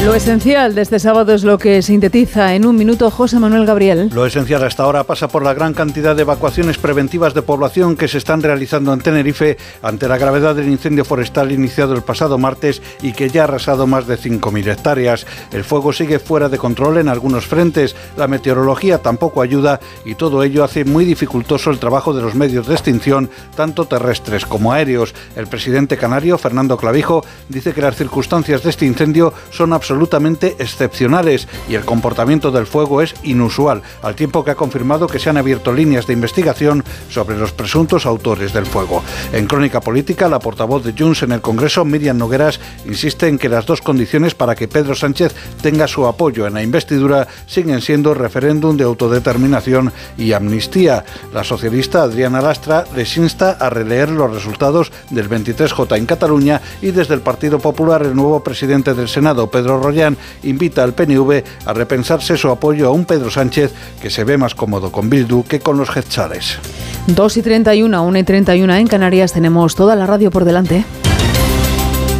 Lo 0.02 0.14
esencial 0.14 0.74
de 0.74 0.80
este 0.80 0.98
sábado 0.98 1.34
es 1.34 1.44
lo 1.44 1.58
que 1.58 1.82
sintetiza 1.82 2.54
en 2.54 2.64
un 2.64 2.74
minuto 2.74 3.10
José 3.10 3.38
Manuel 3.38 3.66
Gabriel. 3.66 4.08
Lo 4.14 4.24
esencial 4.24 4.64
hasta 4.64 4.82
ahora 4.82 5.04
pasa 5.04 5.28
por 5.28 5.42
la 5.42 5.52
gran 5.52 5.74
cantidad 5.74 6.16
de 6.16 6.22
evacuaciones 6.22 6.78
preventivas 6.78 7.34
de 7.34 7.42
población 7.42 7.98
que 7.98 8.08
se 8.08 8.16
están 8.16 8.42
realizando 8.42 8.94
en 8.94 9.02
Tenerife 9.02 9.58
ante 9.82 10.08
la 10.08 10.16
gravedad 10.16 10.54
del 10.54 10.70
incendio 10.70 11.04
forestal 11.04 11.52
iniciado 11.52 11.94
el 11.94 12.00
pasado 12.00 12.38
martes 12.38 12.80
y 13.02 13.12
que 13.12 13.28
ya 13.28 13.42
ha 13.42 13.44
arrasado 13.44 13.86
más 13.86 14.06
de 14.06 14.16
5.000 14.16 14.72
hectáreas. 14.72 15.26
El 15.52 15.64
fuego 15.64 15.92
sigue 15.92 16.18
fuera 16.18 16.48
de 16.48 16.56
control 16.56 16.96
en 16.96 17.08
algunos 17.08 17.46
frentes, 17.46 17.94
la 18.16 18.26
meteorología 18.26 19.02
tampoco 19.02 19.42
ayuda 19.42 19.80
y 20.06 20.14
todo 20.14 20.42
ello 20.42 20.64
hace 20.64 20.86
muy 20.86 21.04
dificultoso 21.04 21.70
el 21.70 21.78
trabajo 21.78 22.14
de 22.14 22.22
los 22.22 22.34
medios 22.34 22.66
de 22.66 22.74
extinción, 22.74 23.28
tanto 23.54 23.84
terrestres 23.84 24.46
como 24.46 24.72
aéreos. 24.72 25.14
El 25.36 25.46
presidente 25.46 25.98
canario, 25.98 26.38
Fernando 26.38 26.78
Clavijo, 26.78 27.22
dice 27.50 27.74
que 27.74 27.82
las 27.82 27.96
circunstancias 27.96 28.62
de 28.62 28.70
este 28.70 28.86
incendio 28.86 29.34
son 29.50 29.74
absolutamente 29.74 29.89
absolutamente 29.90 30.54
excepcionales 30.60 31.48
y 31.68 31.74
el 31.74 31.84
comportamiento 31.84 32.52
del 32.52 32.66
fuego 32.66 33.02
es 33.02 33.16
inusual, 33.24 33.82
al 34.02 34.14
tiempo 34.14 34.44
que 34.44 34.52
ha 34.52 34.54
confirmado 34.54 35.08
que 35.08 35.18
se 35.18 35.30
han 35.30 35.36
abierto 35.36 35.72
líneas 35.72 36.06
de 36.06 36.12
investigación 36.12 36.84
sobre 37.08 37.36
los 37.36 37.50
presuntos 37.50 38.06
autores 38.06 38.52
del 38.52 38.66
fuego. 38.66 39.02
En 39.32 39.46
Crónica 39.46 39.80
Política, 39.80 40.28
la 40.28 40.38
portavoz 40.38 40.84
de 40.84 40.94
Junts 40.96 41.24
en 41.24 41.32
el 41.32 41.40
Congreso, 41.40 41.84
Miriam 41.84 42.18
Nogueras, 42.18 42.60
insiste 42.86 43.26
en 43.26 43.36
que 43.36 43.48
las 43.48 43.66
dos 43.66 43.82
condiciones 43.82 44.36
para 44.36 44.54
que 44.54 44.68
Pedro 44.68 44.94
Sánchez 44.94 45.34
tenga 45.60 45.88
su 45.88 46.06
apoyo 46.06 46.46
en 46.46 46.54
la 46.54 46.62
investidura 46.62 47.26
siguen 47.46 47.80
siendo 47.80 48.14
referéndum 48.14 48.76
de 48.76 48.84
autodeterminación 48.84 49.92
y 50.16 50.34
amnistía. 50.34 51.04
La 51.34 51.42
socialista 51.42 52.04
Adriana 52.04 52.40
Lastra 52.40 52.84
les 52.94 53.16
insta 53.16 53.56
a 53.58 53.70
releer 53.70 54.10
los 54.10 54.32
resultados 54.32 54.92
del 55.10 55.28
23J 55.28 55.98
en 55.98 56.06
Cataluña 56.06 56.60
y 56.80 56.92
desde 56.92 57.14
el 57.14 57.22
Partido 57.22 57.58
Popular 57.58 58.02
el 58.02 58.14
nuevo 58.14 58.44
presidente 58.44 58.94
del 58.94 59.08
Senado, 59.08 59.50
Pedro 59.50 59.79
Rollán, 59.80 60.16
invita 60.42 60.84
al 60.84 60.94
PNV 60.94 61.42
a 61.66 61.72
repensarse 61.72 62.36
su 62.36 62.48
apoyo 62.48 62.88
a 62.88 62.92
un 62.92 63.04
Pedro 63.04 63.30
Sánchez 63.30 63.72
que 64.00 64.10
se 64.10 64.24
ve 64.24 64.38
más 64.38 64.54
cómodo 64.54 64.92
con 64.92 65.10
Bildu 65.10 65.44
que 65.44 65.60
con 65.60 65.76
los 65.76 65.90
Getsales. 65.90 66.58
2 67.06 67.36
y 67.36 67.42
31, 67.42 68.02
1 68.02 68.18
y 68.18 68.22
31 68.22 68.74
en 68.74 68.86
Canarias, 68.86 69.32
tenemos 69.32 69.74
toda 69.74 69.96
la 69.96 70.06
radio 70.06 70.30
por 70.30 70.44
delante. 70.44 70.84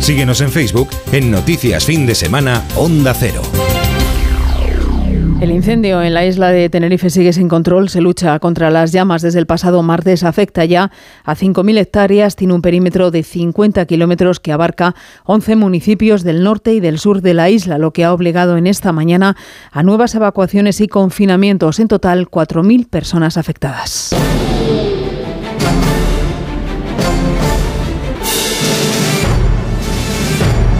Síguenos 0.00 0.40
en 0.40 0.50
Facebook 0.50 0.88
en 1.12 1.30
Noticias 1.30 1.84
Fin 1.84 2.06
de 2.06 2.14
Semana 2.14 2.64
Onda 2.74 3.14
Cero. 3.14 3.42
El 5.40 5.52
incendio 5.52 6.02
en 6.02 6.12
la 6.12 6.26
isla 6.26 6.50
de 6.50 6.68
Tenerife 6.68 7.08
sigue 7.08 7.32
sin 7.32 7.48
control. 7.48 7.88
Se 7.88 8.02
lucha 8.02 8.38
contra 8.40 8.68
las 8.68 8.92
llamas 8.92 9.22
desde 9.22 9.38
el 9.38 9.46
pasado 9.46 9.82
martes. 9.82 10.22
Afecta 10.22 10.66
ya 10.66 10.90
a 11.24 11.34
5.000 11.34 11.78
hectáreas. 11.78 12.36
Tiene 12.36 12.52
un 12.52 12.60
perímetro 12.60 13.10
de 13.10 13.22
50 13.22 13.86
kilómetros 13.86 14.38
que 14.38 14.52
abarca 14.52 14.94
11 15.24 15.56
municipios 15.56 16.24
del 16.24 16.42
norte 16.42 16.74
y 16.74 16.80
del 16.80 16.98
sur 16.98 17.22
de 17.22 17.32
la 17.32 17.48
isla, 17.48 17.78
lo 17.78 17.94
que 17.94 18.04
ha 18.04 18.12
obligado 18.12 18.58
en 18.58 18.66
esta 18.66 18.92
mañana 18.92 19.34
a 19.72 19.82
nuevas 19.82 20.14
evacuaciones 20.14 20.82
y 20.82 20.88
confinamientos. 20.88 21.80
En 21.80 21.88
total, 21.88 22.28
4.000 22.28 22.90
personas 22.90 23.38
afectadas. 23.38 24.14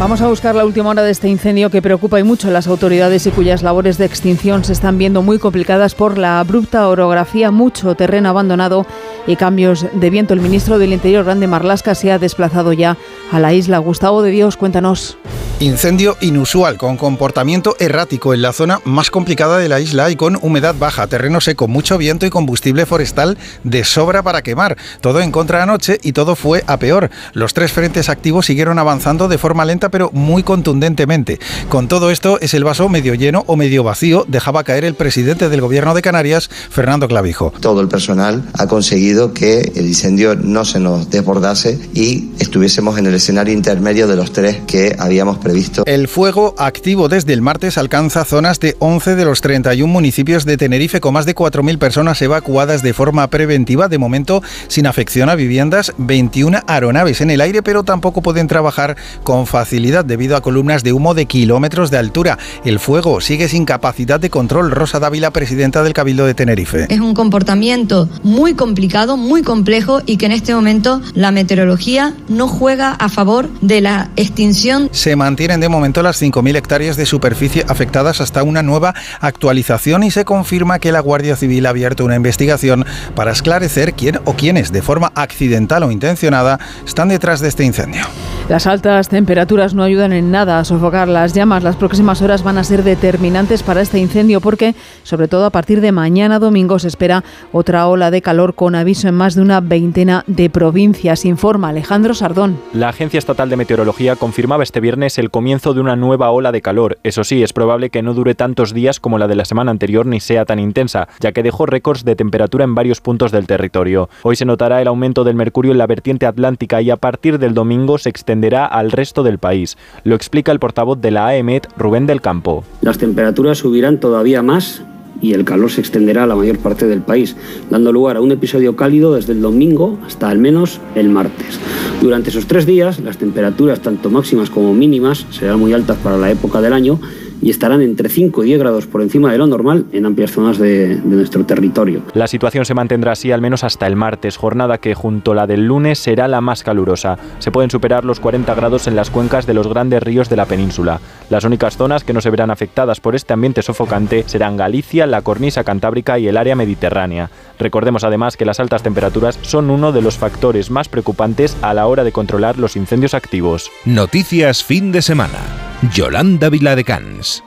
Vamos 0.01 0.23
a 0.23 0.29
buscar 0.29 0.55
la 0.55 0.65
última 0.65 0.89
hora 0.89 1.03
de 1.03 1.11
este 1.11 1.29
incendio 1.29 1.69
que 1.69 1.83
preocupa 1.83 2.19
y 2.19 2.23
mucho 2.23 2.49
a 2.49 2.51
las 2.51 2.67
autoridades 2.67 3.27
y 3.27 3.31
cuyas 3.31 3.63
labores 3.63 3.99
de 3.99 4.07
extinción 4.07 4.65
se 4.65 4.73
están 4.73 4.97
viendo 4.97 5.21
muy 5.21 5.39
complicadas 5.39 5.95
por 5.95 6.17
la 6.17 6.41
abrupta 6.41 6.89
orografía, 6.89 7.51
mucho 7.51 7.95
terreno 7.95 8.31
abandonado 8.31 8.87
y 9.27 9.37
cambios 9.37 9.85
de 9.93 10.09
viento. 10.09 10.33
El 10.33 10.41
ministro 10.41 10.79
del 10.79 10.95
Interior, 10.95 11.27
Grande 11.27 11.47
Marlasca, 11.47 11.95
se 11.95 12.11
ha 12.11 12.19
desplazado 12.19 12.73
ya 12.73 12.97
a 13.31 13.41
la 13.41 13.53
isla. 13.53 13.77
Gustavo 13.77 14.23
de 14.23 14.31
Dios, 14.31 14.57
cuéntanos. 14.57 15.19
Incendio 15.61 16.17
inusual, 16.23 16.79
con 16.79 16.97
comportamiento 16.97 17.77
errático 17.79 18.33
en 18.33 18.41
la 18.41 18.55
zona 18.55 18.81
más 18.87 19.11
complicada 19.11 19.59
de 19.59 19.69
la 19.69 19.79
isla 19.79 20.09
y 20.09 20.17
con 20.17 20.39
humedad 20.41 20.75
baja, 20.79 21.07
terreno 21.07 21.43
seco, 21.43 21.69
mucho 21.69 21.99
viento 21.99 22.25
y 22.25 22.31
combustible 22.31 22.87
forestal 22.87 23.37
de 23.63 23.85
sobra 23.85 24.23
para 24.23 24.41
quemar. 24.41 24.79
Todo 25.03 25.21
en 25.21 25.31
contra 25.31 25.63
anoche 25.63 25.99
y 26.03 26.13
todo 26.13 26.35
fue 26.35 26.65
a 26.67 26.79
peor. 26.79 27.11
Los 27.35 27.53
tres 27.53 27.73
frentes 27.73 28.09
activos 28.09 28.47
siguieron 28.47 28.79
avanzando 28.79 29.29
de 29.29 29.37
forma 29.37 29.67
lenta 29.67 29.91
pero 29.91 30.11
muy 30.15 30.43
contundentemente. 30.43 31.39
Con 31.69 31.89
todo 31.89 32.11
esto 32.11 32.41
es 32.41 32.55
el 32.55 32.65
vaso 32.65 32.89
medio 32.89 33.15
lleno 33.15 33.45
o 33.47 33.57
medio 33.57 33.85
vacío, 33.85 34.25
dejaba 34.29 34.65
caer 34.65 34.87
el 34.87 34.95
presidente 34.95 35.51
del 35.51 35.61
gobierno 35.61 35.93
de 35.93 36.01
Canarias, 36.01 36.49
Fernando 36.71 37.07
Clavijo. 37.07 37.53
Todo 37.61 37.83
el 37.83 37.89
personal 37.89 38.43
ha 38.55 38.67
conseguido 38.67 39.35
que 39.35 39.73
el 39.75 39.89
incendio 39.89 40.37
no 40.37 40.65
se 40.65 40.81
nos 40.81 41.11
desbordase 41.11 41.79
y 41.93 42.31
estuviésemos 42.39 42.97
en 42.97 43.09
el 43.09 43.15
escenario 43.15 43.53
intermedio 43.53 44.09
de 44.09 44.17
los 44.17 44.33
tres 44.33 44.57
que 44.67 44.97
habíamos 44.99 45.37
previsto. 45.51 45.83
El 45.87 46.07
fuego 46.07 46.55
activo 46.59 47.09
desde 47.09 47.33
el 47.33 47.43
martes 47.43 47.77
alcanza 47.77 48.25
zonas 48.25 48.61
de 48.61 48.77
11 48.79 49.17
de 49.17 49.25
los 49.25 49.41
31 49.41 49.93
municipios 49.93 50.45
de 50.45 50.57
Tenerife 50.57 51.01
con 51.01 51.15
más 51.15 51.27
de 51.27 51.35
4.000 51.35 51.79
personas 51.79 52.23
evacuadas 52.23 52.83
de 52.83 52.95
forma 52.95 53.27
preventiva, 53.29 53.89
de 53.89 53.99
momento 53.99 54.43
sin 54.69 54.87
afección 54.87 55.29
a 55.29 55.35
viviendas, 55.35 55.93
21 55.99 56.61
aeronaves 56.69 57.21
en 57.21 57.31
el 57.31 57.41
aire, 57.41 57.63
pero 57.63 57.83
tampoco 57.83 58.23
pueden 58.23 58.47
trabajar 58.47 58.97
con 59.25 59.49
facilidad 59.49 60.05
debido 60.05 60.37
a 60.37 60.41
columnas 60.41 60.85
de 60.85 60.93
humo 60.93 61.15
de 61.15 61.27
kilómetros 61.27 61.91
de 61.91 61.99
altura. 61.99 62.39
El 62.65 62.79
fuego 62.79 63.21
sigue 63.21 63.49
sin 63.49 63.65
capacidad 63.65 64.21
de 64.21 64.31
control. 64.31 64.71
Rosa 64.71 65.01
Dávila, 65.01 65.33
presidenta 65.33 65.83
del 65.83 65.95
Cabildo 65.95 66.27
de 66.27 66.35
Tenerife. 66.35 66.87
Es 66.89 67.01
un 67.01 67.15
comportamiento 67.15 68.09
muy 68.23 68.55
complicado, 68.55 69.17
muy 69.17 69.43
complejo 69.43 70.01
y 70.07 70.17
que 70.17 70.27
en 70.27 70.33
este 70.33 70.55
momento 70.55 71.01
la 71.15 71.33
meteorología 71.33 72.15
no 72.29 72.47
juega 72.47 72.93
a 72.93 73.09
favor 73.09 73.49
de 73.61 73.81
la 73.81 74.11
extinción. 74.17 74.89
Se 74.93 75.17
mantiene 75.17 75.40
mantienen 75.41 75.61
de 75.61 75.71
momento 75.71 76.03
las 76.03 76.21
5.000 76.21 76.55
hectáreas 76.55 76.99
de 76.99 77.07
superficie 77.07 77.65
afectadas 77.67 78.21
hasta 78.21 78.43
una 78.43 78.63
nueva 78.63 78.95
actualización 79.23 80.03
y 80.03 80.11
se 80.11 80.27
confirma 80.27 80.79
que 80.81 80.93
la 80.93 81.01
Guardia 81.01 81.35
Civil 81.35 81.65
ha 81.65 81.71
abierto 81.71 82.05
una 82.05 82.15
investigación 82.15 82.85
para 83.15 83.31
esclarecer 83.31 83.95
quién 83.95 84.21
o 84.27 84.35
quiénes, 84.35 84.71
de 84.71 84.83
forma 84.83 85.13
accidental 85.15 85.83
o 85.85 85.91
intencionada, 85.91 86.61
están 86.85 87.09
detrás 87.09 87.41
de 87.41 87.49
este 87.49 87.65
incendio. 87.65 88.03
Las 88.51 88.67
altas 88.67 89.09
temperaturas 89.09 89.75
no 89.75 89.85
ayudan 89.85 90.13
en 90.13 90.33
nada 90.33 90.59
a 90.59 90.65
sofocar 90.65 91.07
las 91.07 91.35
llamas. 91.35 91.63
Las 91.63 91.77
próximas 91.77 92.21
horas 92.21 92.43
van 92.43 92.59
a 92.59 92.65
ser 92.65 92.83
determinantes 92.83 93.63
para 93.63 93.81
este 93.81 93.99
incendio 93.99 94.41
porque, 94.41 94.75
sobre 95.05 95.29
todo 95.29 95.47
a 95.47 95.51
partir 95.51 95.81
de 95.81 95.93
mañana 95.93 96.41
domingo, 96.41 96.81
se 96.81 96.89
espera 96.89 97.23
otra 97.53 97.87
ola 97.87 98.11
de 98.11 98.23
calor 98.23 98.57
con 98.57 98.75
aviso 98.75 99.07
en 99.07 99.15
más 99.15 99.37
de 99.37 99.43
una 99.43 99.61
veintena 99.61 100.25
de 100.27 100.51
provincias, 100.51 101.25
informa 101.25 101.69
Alejandro 101.69 102.13
Sardón. 102.13 102.59
La 102.73 102.89
Agencia 102.89 103.19
Estatal 103.19 103.49
de 103.49 103.57
Meteorología 103.57 104.17
confirmaba 104.17 104.65
este 104.65 104.81
viernes 104.81 105.17
el 105.21 105.31
comienzo 105.31 105.75
de 105.75 105.81
una 105.81 105.97
nueva 105.97 106.31
ola 106.31 106.51
de 106.51 106.63
calor. 106.63 106.99
Eso 107.05 107.23
sí, 107.23 107.43
es 107.43 107.53
probable 107.53 107.91
que 107.91 108.03
no 108.03 108.15
dure 108.15 108.35
tantos 108.35 108.75
días 108.75 108.99
como 108.99 109.19
la 109.19 109.29
de 109.29 109.37
la 109.37 109.45
semana 109.45 109.71
anterior 109.71 110.07
ni 110.07 110.19
sea 110.21 110.45
tan 110.45 110.59
intensa, 110.59 111.09
ya 111.21 111.33
que 111.33 111.43
dejó 111.43 111.67
récords 111.67 112.05
de 112.05 112.17
temperatura 112.17 112.65
en 112.65 112.75
varios 112.75 113.01
puntos 113.01 113.31
del 113.31 113.47
territorio. 113.47 114.09
Hoy 114.23 114.37
se 114.37 114.45
notará 114.45 114.81
el 114.81 114.89
aumento 114.89 115.23
del 115.25 115.37
mercurio 115.37 115.73
en 115.73 115.79
la 115.79 115.87
vertiente 115.87 116.27
atlántica 116.27 116.83
y 116.83 116.91
a 116.91 116.97
partir 116.97 117.39
del 117.39 117.55
domingo 117.55 117.99
se 117.99 118.09
extenderá 118.09 118.67
al 118.67 118.91
resto 118.91 119.23
del 119.23 119.39
país. 119.39 119.77
Lo 120.05 120.15
explica 120.15 120.53
el 120.53 120.59
portavoz 120.59 121.01
de 121.01 121.11
la 121.11 121.27
AEMET, 121.27 121.69
Rubén 121.77 122.07
del 122.07 122.21
Campo. 122.21 122.65
Las 122.81 122.99
temperaturas 122.99 123.59
subirán 123.59 124.01
todavía 124.01 124.43
más 124.43 124.83
y 125.23 125.33
el 125.35 125.45
calor 125.45 125.71
se 125.71 125.81
extenderá 125.81 126.25
a 126.25 126.27
la 126.27 126.37
mayor 126.37 126.59
parte 126.59 126.87
del 126.87 127.03
país, 127.03 127.37
dando 127.71 127.93
lugar 127.93 128.17
a 128.17 128.21
un 128.21 128.33
episodio 128.33 128.77
cálido 128.77 129.15
desde 129.15 129.33
el 129.33 129.41
domingo 129.41 129.99
hasta 130.07 130.29
al 130.29 130.39
menos 130.39 130.81
el 130.95 131.09
martes. 131.09 131.59
Durante 132.01 132.31
esos 132.31 132.47
tres 132.47 132.67
días, 132.67 133.01
las 133.01 133.19
temperaturas 133.19 133.81
tanto 133.81 134.11
máximas 134.11 134.51
como 134.51 134.73
mínimas 134.73 135.27
serán 135.31 135.59
muy 135.59 135.73
altas 135.73 135.99
para 135.99 136.17
la 136.17 136.31
época 136.31 136.61
del 136.61 136.73
año 136.73 136.99
y 137.43 137.51
estarán 137.51 137.83
entre 137.83 138.09
5 138.09 138.45
y 138.45 138.47
10 138.49 138.59
grados 138.59 138.87
por 138.87 139.03
encima 139.03 139.33
de 139.33 139.39
lo 139.39 139.47
normal 139.47 139.87
en 139.93 140.07
amplias 140.07 140.33
zonas 140.33 140.59
de, 140.59 140.97
de, 140.97 141.17
nuestro 141.17 141.45
territorio. 141.45 142.03
La 142.15 142.27
situación 142.27 142.65
se 142.65 142.75
mantendrá 142.75 143.13
así 143.13 143.33
al 143.33 143.41
menos 143.41 143.65
hasta 143.65 143.87
el 143.87 143.97
martes, 143.97 144.37
jornada 144.37 144.79
que 144.79 144.95
junto 144.95 145.33
a 145.33 145.35
la 145.35 145.47
del 145.47 145.67
lunes 145.67 145.99
será 145.99 146.29
la 146.29 146.41
más 146.41 146.63
calurosa. 146.63 147.19
Se 147.39 147.51
pueden 147.51 147.71
superar 147.71 148.05
los 148.05 148.21
40 148.21 148.55
grados 148.55 148.87
en 148.87 148.97
las 148.97 149.11
cuencas 149.11 149.47
de 149.47 149.55
los 149.55 149.69
grandes 149.69 150.03
ríos 150.03 150.29
de 150.29 150.37
la 150.37 150.47
península. 150.47 151.01
Las 151.29 151.45
únicas 151.45 151.77
zonas 151.77 152.05
que 152.05 152.13
no 152.13 152.21
se 152.21 152.31
verán 152.31 152.51
afectadas 152.51 153.01
por 153.01 153.15
este 153.15 153.33
ambiente 153.33 153.63
sofocante 153.63 154.25
serán 154.27 154.57
Galicia, 154.57 155.07
la 155.07 155.23
cornisa 155.23 155.65
cantábrica 155.65 156.19
y 156.19 156.29
el 156.29 156.37
área 156.37 156.57
mediterránea. 156.57 157.31
Recordemos 157.59 158.05
además 158.05 158.37
que 158.37 158.45
las 158.45 158.61
altas 158.61 158.83
temperaturas 158.83 159.39
son 159.43 159.71
uno 159.71 159.93
de 159.93 160.03
los 160.03 160.17
factores 160.17 160.71
más 160.71 160.89
preocupantes 160.89 161.57
a 161.63 161.75
la 161.75 161.87
hora 161.87 162.05
de 162.05 162.13
controlar 162.13 162.59
los 162.59 162.77
incendios 162.77 163.15
activos. 163.15 163.71
Noticias 163.85 164.65
fin 164.65 164.93
de 164.93 165.03
semana. 165.03 165.70
Yolanda 165.89 166.51
Viladecans. 166.51 167.43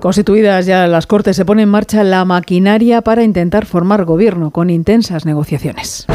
Constituidas 0.00 0.66
ya 0.66 0.86
las 0.86 1.06
Cortes, 1.06 1.34
se 1.34 1.44
pone 1.44 1.62
en 1.62 1.70
marcha 1.70 2.04
la 2.04 2.24
maquinaria 2.24 3.00
para 3.00 3.24
intentar 3.24 3.64
formar 3.64 4.04
gobierno 4.04 4.50
con 4.50 4.70
intensas 4.70 5.24
negociaciones. 5.24 6.06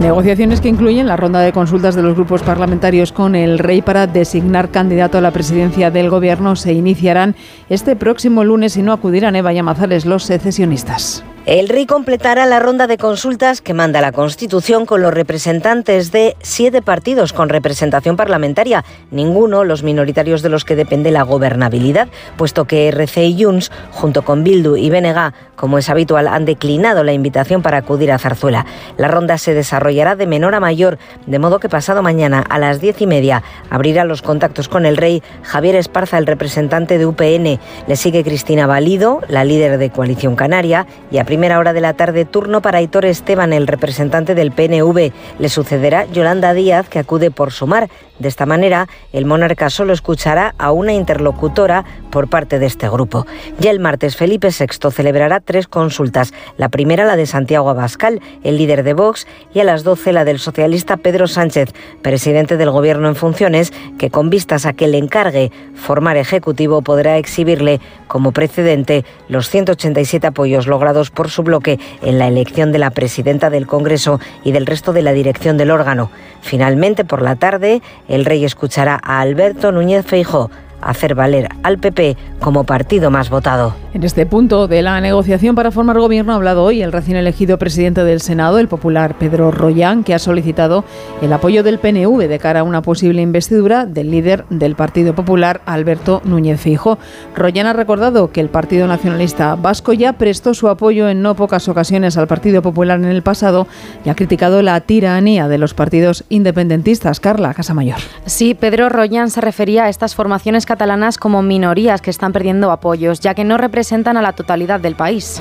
Negociaciones 0.00 0.60
que 0.60 0.68
incluyen 0.68 1.06
la 1.06 1.16
ronda 1.16 1.40
de 1.40 1.52
consultas 1.52 1.94
de 1.94 2.02
los 2.02 2.14
grupos 2.14 2.42
parlamentarios 2.42 3.12
con 3.12 3.36
el 3.36 3.58
rey 3.58 3.80
para 3.80 4.06
designar 4.08 4.70
candidato 4.70 5.18
a 5.18 5.20
la 5.20 5.30
presidencia 5.30 5.90
del 5.90 6.10
gobierno 6.10 6.56
se 6.56 6.72
iniciarán 6.72 7.36
este 7.68 7.94
próximo 7.94 8.42
lunes 8.42 8.76
y 8.76 8.82
no 8.82 8.92
acudirán 8.92 9.36
Eva 9.36 9.52
Llamazares 9.52 10.04
los 10.04 10.24
secesionistas. 10.24 11.24
El 11.46 11.68
rey 11.68 11.84
completará 11.84 12.46
la 12.46 12.58
ronda 12.58 12.86
de 12.86 12.96
consultas 12.96 13.60
que 13.60 13.74
manda 13.74 14.00
la 14.00 14.12
Constitución 14.12 14.86
con 14.86 15.02
los 15.02 15.12
representantes 15.12 16.10
de 16.10 16.36
siete 16.40 16.80
partidos 16.80 17.34
con 17.34 17.50
representación 17.50 18.16
parlamentaria, 18.16 18.82
ninguno 19.10 19.62
los 19.62 19.82
minoritarios 19.82 20.40
de 20.40 20.48
los 20.48 20.64
que 20.64 20.74
depende 20.74 21.10
la 21.10 21.22
gobernabilidad, 21.22 22.08
puesto 22.38 22.64
que 22.64 22.88
RC 22.88 23.26
y 23.26 23.44
Junts, 23.44 23.70
junto 23.90 24.22
con 24.22 24.42
Bildu 24.42 24.76
y 24.76 24.88
BNG, 24.88 25.34
como 25.56 25.78
es 25.78 25.88
habitual, 25.90 26.28
han 26.28 26.44
declinado 26.44 27.04
la 27.04 27.12
invitación 27.12 27.62
para 27.62 27.78
acudir 27.78 28.12
a 28.12 28.18
Zarzuela. 28.18 28.66
La 28.96 29.08
ronda 29.08 29.38
se 29.38 29.54
desarrollará 29.54 30.16
de 30.16 30.26
menor 30.26 30.54
a 30.54 30.60
mayor, 30.60 30.98
de 31.26 31.38
modo 31.38 31.60
que 31.60 31.68
pasado 31.68 32.02
mañana 32.02 32.44
a 32.48 32.58
las 32.58 32.80
diez 32.80 33.00
y 33.00 33.06
media 33.06 33.42
abrirá 33.70 34.04
los 34.04 34.22
contactos 34.22 34.68
con 34.68 34.86
el 34.86 34.96
rey 34.96 35.22
Javier 35.42 35.76
Esparza, 35.76 36.18
el 36.18 36.26
representante 36.26 36.98
de 36.98 37.06
UPN. 37.06 37.58
Le 37.86 37.96
sigue 37.96 38.24
Cristina 38.24 38.66
Valido, 38.66 39.20
la 39.28 39.44
líder 39.44 39.78
de 39.78 39.90
Coalición 39.90 40.36
Canaria, 40.36 40.86
y 41.10 41.18
a 41.18 41.24
primera 41.24 41.58
hora 41.58 41.72
de 41.72 41.80
la 41.80 41.94
tarde 41.94 42.24
turno 42.24 42.62
para 42.62 42.78
Aitor 42.78 43.04
Esteban, 43.04 43.52
el 43.52 43.66
representante 43.66 44.34
del 44.34 44.52
PNV. 44.52 45.12
Le 45.38 45.48
sucederá 45.48 46.06
Yolanda 46.06 46.54
Díaz, 46.54 46.88
que 46.88 46.98
acude 46.98 47.30
por 47.30 47.52
sumar. 47.52 47.88
De 48.18 48.28
esta 48.28 48.46
manera, 48.46 48.86
el 49.12 49.26
monarca 49.26 49.70
solo 49.70 49.92
escuchará 49.92 50.54
a 50.58 50.70
una 50.70 50.92
interlocutora 50.92 51.84
por 52.10 52.28
parte 52.28 52.58
de 52.58 52.66
este 52.66 52.88
grupo. 52.88 53.26
Ya 53.58 53.70
el 53.70 53.80
martes, 53.80 54.16
Felipe 54.16 54.48
VI 54.48 54.90
celebrará 54.90 55.40
tres 55.44 55.68
consultas. 55.68 56.32
La 56.56 56.68
primera, 56.68 57.04
la 57.04 57.16
de 57.16 57.26
Santiago 57.26 57.70
Abascal, 57.70 58.20
el 58.42 58.58
líder 58.58 58.82
de 58.82 58.94
Vox, 58.94 59.26
y 59.52 59.60
a 59.60 59.64
las 59.64 59.84
12 59.84 60.12
la 60.12 60.24
del 60.24 60.38
socialista 60.38 60.96
Pedro 60.96 61.28
Sánchez, 61.28 61.72
presidente 62.02 62.56
del 62.56 62.70
Gobierno 62.70 63.08
en 63.08 63.16
funciones, 63.16 63.72
que 63.98 64.10
con 64.10 64.30
vistas 64.30 64.66
a 64.66 64.72
que 64.72 64.88
le 64.88 64.98
encargue 64.98 65.52
formar 65.74 66.16
ejecutivo 66.16 66.82
podrá 66.82 67.18
exhibirle 67.18 67.80
como 68.06 68.32
precedente 68.32 69.04
los 69.28 69.48
187 69.48 70.26
apoyos 70.26 70.66
logrados 70.66 71.10
por 71.10 71.30
su 71.30 71.42
bloque 71.42 71.78
en 72.02 72.18
la 72.18 72.28
elección 72.28 72.72
de 72.72 72.78
la 72.78 72.90
presidenta 72.90 73.50
del 73.50 73.66
Congreso 73.66 74.20
y 74.44 74.52
del 74.52 74.66
resto 74.66 74.92
de 74.92 75.02
la 75.02 75.12
dirección 75.12 75.56
del 75.56 75.70
órgano. 75.70 76.10
Finalmente, 76.42 77.04
por 77.04 77.22
la 77.22 77.36
tarde, 77.36 77.82
el 78.08 78.24
rey 78.24 78.44
escuchará 78.44 79.00
a 79.02 79.20
Alberto 79.20 79.72
Núñez 79.72 80.04
Feijó 80.06 80.50
hacer 80.84 81.14
valer 81.14 81.48
al 81.62 81.78
PP 81.78 82.16
como 82.40 82.64
partido 82.64 83.10
más 83.10 83.30
votado. 83.30 83.74
En 83.94 84.02
este 84.02 84.26
punto 84.26 84.68
de 84.68 84.82
la 84.82 85.00
negociación 85.00 85.54
para 85.54 85.70
formar 85.70 85.98
gobierno 85.98 86.32
ha 86.32 86.36
hablado 86.36 86.64
hoy 86.64 86.82
el 86.82 86.92
recién 86.92 87.16
elegido 87.16 87.58
presidente 87.58 88.04
del 88.04 88.20
Senado, 88.20 88.58
el 88.58 88.68
popular 88.68 89.16
Pedro 89.18 89.50
Royán, 89.50 90.04
que 90.04 90.14
ha 90.14 90.18
solicitado 90.18 90.84
el 91.22 91.32
apoyo 91.32 91.62
del 91.62 91.78
PNV 91.78 92.28
de 92.28 92.38
cara 92.38 92.60
a 92.60 92.64
una 92.64 92.82
posible 92.82 93.22
investidura 93.22 93.86
del 93.86 94.10
líder 94.10 94.44
del 94.50 94.74
Partido 94.74 95.14
Popular, 95.14 95.60
Alberto 95.64 96.22
Núñez 96.24 96.60
Feijóo. 96.60 96.98
Royán 97.34 97.66
ha 97.66 97.72
recordado 97.72 98.32
que 98.32 98.40
el 98.40 98.48
Partido 98.48 98.86
Nacionalista 98.86 99.54
Vasco 99.54 99.92
ya 99.92 100.14
prestó 100.14 100.54
su 100.54 100.68
apoyo 100.68 101.08
en 101.08 101.22
no 101.22 101.34
pocas 101.36 101.68
ocasiones 101.68 102.16
al 102.16 102.26
Partido 102.26 102.62
Popular 102.62 102.98
en 102.98 103.06
el 103.06 103.22
pasado 103.22 103.66
y 104.04 104.08
ha 104.08 104.14
criticado 104.14 104.62
la 104.62 104.80
tiranía 104.80 105.48
de 105.48 105.58
los 105.58 105.74
partidos 105.74 106.24
independentistas. 106.28 107.20
Carla 107.20 107.54
Casamayor. 107.54 107.98
Sí, 108.26 108.54
Pedro 108.54 108.88
Royán 108.88 109.30
se 109.30 109.40
refería 109.40 109.84
a 109.84 109.88
estas 109.88 110.14
formaciones 110.14 110.66
catalanas 110.74 111.18
como 111.18 111.40
minorías 111.40 112.02
que 112.02 112.10
están 112.10 112.32
perdiendo 112.32 112.72
apoyos, 112.72 113.20
ya 113.20 113.32
que 113.34 113.44
no 113.44 113.58
representan 113.58 114.16
a 114.16 114.22
la 114.22 114.32
totalidad 114.32 114.80
del 114.80 114.96
país 114.96 115.40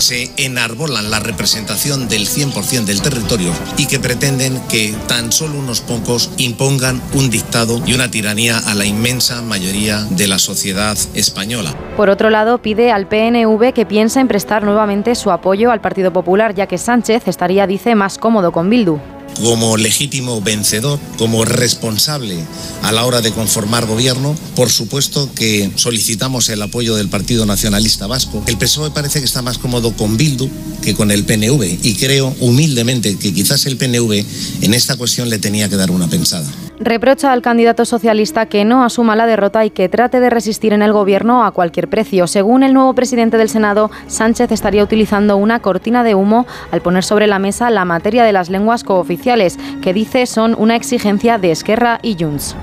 se 0.00 0.30
enarbolan 0.36 1.10
la 1.10 1.20
representación 1.20 2.08
del 2.08 2.28
100% 2.28 2.84
del 2.84 3.02
territorio 3.02 3.52
y 3.76 3.86
que 3.86 4.00
pretenden 4.00 4.60
que 4.68 4.94
tan 5.06 5.32
solo 5.32 5.58
unos 5.58 5.80
pocos 5.80 6.30
impongan 6.36 7.00
un 7.14 7.30
dictado 7.30 7.82
y 7.86 7.94
una 7.94 8.10
tiranía 8.10 8.58
a 8.58 8.74
la 8.74 8.84
inmensa 8.84 9.42
mayoría 9.42 10.06
de 10.10 10.26
la 10.26 10.38
sociedad 10.38 10.96
española. 11.14 11.74
Por 11.96 12.10
otro 12.10 12.30
lado, 12.30 12.62
pide 12.62 12.92
al 12.92 13.08
PNV 13.08 13.72
que 13.72 13.86
piense 13.86 14.20
en 14.20 14.28
prestar 14.28 14.62
nuevamente 14.62 15.14
su 15.14 15.30
apoyo 15.30 15.70
al 15.70 15.80
Partido 15.80 16.12
Popular, 16.12 16.54
ya 16.54 16.66
que 16.66 16.78
Sánchez 16.78 17.26
estaría, 17.26 17.66
dice, 17.66 17.94
más 17.94 18.18
cómodo 18.18 18.52
con 18.52 18.70
Bildu 18.70 18.98
como 19.42 19.76
legítimo 19.76 20.40
vencedor, 20.40 20.98
como 21.18 21.44
responsable 21.44 22.36
a 22.82 22.92
la 22.92 23.04
hora 23.04 23.20
de 23.20 23.32
conformar 23.32 23.86
gobierno, 23.86 24.34
por 24.54 24.70
supuesto 24.70 25.30
que 25.34 25.70
solicitamos 25.76 26.48
el 26.48 26.62
apoyo 26.62 26.94
del 26.94 27.08
Partido 27.08 27.46
Nacionalista 27.46 28.06
Vasco. 28.06 28.42
El 28.46 28.58
PSOE 28.58 28.90
parece 28.90 29.20
que 29.20 29.24
está 29.24 29.42
más 29.42 29.58
cómodo 29.58 29.89
con 29.96 30.16
Bildu 30.16 30.48
que 30.82 30.94
con 30.94 31.10
el 31.10 31.24
PNV 31.24 31.62
y 31.82 31.96
creo 31.96 32.34
humildemente 32.40 33.16
que 33.16 33.32
quizás 33.32 33.66
el 33.66 33.76
PNV 33.76 34.24
en 34.62 34.74
esta 34.74 34.96
cuestión 34.96 35.28
le 35.28 35.38
tenía 35.38 35.68
que 35.68 35.76
dar 35.76 35.90
una 35.90 36.08
pensada. 36.08 36.46
Reprocha 36.82 37.32
al 37.32 37.42
candidato 37.42 37.84
socialista 37.84 38.46
que 38.46 38.64
no 38.64 38.82
asuma 38.82 39.14
la 39.14 39.26
derrota 39.26 39.66
y 39.66 39.70
que 39.70 39.90
trate 39.90 40.18
de 40.18 40.30
resistir 40.30 40.72
en 40.72 40.80
el 40.80 40.94
gobierno 40.94 41.44
a 41.44 41.50
cualquier 41.50 41.88
precio. 41.88 42.26
Según 42.26 42.62
el 42.62 42.72
nuevo 42.72 42.94
presidente 42.94 43.36
del 43.36 43.50
Senado, 43.50 43.90
Sánchez 44.06 44.50
estaría 44.50 44.82
utilizando 44.82 45.36
una 45.36 45.60
cortina 45.60 46.02
de 46.04 46.14
humo 46.14 46.46
al 46.70 46.80
poner 46.80 47.04
sobre 47.04 47.26
la 47.26 47.38
mesa 47.38 47.68
la 47.68 47.84
materia 47.84 48.24
de 48.24 48.32
las 48.32 48.48
lenguas 48.48 48.82
cooficiales, 48.82 49.58
que 49.82 49.92
dice 49.92 50.24
son 50.24 50.54
una 50.58 50.74
exigencia 50.74 51.36
de 51.36 51.50
Esquerra 51.50 52.00
y 52.02 52.16
Junts. 52.18 52.56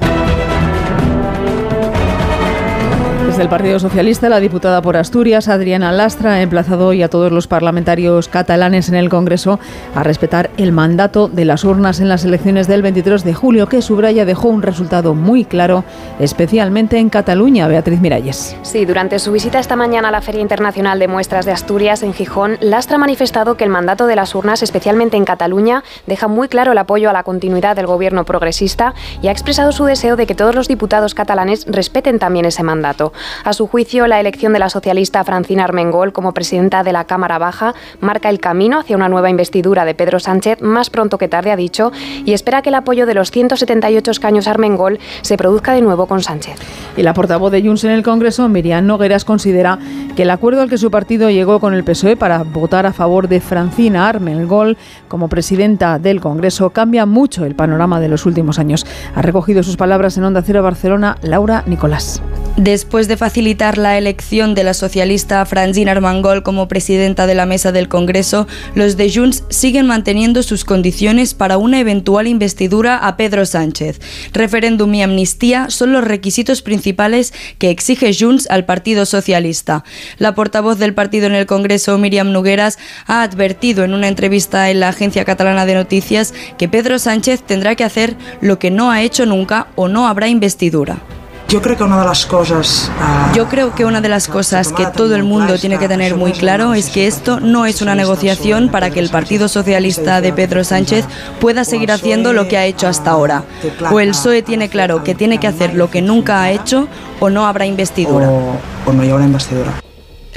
Desde 3.38 3.46
el 3.46 3.50
Partido 3.52 3.78
Socialista, 3.78 4.30
la 4.30 4.40
diputada 4.40 4.82
por 4.82 4.98
Asturias, 4.98 5.48
Adriana 5.48 5.92
Lastra, 5.92 6.34
ha 6.34 6.42
emplazado 6.42 6.88
hoy 6.88 7.04
a 7.04 7.08
todos 7.08 7.32
los 7.32 7.46
parlamentarios 7.46 8.30
catalanes 8.30 8.90
en 8.90 8.96
el 8.96 9.10
Congreso 9.10 9.60
a 9.94 10.02
respetar 10.02 10.50
el 10.58 10.72
mandato 10.72 11.28
de 11.28 11.46
las 11.46 11.64
urnas 11.64 12.00
en 12.00 12.10
las 12.10 12.26
elecciones 12.26 12.68
del 12.68 12.82
23 12.82 13.24
de 13.24 13.36
julio, 13.36 13.70
que 13.70 13.84
subraya 13.84 14.26
dejó 14.26 14.48
un 14.48 14.64
resultado 14.64 15.14
muy 15.14 15.46
claro, 15.46 15.84
especialmente 16.20 16.98
en 16.98 17.12
Cataluña. 17.12 17.68
Beatriz 17.68 18.02
Miralles. 18.02 18.58
Sí, 18.64 18.86
durante 18.86 19.20
su 19.20 19.32
visita 19.32 19.60
esta 19.60 19.76
mañana 19.76 20.08
a 20.08 20.12
la 20.12 20.22
Feria 20.22 20.42
Internacional 20.42 20.98
de 20.98 21.08
Muestras 21.08 21.46
de 21.46 21.52
Asturias 21.52 22.02
en 22.02 22.16
Gijón, 22.16 22.58
Lastra 22.60 22.96
ha 22.96 23.00
manifestado 23.00 23.56
que 23.56 23.66
el 23.66 23.70
mandato 23.70 24.08
de 24.08 24.16
las 24.16 24.34
urnas, 24.34 24.64
especialmente 24.64 25.16
en 25.16 25.26
Cataluña, 25.26 25.84
deja 26.08 26.28
muy 26.28 26.48
claro 26.48 26.72
el 26.72 26.78
apoyo 26.80 27.12
a 27.12 27.14
la 27.14 27.22
continuidad 27.22 27.76
del 27.76 27.86
gobierno 27.86 28.26
progresista 28.26 28.96
y 29.22 29.28
ha 29.28 29.32
expresado 29.32 29.72
su 29.74 29.86
deseo 29.86 30.16
de 30.16 30.26
que 30.26 30.34
todos 30.34 30.56
los 30.56 30.68
diputados 30.68 31.14
catalanes 31.14 31.68
respeten 31.68 32.18
también 32.18 32.46
ese 32.46 32.64
mandato. 32.64 33.14
A 33.44 33.54
su 33.54 33.68
juicio, 33.68 34.08
la 34.08 34.20
elección 34.20 34.54
de 34.54 34.60
la 34.60 34.70
socialista 34.70 35.24
Francina 35.24 35.64
Armengol 35.64 36.14
como 36.14 36.34
presidenta 36.34 36.84
de 36.84 36.92
la 36.92 37.06
Cámara 37.06 37.38
Baja 37.38 37.74
marca 38.02 38.30
el 38.30 38.40
camino 38.40 38.80
hacia 38.80 38.96
una 38.96 39.10
nueva 39.10 39.30
investidura 39.30 39.86
de 39.86 39.96
Pedro 39.96 40.20
Sánchez 40.20 40.62
más 40.62 40.90
pronto 40.90 41.18
que 41.18 41.28
tarde, 41.28 41.52
ha 41.52 41.56
dicho, 41.56 41.92
y 42.26 42.34
espera 42.34 42.62
que 42.62 42.70
el 42.70 42.76
apoyo 42.76 43.06
de 43.06 43.14
los 43.14 43.32
178 43.32 44.12
escaños 44.12 44.48
Armengol 44.48 45.00
se 45.22 45.38
produzca 45.38 45.74
de 45.74 45.82
nuevo 45.82 46.08
con 46.08 46.22
Sánchez. 46.22 46.56
Y 46.96 47.04
la 47.04 47.14
portavoz 47.14 47.52
de 47.52 47.62
Junts 47.62 47.84
en 47.84 47.92
el 47.92 48.04
Congreso, 48.04 48.48
Miriam 48.50 48.86
Nogueras, 48.86 49.26
considera 49.26 49.80
que 50.16 50.24
el 50.24 50.30
acuerdo 50.30 50.62
al 50.62 50.70
que 50.70 50.78
su 50.78 50.92
partido 50.92 51.30
llegó 51.30 51.60
con 51.60 51.74
el 51.74 51.84
PSOE 51.84 52.16
para 52.16 52.44
votar 52.44 52.86
a 52.86 52.94
favor 52.94 53.28
de 53.28 53.40
Francina 53.40 54.08
Armengol 54.08 54.78
como 55.08 55.30
presidenta 55.30 56.00
del 56.00 56.22
Congreso 56.22 56.70
cambia 56.72 57.06
mucho 57.06 57.46
el 57.46 57.56
panorama 57.56 58.00
de 58.00 58.10
los 58.10 58.26
últimos 58.26 58.60
años. 58.60 58.86
Ha 59.16 59.22
recogido 59.22 59.64
sus 59.64 59.78
palabras 59.78 60.18
en 60.18 60.24
Onda 60.24 60.42
Cero 60.42 60.64
Barcelona 60.64 61.18
Laura 61.22 61.64
Nicolás. 61.68 62.22
Después 62.58 63.08
de 63.08 63.18
facilitar 63.18 63.78
la 63.78 64.00
elección 64.00 64.56
de 64.56 64.64
la 64.64 64.74
socialista 64.74 65.46
Francine 65.46 65.92
Armengol 65.92 66.42
como 66.42 66.68
presidenta 66.68 67.28
de 67.28 67.36
la 67.36 67.46
mesa 67.46 67.72
del 67.72 67.88
Congreso, 67.88 68.48
los 68.74 68.98
de 68.98 69.14
Junts 69.14 69.44
siguen 69.50 69.86
manteniendo 69.86 70.42
sus 70.42 70.66
condiciones 70.66 71.36
para 71.36 71.60
una 71.60 71.80
eventual 71.80 72.26
investidura 72.26 72.98
a 72.98 73.16
Pedro 73.16 73.46
Sánchez. 73.46 74.02
Referéndum 74.34 74.92
y 74.96 75.04
amnistía 75.04 75.70
son 75.70 75.94
los 75.94 76.04
requisitos 76.04 76.64
principales 76.64 77.32
que 77.60 77.70
exige 77.70 78.12
Junts 78.12 78.50
al 78.50 78.66
Partido 78.66 79.06
Socialista. 79.06 79.84
La 80.18 80.34
portavoz 80.34 80.80
del 80.80 80.96
partido 80.96 81.28
en 81.28 81.36
el 81.36 81.46
Congreso, 81.46 82.00
Miriam 82.00 82.32
Nugueras, 82.32 82.80
ha 83.06 83.22
advertido 83.22 83.84
en 83.84 83.94
una 83.94 84.08
entrevista 84.08 84.72
en 84.72 84.80
la 84.80 84.90
agencia 84.90 85.26
catalana 85.26 85.68
de 85.68 85.76
noticias 85.76 86.34
que 86.58 86.68
Pedro 86.68 86.98
Sánchez 86.98 87.44
tendrá 87.44 87.76
que 87.76 87.84
hacer 87.84 88.16
lo 88.42 88.58
que 88.58 88.72
no 88.72 88.90
ha 88.90 89.04
hecho 89.04 89.28
nunca 89.28 89.68
o 89.76 89.88
no 89.88 90.08
habrá 90.08 90.28
investidura. 90.28 91.04
Yo 91.48 91.62
creo 91.62 91.78
que 91.78 91.84
una 91.84 92.00
de 92.02 92.06
las 92.06 92.26
cosas... 92.26 92.92
Uh, 93.00 93.36
Yo 93.36 93.48
creo 93.48 93.74
que 93.74 93.86
una 93.86 94.02
de 94.02 94.10
las 94.10 94.28
cosas 94.28 94.74
que 94.74 94.86
todo 94.88 95.16
el 95.16 95.24
mundo 95.24 95.58
tiene 95.58 95.80
que 95.80 95.88
tener 95.88 96.16
muy 96.16 96.34
claro 96.34 96.74
es 96.74 96.90
que 96.90 97.08
esto 97.08 97.40
no 97.40 97.66
es 97.66 97.82
una 97.82 97.96
negociación 97.96 98.68
para 98.68 98.90
que 98.90 99.00
el 99.00 99.10
Partido 99.10 99.48
Socialista 99.48 100.20
de 100.20 100.34
Pedro 100.34 100.66
Sánchez 100.66 101.06
pueda 101.40 101.64
seguir 101.64 101.94
haciendo 101.94 102.34
lo 102.34 102.50
que 102.50 102.58
ha 102.58 102.66
hecho 102.66 102.88
hasta 102.88 103.12
ahora. 103.12 103.44
O 103.92 104.02
el 104.02 104.10
PSOE 104.10 104.42
tiene 104.42 104.68
claro 104.68 105.06
que 105.06 105.16
tiene 105.16 105.40
que 105.40 105.48
hacer 105.48 105.74
lo 105.74 105.90
que 105.90 106.02
nunca 106.02 106.42
ha 106.42 106.52
hecho 106.52 106.90
o 107.22 107.30
no 107.30 107.48
habrá 107.48 107.66
investidura. 107.66 108.30
O, 108.30 108.58
o 108.86 108.92
no 108.92 109.02
habrá 109.14 109.24
investidura. 109.24 109.72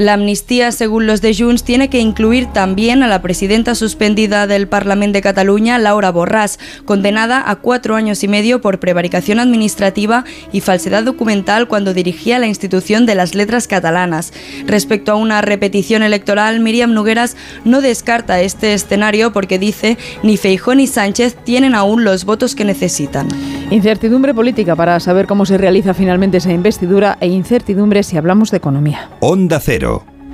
La 0.01 0.15
amnistía, 0.15 0.73
según 0.73 1.07
los 1.07 1.21
de 1.21 1.35
Junts, 1.35 1.63
tiene 1.63 1.91
que 1.91 1.99
incluir 1.99 2.47
también 2.47 3.03
a 3.03 3.07
la 3.07 3.21
presidenta 3.21 3.75
suspendida 3.75 4.47
del 4.47 4.67
Parlamento 4.67 5.19
de 5.19 5.21
Cataluña, 5.21 5.79
Laura 5.79 6.11
Borràs, 6.11 6.59
condenada 6.87 7.51
a 7.51 7.57
cuatro 7.57 7.97
años 7.97 8.25
y 8.25 8.29
medio 8.29 8.63
por 8.63 8.81
prevaricación 8.81 9.41
administrativa 9.41 10.25
y 10.53 10.63
falsedad 10.63 11.05
documental 11.05 11.69
cuando 11.69 11.93
dirigía 11.93 12.39
la 12.39 12.47
institución 12.47 13.05
de 13.05 13.15
las 13.15 13.35
letras 13.35 13.69
catalanas. 13.69 14.33
Respecto 14.67 15.13
a 15.13 15.17
una 15.17 15.43
repetición 15.43 16.03
electoral, 16.03 16.61
Miriam 16.61 16.95
Nogueras 16.95 17.37
no 17.67 17.83
descarta 17.83 18.41
este 18.41 18.73
escenario 18.73 19.35
porque 19.35 19.59
dice 19.59 19.99
ni 20.23 20.39
Feijó 20.39 20.75
ni 20.75 20.87
Sánchez 20.87 21.37
tienen 21.45 21.75
aún 21.75 22.05
los 22.05 22.25
votos 22.25 22.55
que 22.55 22.65
necesitan. 22.65 23.29
Incertidumbre 23.71 24.33
política 24.33 24.75
para 24.75 24.99
saber 24.99 25.27
cómo 25.27 25.45
se 25.45 25.59
realiza 25.59 25.93
finalmente 25.93 26.39
esa 26.39 26.53
investidura 26.55 27.19
e 27.21 27.27
incertidumbre 27.27 28.03
si 28.03 28.17
hablamos 28.17 28.51
de 28.51 28.57
economía. 28.57 29.11
Onda 29.21 29.61
Cero. 29.61 29.90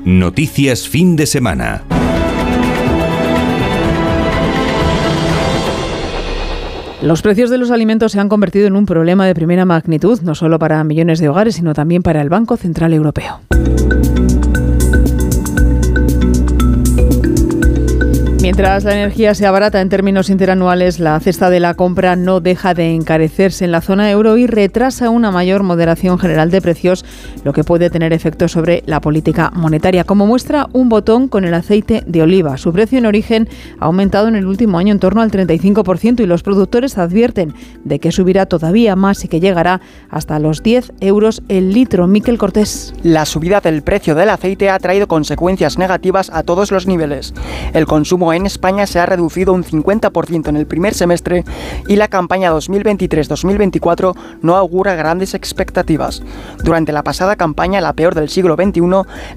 Noticias 0.06 0.88
fin 0.88 1.16
de 1.16 1.26
semana. 1.26 1.82
Los 7.02 7.22
precios 7.22 7.50
de 7.50 7.58
los 7.58 7.72
alimentos 7.72 8.12
se 8.12 8.20
han 8.20 8.28
convertido 8.28 8.68
en 8.68 8.76
un 8.76 8.86
problema 8.86 9.26
de 9.26 9.34
primera 9.34 9.64
magnitud, 9.64 10.20
no 10.22 10.36
solo 10.36 10.60
para 10.60 10.84
millones 10.84 11.18
de 11.18 11.28
hogares, 11.28 11.56
sino 11.56 11.74
también 11.74 12.04
para 12.04 12.22
el 12.22 12.28
Banco 12.28 12.56
Central 12.56 12.94
Europeo. 12.94 13.40
Mientras 18.46 18.84
la 18.84 18.94
energía 18.94 19.34
se 19.34 19.44
abarata 19.44 19.80
en 19.80 19.88
términos 19.88 20.30
interanuales, 20.30 21.00
la 21.00 21.18
cesta 21.18 21.50
de 21.50 21.58
la 21.58 21.74
compra 21.74 22.14
no 22.14 22.38
deja 22.38 22.74
de 22.74 22.94
encarecerse 22.94 23.64
en 23.64 23.72
la 23.72 23.80
zona 23.80 24.08
euro 24.08 24.36
y 24.36 24.46
retrasa 24.46 25.10
una 25.10 25.32
mayor 25.32 25.64
moderación 25.64 26.16
general 26.16 26.52
de 26.52 26.62
precios, 26.62 27.04
lo 27.42 27.52
que 27.52 27.64
puede 27.64 27.90
tener 27.90 28.12
efecto 28.12 28.46
sobre 28.46 28.84
la 28.86 29.00
política 29.00 29.50
monetaria. 29.52 30.04
Como 30.04 30.28
muestra 30.28 30.68
un 30.72 30.88
botón 30.88 31.26
con 31.26 31.44
el 31.44 31.54
aceite 31.54 32.04
de 32.06 32.22
oliva. 32.22 32.56
Su 32.56 32.72
precio 32.72 32.98
en 32.98 33.06
origen 33.06 33.48
ha 33.80 33.86
aumentado 33.86 34.28
en 34.28 34.36
el 34.36 34.46
último 34.46 34.78
año 34.78 34.92
en 34.92 35.00
torno 35.00 35.22
al 35.22 35.32
35% 35.32 36.20
y 36.20 36.26
los 36.26 36.44
productores 36.44 36.98
advierten 36.98 37.52
de 37.82 37.98
que 37.98 38.12
subirá 38.12 38.46
todavía 38.46 38.94
más 38.94 39.24
y 39.24 39.28
que 39.28 39.40
llegará 39.40 39.80
hasta 40.08 40.38
los 40.38 40.62
10 40.62 40.92
euros 41.00 41.42
el 41.48 41.72
litro. 41.72 42.06
Miquel 42.06 42.38
Cortés. 42.38 42.94
La 43.02 43.26
subida 43.26 43.60
del 43.60 43.82
precio 43.82 44.14
del 44.14 44.30
aceite 44.30 44.70
ha 44.70 44.78
traído 44.78 45.08
consecuencias 45.08 45.78
negativas 45.78 46.30
a 46.32 46.44
todos 46.44 46.70
los 46.70 46.86
niveles. 46.86 47.34
El 47.72 47.86
consumo 47.86 48.35
en 48.36 48.46
España 48.46 48.86
se 48.86 49.00
ha 49.00 49.06
reducido 49.06 49.52
un 49.52 49.64
50% 49.64 50.48
en 50.48 50.56
el 50.56 50.66
primer 50.66 50.94
semestre 50.94 51.44
y 51.88 51.96
la 51.96 52.08
campaña 52.08 52.52
2023-2024 52.52 54.14
no 54.42 54.56
augura 54.56 54.94
grandes 54.94 55.34
expectativas. 55.34 56.22
Durante 56.62 56.92
la 56.92 57.02
pasada 57.02 57.36
campaña, 57.36 57.80
la 57.80 57.92
peor 57.94 58.14
del 58.14 58.28
siglo 58.28 58.54
XXI, 58.54 58.80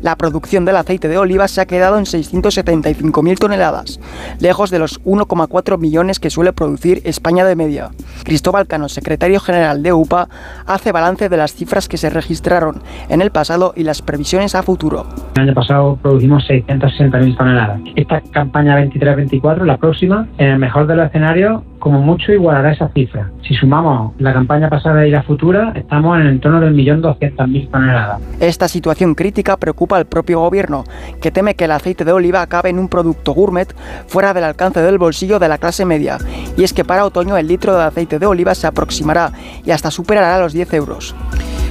la 0.01 0.15
producción 0.15 0.65
del 0.65 0.75
aceite 0.75 1.07
de 1.07 1.17
oliva 1.17 1.47
se 1.47 1.61
ha 1.61 1.65
quedado 1.65 1.97
en 1.97 2.05
675.000 2.05 3.37
toneladas, 3.37 3.99
lejos 4.39 4.69
de 4.69 4.79
los 4.79 5.01
1,4 5.03 5.77
millones 5.77 6.19
que 6.19 6.29
suele 6.29 6.53
producir 6.53 7.01
España 7.05 7.45
de 7.45 7.55
media. 7.55 7.91
Cristóbal 8.23 8.67
Cano, 8.67 8.89
secretario 8.89 9.39
general 9.39 9.81
de 9.83 9.93
UPA, 9.93 10.29
hace 10.65 10.91
balance 10.91 11.29
de 11.29 11.37
las 11.37 11.53
cifras 11.53 11.87
que 11.87 11.97
se 11.97 12.09
registraron 12.09 12.81
en 13.09 13.21
el 13.21 13.31
pasado 13.31 13.73
y 13.75 13.83
las 13.83 14.01
previsiones 14.01 14.55
a 14.55 14.63
futuro. 14.63 15.05
El 15.35 15.43
año 15.43 15.53
pasado 15.53 15.97
producimos 16.01 16.43
660.000 16.49 17.37
toneladas. 17.37 17.81
Esta 17.95 18.21
campaña 18.31 18.75
23-24, 18.89 19.65
la 19.65 19.77
próxima, 19.77 20.27
en 20.37 20.47
el 20.47 20.59
mejor 20.59 20.87
de 20.87 20.95
los 20.95 21.07
escenarios, 21.07 21.63
como 21.79 22.01
mucho 22.01 22.31
igualará 22.31 22.73
esa 22.73 22.89
cifra. 22.89 23.31
Si 23.47 23.53
sumamos 23.55 24.13
la 24.19 24.33
campaña 24.33 24.69
pasada 24.69 25.07
y 25.07 25.11
la 25.11 25.23
futura, 25.23 25.71
estamos 25.75 26.15
en 26.17 26.23
el 26.23 26.33
entorno 26.33 26.59
del 26.59 26.73
millón 26.73 27.01
doscientas 27.01 27.47
mil 27.47 27.67
toneladas. 27.69 28.21
Esta 28.39 28.67
situación 28.67 29.15
crítica 29.15 29.57
preocupa 29.57 29.97
al 29.97 30.05
propio 30.05 30.39
gobierno, 30.39 30.83
que 31.21 31.31
teme 31.31 31.55
que 31.55 31.65
el 31.65 31.71
aceite 31.71 32.05
de 32.05 32.11
oliva 32.11 32.41
acabe 32.41 32.69
en 32.69 32.79
un 32.79 32.89
producto 32.89 33.33
gourmet 33.33 33.73
fuera 34.07 34.33
del 34.33 34.43
alcance 34.43 34.81
del 34.81 34.97
bolsillo 34.97 35.39
de 35.39 35.47
la 35.47 35.57
clase 35.57 35.85
media. 35.85 36.17
Y 36.57 36.63
es 36.63 36.73
que 36.73 36.85
para 36.85 37.05
otoño 37.05 37.37
el 37.37 37.47
litro 37.47 37.75
de 37.75 37.83
aceite 37.83 38.19
de 38.19 38.25
oliva 38.25 38.55
se 38.55 38.67
aproximará 38.67 39.31
y 39.65 39.71
hasta 39.71 39.91
superará 39.91 40.39
los 40.39 40.53
10 40.53 40.73
euros. 40.73 41.15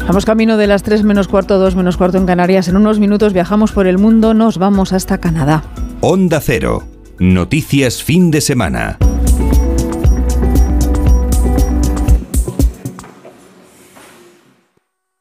Vamos 0.06 0.24
camino 0.24 0.56
de 0.56 0.66
las 0.66 0.82
3 0.82 1.04
menos 1.04 1.28
cuarto, 1.28 1.58
2 1.58 1.76
menos 1.76 1.98
cuarto 1.98 2.16
en 2.16 2.24
Canarias. 2.24 2.68
En 2.68 2.76
unos 2.76 2.98
minutos 2.98 3.34
viajamos 3.34 3.72
por 3.72 3.86
el 3.86 3.98
mundo, 3.98 4.32
nos 4.32 4.56
vamos 4.56 4.94
hasta 4.94 5.18
Canadá. 5.18 5.62
Onda 6.00 6.40
Cero. 6.40 6.97
Noticias 7.18 8.00
fin 8.04 8.30
de 8.30 8.40
semana. 8.40 9.07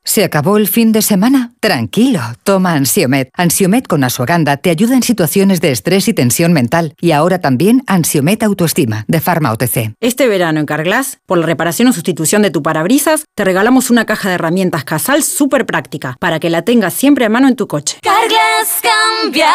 ¿Se 0.08 0.24
acabó 0.24 0.55
el 0.55 0.70
fin 0.70 0.93
de 0.93 1.01
semana? 1.01 1.51
Tranquilo, 1.60 2.22
toma 2.45 2.72
Ansiomet. 2.72 3.30
Ansiomet 3.34 3.88
con 3.88 4.05
Asuaganda 4.05 4.55
te 4.55 4.70
ayuda 4.70 4.95
en 4.95 5.03
situaciones 5.03 5.60
de 5.60 5.72
estrés 5.72 6.08
y 6.08 6.14
tensión 6.14 6.53
mental. 6.53 6.93
Y 7.01 7.12
ahora 7.12 7.39
también 7.39 7.84
Ansiomet 7.88 8.41
Autoestima, 8.41 9.03
de 9.10 9.20
Pharma 9.20 9.51
OTC. 9.51 9.95
Este 9.99 10.30
verano 10.30 10.62
en 10.62 10.66
Carglass, 10.66 11.20
por 11.26 11.39
la 11.39 11.45
reparación 11.45 11.89
o 11.89 11.93
sustitución 11.93 12.41
de 12.41 12.51
tu 12.51 12.64
parabrisas, 12.64 13.26
te 13.36 13.43
regalamos 13.43 13.89
una 13.89 14.05
caja 14.05 14.30
de 14.30 14.36
herramientas 14.36 14.86
Casal 14.86 15.24
súper 15.24 15.66
práctica, 15.66 16.16
para 16.22 16.39
que 16.39 16.49
la 16.49 16.62
tengas 16.62 16.93
siempre 16.93 17.26
a 17.26 17.30
mano 17.30 17.49
en 17.49 17.58
tu 17.58 17.68
coche. 17.68 17.97
Carglass 18.01 18.82
cambia, 18.82 19.51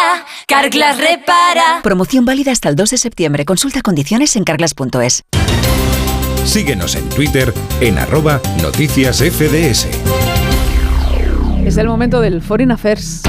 Carglass 0.46 0.98
repara. 0.98 1.80
Promoción 1.82 2.26
válida 2.26 2.52
hasta 2.52 2.68
el 2.68 2.76
2 2.76 2.90
de 2.90 2.98
septiembre. 2.98 3.46
Consulta 3.46 3.80
condiciones 3.80 4.36
en 4.36 4.44
carglass.es. 4.44 5.22
Síguenos 6.44 6.94
en 6.94 7.08
Twitter 7.08 7.54
en 7.80 7.96
arroba 7.96 8.38
noticias 8.60 9.22
FDS. 9.22 9.86
Es 11.64 11.76
el 11.76 11.86
momento 11.86 12.20
del 12.20 12.42
Foreign 12.42 12.72
Affairs. 12.72 13.22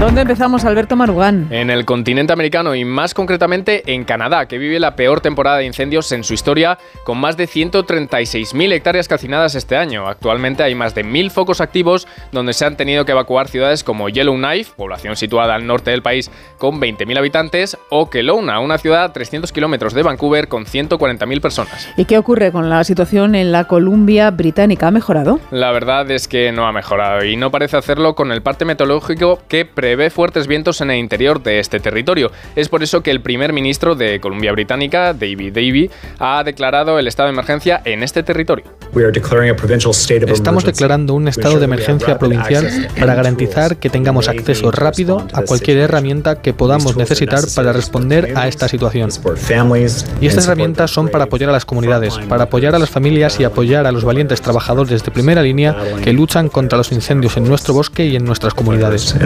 ¿Dónde 0.00 0.22
empezamos, 0.22 0.64
Alberto 0.64 0.96
Marugán? 0.96 1.48
En 1.50 1.68
el 1.68 1.84
continente 1.84 2.32
americano 2.32 2.74
y 2.74 2.86
más 2.86 3.12
concretamente 3.12 3.82
en 3.92 4.04
Canadá, 4.04 4.46
que 4.46 4.56
vive 4.56 4.80
la 4.80 4.96
peor 4.96 5.20
temporada 5.20 5.58
de 5.58 5.66
incendios 5.66 6.10
en 6.12 6.24
su 6.24 6.32
historia, 6.32 6.78
con 7.04 7.18
más 7.18 7.36
de 7.36 7.46
136.000 7.46 8.72
hectáreas 8.72 9.08
calcinadas 9.08 9.54
este 9.54 9.76
año. 9.76 10.08
Actualmente 10.08 10.62
hay 10.62 10.74
más 10.74 10.94
de 10.94 11.04
1.000 11.04 11.30
focos 11.30 11.60
activos 11.60 12.08
donde 12.32 12.54
se 12.54 12.64
han 12.64 12.78
tenido 12.78 13.04
que 13.04 13.12
evacuar 13.12 13.48
ciudades 13.48 13.84
como 13.84 14.08
Yellowknife, 14.08 14.72
población 14.74 15.16
situada 15.16 15.54
al 15.54 15.66
norte 15.66 15.90
del 15.90 16.00
país 16.00 16.30
con 16.56 16.80
20.000 16.80 17.18
habitantes, 17.18 17.76
o 17.90 18.08
Kelowna, 18.08 18.58
una 18.60 18.78
ciudad 18.78 19.04
a 19.04 19.12
300 19.12 19.52
kilómetros 19.52 19.92
de 19.92 20.02
Vancouver 20.02 20.48
con 20.48 20.64
140.000 20.64 21.42
personas. 21.42 21.90
¿Y 21.98 22.06
qué 22.06 22.16
ocurre 22.16 22.52
con 22.52 22.70
la 22.70 22.84
situación 22.84 23.34
en 23.34 23.52
la 23.52 23.64
Columbia 23.64 24.30
Británica? 24.30 24.86
¿Ha 24.86 24.92
mejorado? 24.92 25.40
La 25.50 25.72
verdad 25.72 26.10
es 26.10 26.26
que 26.26 26.52
no 26.52 26.66
ha 26.66 26.72
mejorado 26.72 27.22
y 27.22 27.36
no 27.36 27.50
parece 27.50 27.76
hacerlo 27.76 28.14
con 28.14 28.32
el 28.32 28.40
parte 28.40 28.64
meteorológico 28.64 29.42
que 29.46 29.66
prevé 29.90 30.08
fuertes 30.08 30.46
vientos 30.46 30.80
en 30.82 30.92
el 30.92 30.98
interior 30.98 31.42
de 31.42 31.58
este 31.58 31.80
territorio. 31.80 32.30
Es 32.54 32.68
por 32.68 32.84
eso 32.84 33.02
que 33.02 33.10
el 33.10 33.20
primer 33.20 33.52
ministro 33.52 33.96
de 33.96 34.20
Columbia 34.20 34.52
Británica, 34.52 35.12
David 35.14 35.52
Davy, 35.52 35.90
ha 36.20 36.44
declarado 36.44 37.00
el 37.00 37.08
estado 37.08 37.26
de 37.26 37.32
emergencia 37.32 37.82
en 37.84 38.04
este 38.04 38.22
territorio. 38.22 38.66
Estamos 40.28 40.64
declarando 40.64 41.14
un 41.14 41.26
estado 41.26 41.58
de 41.58 41.64
emergencia 41.64 42.18
provincial 42.18 42.88
para 43.00 43.16
garantizar 43.16 43.78
que 43.78 43.90
tengamos 43.90 44.28
acceso 44.28 44.70
rápido 44.70 45.26
a 45.32 45.42
cualquier 45.42 45.78
herramienta 45.78 46.40
que 46.40 46.52
podamos 46.52 46.96
necesitar 46.96 47.40
para 47.56 47.72
responder 47.72 48.34
a 48.36 48.46
esta 48.46 48.68
situación. 48.68 49.10
Y 50.20 50.26
estas 50.28 50.46
herramientas 50.46 50.92
son 50.92 51.08
para 51.08 51.24
apoyar 51.24 51.50
a 51.50 51.52
las 51.52 51.64
comunidades, 51.64 52.16
para 52.28 52.44
apoyar 52.44 52.76
a 52.76 52.78
las 52.78 52.90
familias 52.90 53.40
y 53.40 53.44
apoyar 53.44 53.88
a 53.88 53.92
los 53.92 54.04
valientes 54.04 54.40
trabajadores 54.40 55.02
de 55.02 55.10
primera 55.10 55.42
línea 55.42 55.76
que 56.04 56.12
luchan 56.12 56.48
contra 56.48 56.78
los 56.78 56.92
incendios 56.92 57.36
en 57.36 57.48
nuestro 57.48 57.74
bosque 57.74 58.06
y 58.06 58.14
en 58.14 58.24
nuestras 58.24 58.54
comunidades. 58.54 59.16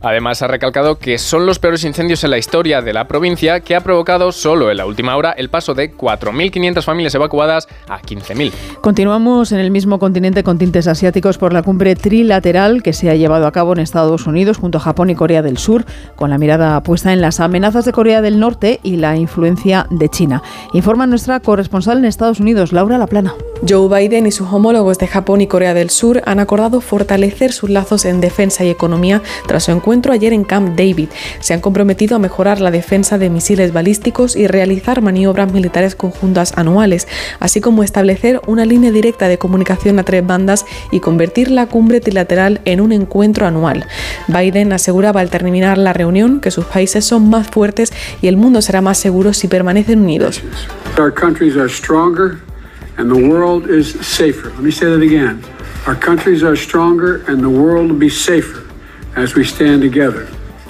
Además, 0.00 0.42
ha 0.42 0.46
recalcado 0.46 0.98
que 0.98 1.18
son 1.18 1.46
los 1.46 1.58
peores 1.58 1.84
incendios 1.84 2.24
en 2.24 2.30
la 2.30 2.38
historia 2.38 2.82
de 2.82 2.92
la 2.92 3.08
provincia 3.08 3.60
que 3.60 3.74
ha 3.74 3.80
provocado 3.80 4.32
solo 4.32 4.70
en 4.70 4.76
la 4.76 4.86
última 4.86 5.16
hora 5.16 5.32
el 5.32 5.48
paso 5.48 5.74
de 5.74 5.92
4.500 5.92 6.82
familias 6.82 7.14
evacuadas 7.14 7.68
a 7.88 8.00
15.000. 8.00 8.52
Continuamos 8.80 9.52
en 9.52 9.58
el 9.58 9.70
mismo 9.70 9.98
continente 9.98 10.42
con 10.42 10.58
tintes 10.58 10.86
asiáticos 10.86 11.38
por 11.38 11.52
la 11.52 11.62
cumbre 11.62 11.96
trilateral 11.96 12.82
que 12.82 12.92
se 12.92 13.10
ha 13.10 13.14
llevado 13.14 13.46
a 13.46 13.52
cabo 13.52 13.72
en 13.72 13.80
Estados 13.80 14.26
Unidos 14.26 14.58
junto 14.58 14.78
a 14.78 14.80
Japón 14.80 15.10
y 15.10 15.14
Corea 15.14 15.42
del 15.42 15.58
Sur, 15.58 15.84
con 16.16 16.30
la 16.30 16.38
mirada 16.38 16.82
puesta 16.82 17.12
en 17.12 17.20
las 17.20 17.40
amenazas 17.40 17.84
de 17.84 17.92
Corea 17.92 18.20
del 18.20 18.38
Norte 18.38 18.80
y 18.82 18.96
la 18.96 19.16
influencia 19.16 19.86
de 19.90 20.08
China. 20.08 20.42
Informa 20.72 21.06
nuestra 21.06 21.40
corresponsal 21.40 21.98
en 21.98 22.04
Estados 22.04 22.40
Unidos, 22.40 22.72
Laura 22.72 22.98
Laplana. 22.98 23.34
Joe 23.66 23.88
Biden 23.88 24.26
y 24.26 24.30
sus 24.30 24.52
homólogos 24.52 24.98
de 24.98 25.06
Japón 25.06 25.40
y 25.40 25.46
Corea 25.46 25.74
del 25.74 25.90
Sur 25.90 26.22
han 26.26 26.38
acordado 26.38 26.80
fortalecer 26.80 27.52
sus 27.52 27.70
lazos 27.70 28.03
en 28.04 28.20
defensa 28.20 28.64
y 28.64 28.70
economía 28.70 29.22
tras 29.46 29.64
su 29.64 29.72
encuentro 29.72 30.12
ayer 30.12 30.32
en 30.32 30.44
Camp 30.44 30.76
David. 30.76 31.08
Se 31.40 31.54
han 31.54 31.60
comprometido 31.60 32.16
a 32.16 32.18
mejorar 32.18 32.60
la 32.60 32.70
defensa 32.70 33.18
de 33.18 33.30
misiles 33.30 33.72
balísticos 33.72 34.36
y 34.36 34.46
realizar 34.46 35.02
maniobras 35.02 35.52
militares 35.52 35.94
conjuntas 35.94 36.52
anuales, 36.56 37.08
así 37.40 37.60
como 37.60 37.82
establecer 37.82 38.40
una 38.46 38.64
línea 38.64 38.90
directa 38.90 39.28
de 39.28 39.38
comunicación 39.38 39.98
a 39.98 40.04
tres 40.04 40.26
bandas 40.26 40.64
y 40.90 41.00
convertir 41.00 41.50
la 41.50 41.66
cumbre 41.66 42.00
trilateral 42.00 42.60
en 42.64 42.80
un 42.80 42.92
encuentro 42.92 43.46
anual. 43.46 43.86
Biden 44.28 44.72
aseguraba 44.72 45.20
al 45.20 45.30
terminar 45.30 45.78
la 45.78 45.92
reunión 45.92 46.40
que 46.40 46.50
sus 46.50 46.64
países 46.64 47.04
son 47.04 47.30
más 47.30 47.48
fuertes 47.48 47.92
y 48.20 48.28
el 48.28 48.36
mundo 48.36 48.62
será 48.62 48.80
más 48.80 48.98
seguro 48.98 49.32
si 49.32 49.48
permanecen 49.48 50.00
unidos. 50.00 50.42
and 52.96 53.10
the 53.10 53.28
world 53.28 53.68
is 53.68 53.94
safer. 54.06 54.50
Let 54.50 54.62
me 54.62 54.70
say 54.70 54.86
that 54.86 55.00
again. 55.00 55.42
Our 55.86 55.94
countries 55.94 56.42
are 56.42 56.56
stronger 56.56 57.24
and 57.30 57.42
the 57.42 57.50
world 57.50 57.90
will 57.90 57.98
be 57.98 58.08
safer 58.08 58.66
as 59.16 59.34
we 59.34 59.44
stand 59.44 59.82
together. 59.82 60.28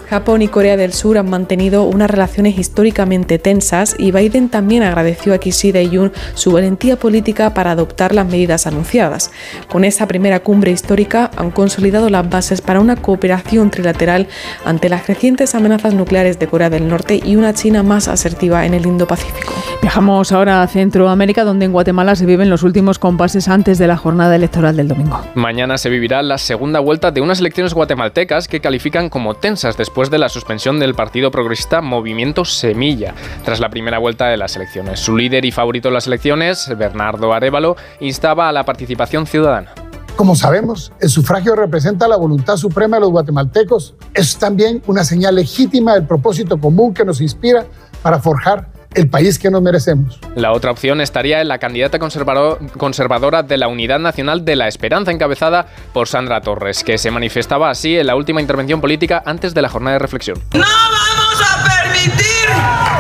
Japón 0.09 0.43
y 0.43 0.49
Corea 0.49 0.77
del 0.77 0.93
Sur 0.93 1.19
han 1.19 1.31
mantenido 1.31 1.85
unas 1.85 2.11
relaciones 2.11 2.59
históricamente 2.59 3.39
tensas 3.39 3.97
y 3.99 4.13
Biden 4.13 4.49
también 4.49 4.83
agradeció 4.83 5.35
a 5.35 5.39
Kishida 5.39 5.81
y 5.81 5.97
Jun 5.97 6.13
su 6.35 6.53
valentía 6.53 6.97
política 6.97 7.55
para 7.55 7.73
adoptar 7.73 8.15
las 8.15 8.27
medidas 8.27 8.67
anunciadas. 8.67 9.31
Con 9.69 9.85
esa 9.85 10.07
primera 10.07 10.41
cumbre 10.41 10.71
histórica 10.71 11.31
han 11.37 11.51
consolidado 11.51 12.11
las 12.11 12.29
bases 12.29 12.61
para 12.61 12.81
una 12.81 12.97
cooperación 12.97 13.71
trilateral 13.71 14.29
ante 14.65 14.89
las 14.89 15.03
crecientes 15.03 15.55
amenazas 15.55 15.95
nucleares 15.95 16.39
de 16.39 16.47
Corea 16.47 16.71
del 16.71 16.89
Norte 16.89 17.21
y 17.25 17.37
una 17.37 17.55
China 17.55 17.83
más 17.83 18.09
asertiva 18.09 18.67
en 18.67 18.75
el 18.75 18.87
Indo-Pacífico. 18.87 19.53
Viajamos 19.83 20.33
ahora 20.33 20.63
a 20.63 20.67
Centroamérica, 20.67 21.45
donde 21.45 21.67
en 21.67 21.73
Guatemala 21.73 22.17
se 22.17 22.27
viven 22.27 22.51
los 22.51 22.63
últimos 22.63 22.99
compases 22.99 23.49
antes 23.49 23.79
de 23.79 23.87
la 23.87 23.97
jornada 23.97 24.35
electoral 24.37 24.77
del 24.77 24.89
domingo. 24.89 25.21
Mañana 25.35 25.79
se 25.79 25.91
vivirá 25.91 26.23
la 26.23 26.39
segunda 26.39 26.81
vuelta 26.81 27.11
de 27.11 27.21
unas 27.21 27.41
elecciones 27.41 27.75
guatemaltecas 27.75 28.49
que 28.49 28.61
califican 28.61 29.09
como 29.09 29.35
tensas 29.35 29.77
después 29.77 29.94
después 29.95 30.11
de 30.11 30.19
la 30.19 30.29
suspensión 30.29 30.81
del 30.81 30.97
Partido 30.97 31.31
Progresista 31.31 31.81
Movimiento 31.81 32.45
Semilla, 32.45 33.15
tras 33.45 33.61
la 33.61 33.71
primera 33.71 34.01
vuelta 34.01 34.27
de 34.27 34.37
las 34.37 34.57
elecciones. 34.57 34.99
Su 34.99 35.17
líder 35.17 35.45
y 35.45 35.53
favorito 35.53 35.87
en 35.87 35.95
las 35.95 36.09
elecciones, 36.09 36.69
Bernardo 36.77 37.33
Arevalo, 37.33 37.77
instaba 38.01 38.49
a 38.49 38.53
la 38.53 38.65
participación 38.65 39.25
ciudadana. 39.25 39.73
Como 40.17 40.35
sabemos, 40.35 40.91
el 41.01 41.11
sufragio 41.11 41.55
representa 41.55 42.09
la 42.09 42.17
voluntad 42.17 42.57
suprema 42.57 42.97
de 42.97 43.03
los 43.03 43.11
guatemaltecos. 43.11 43.95
Es 44.15 44.37
también 44.37 44.83
una 44.89 45.05
señal 45.05 45.37
legítima 45.37 45.95
del 45.95 46.09
propósito 46.09 46.59
común 46.59 46.93
que 46.93 47.05
nos 47.05 47.21
inspira 47.21 47.65
para 48.03 48.19
forjar 48.19 48.74
el 48.95 49.09
país 49.09 49.39
que 49.39 49.51
nos 49.51 49.63
merecemos. 49.63 50.19
La 50.35 50.53
otra 50.53 50.71
opción 50.71 51.01
estaría 51.01 51.41
en 51.41 51.49
la 51.49 51.59
candidata 51.59 51.99
conservadora 51.99 53.43
de 53.43 53.57
la 53.59 53.69
Unidad 53.69 53.99
Nacional 53.99 54.45
de 54.45 54.57
la 54.57 54.69
Esperanza, 54.69 55.11
encabezada 55.11 55.67
por 55.93 56.09
Sandra 56.09 56.41
Torres, 56.41 56.85
que 56.85 56.99
se 56.99 57.11
manifestaba 57.11 57.71
así 57.71 57.99
en 57.99 58.07
la 58.07 58.17
última 58.17 58.41
intervención 58.41 58.81
política 58.81 59.23
antes 59.27 59.55
de 59.55 59.63
la 59.63 59.69
jornada 59.69 59.95
de 59.95 59.99
reflexión. 60.01 60.39
No 60.53 60.61
vamos 60.61 61.43
a 61.43 61.65
permitir 61.83 62.47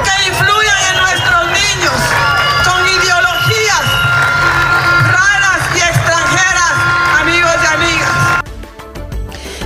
que 0.05 0.28
influyan 0.28 0.53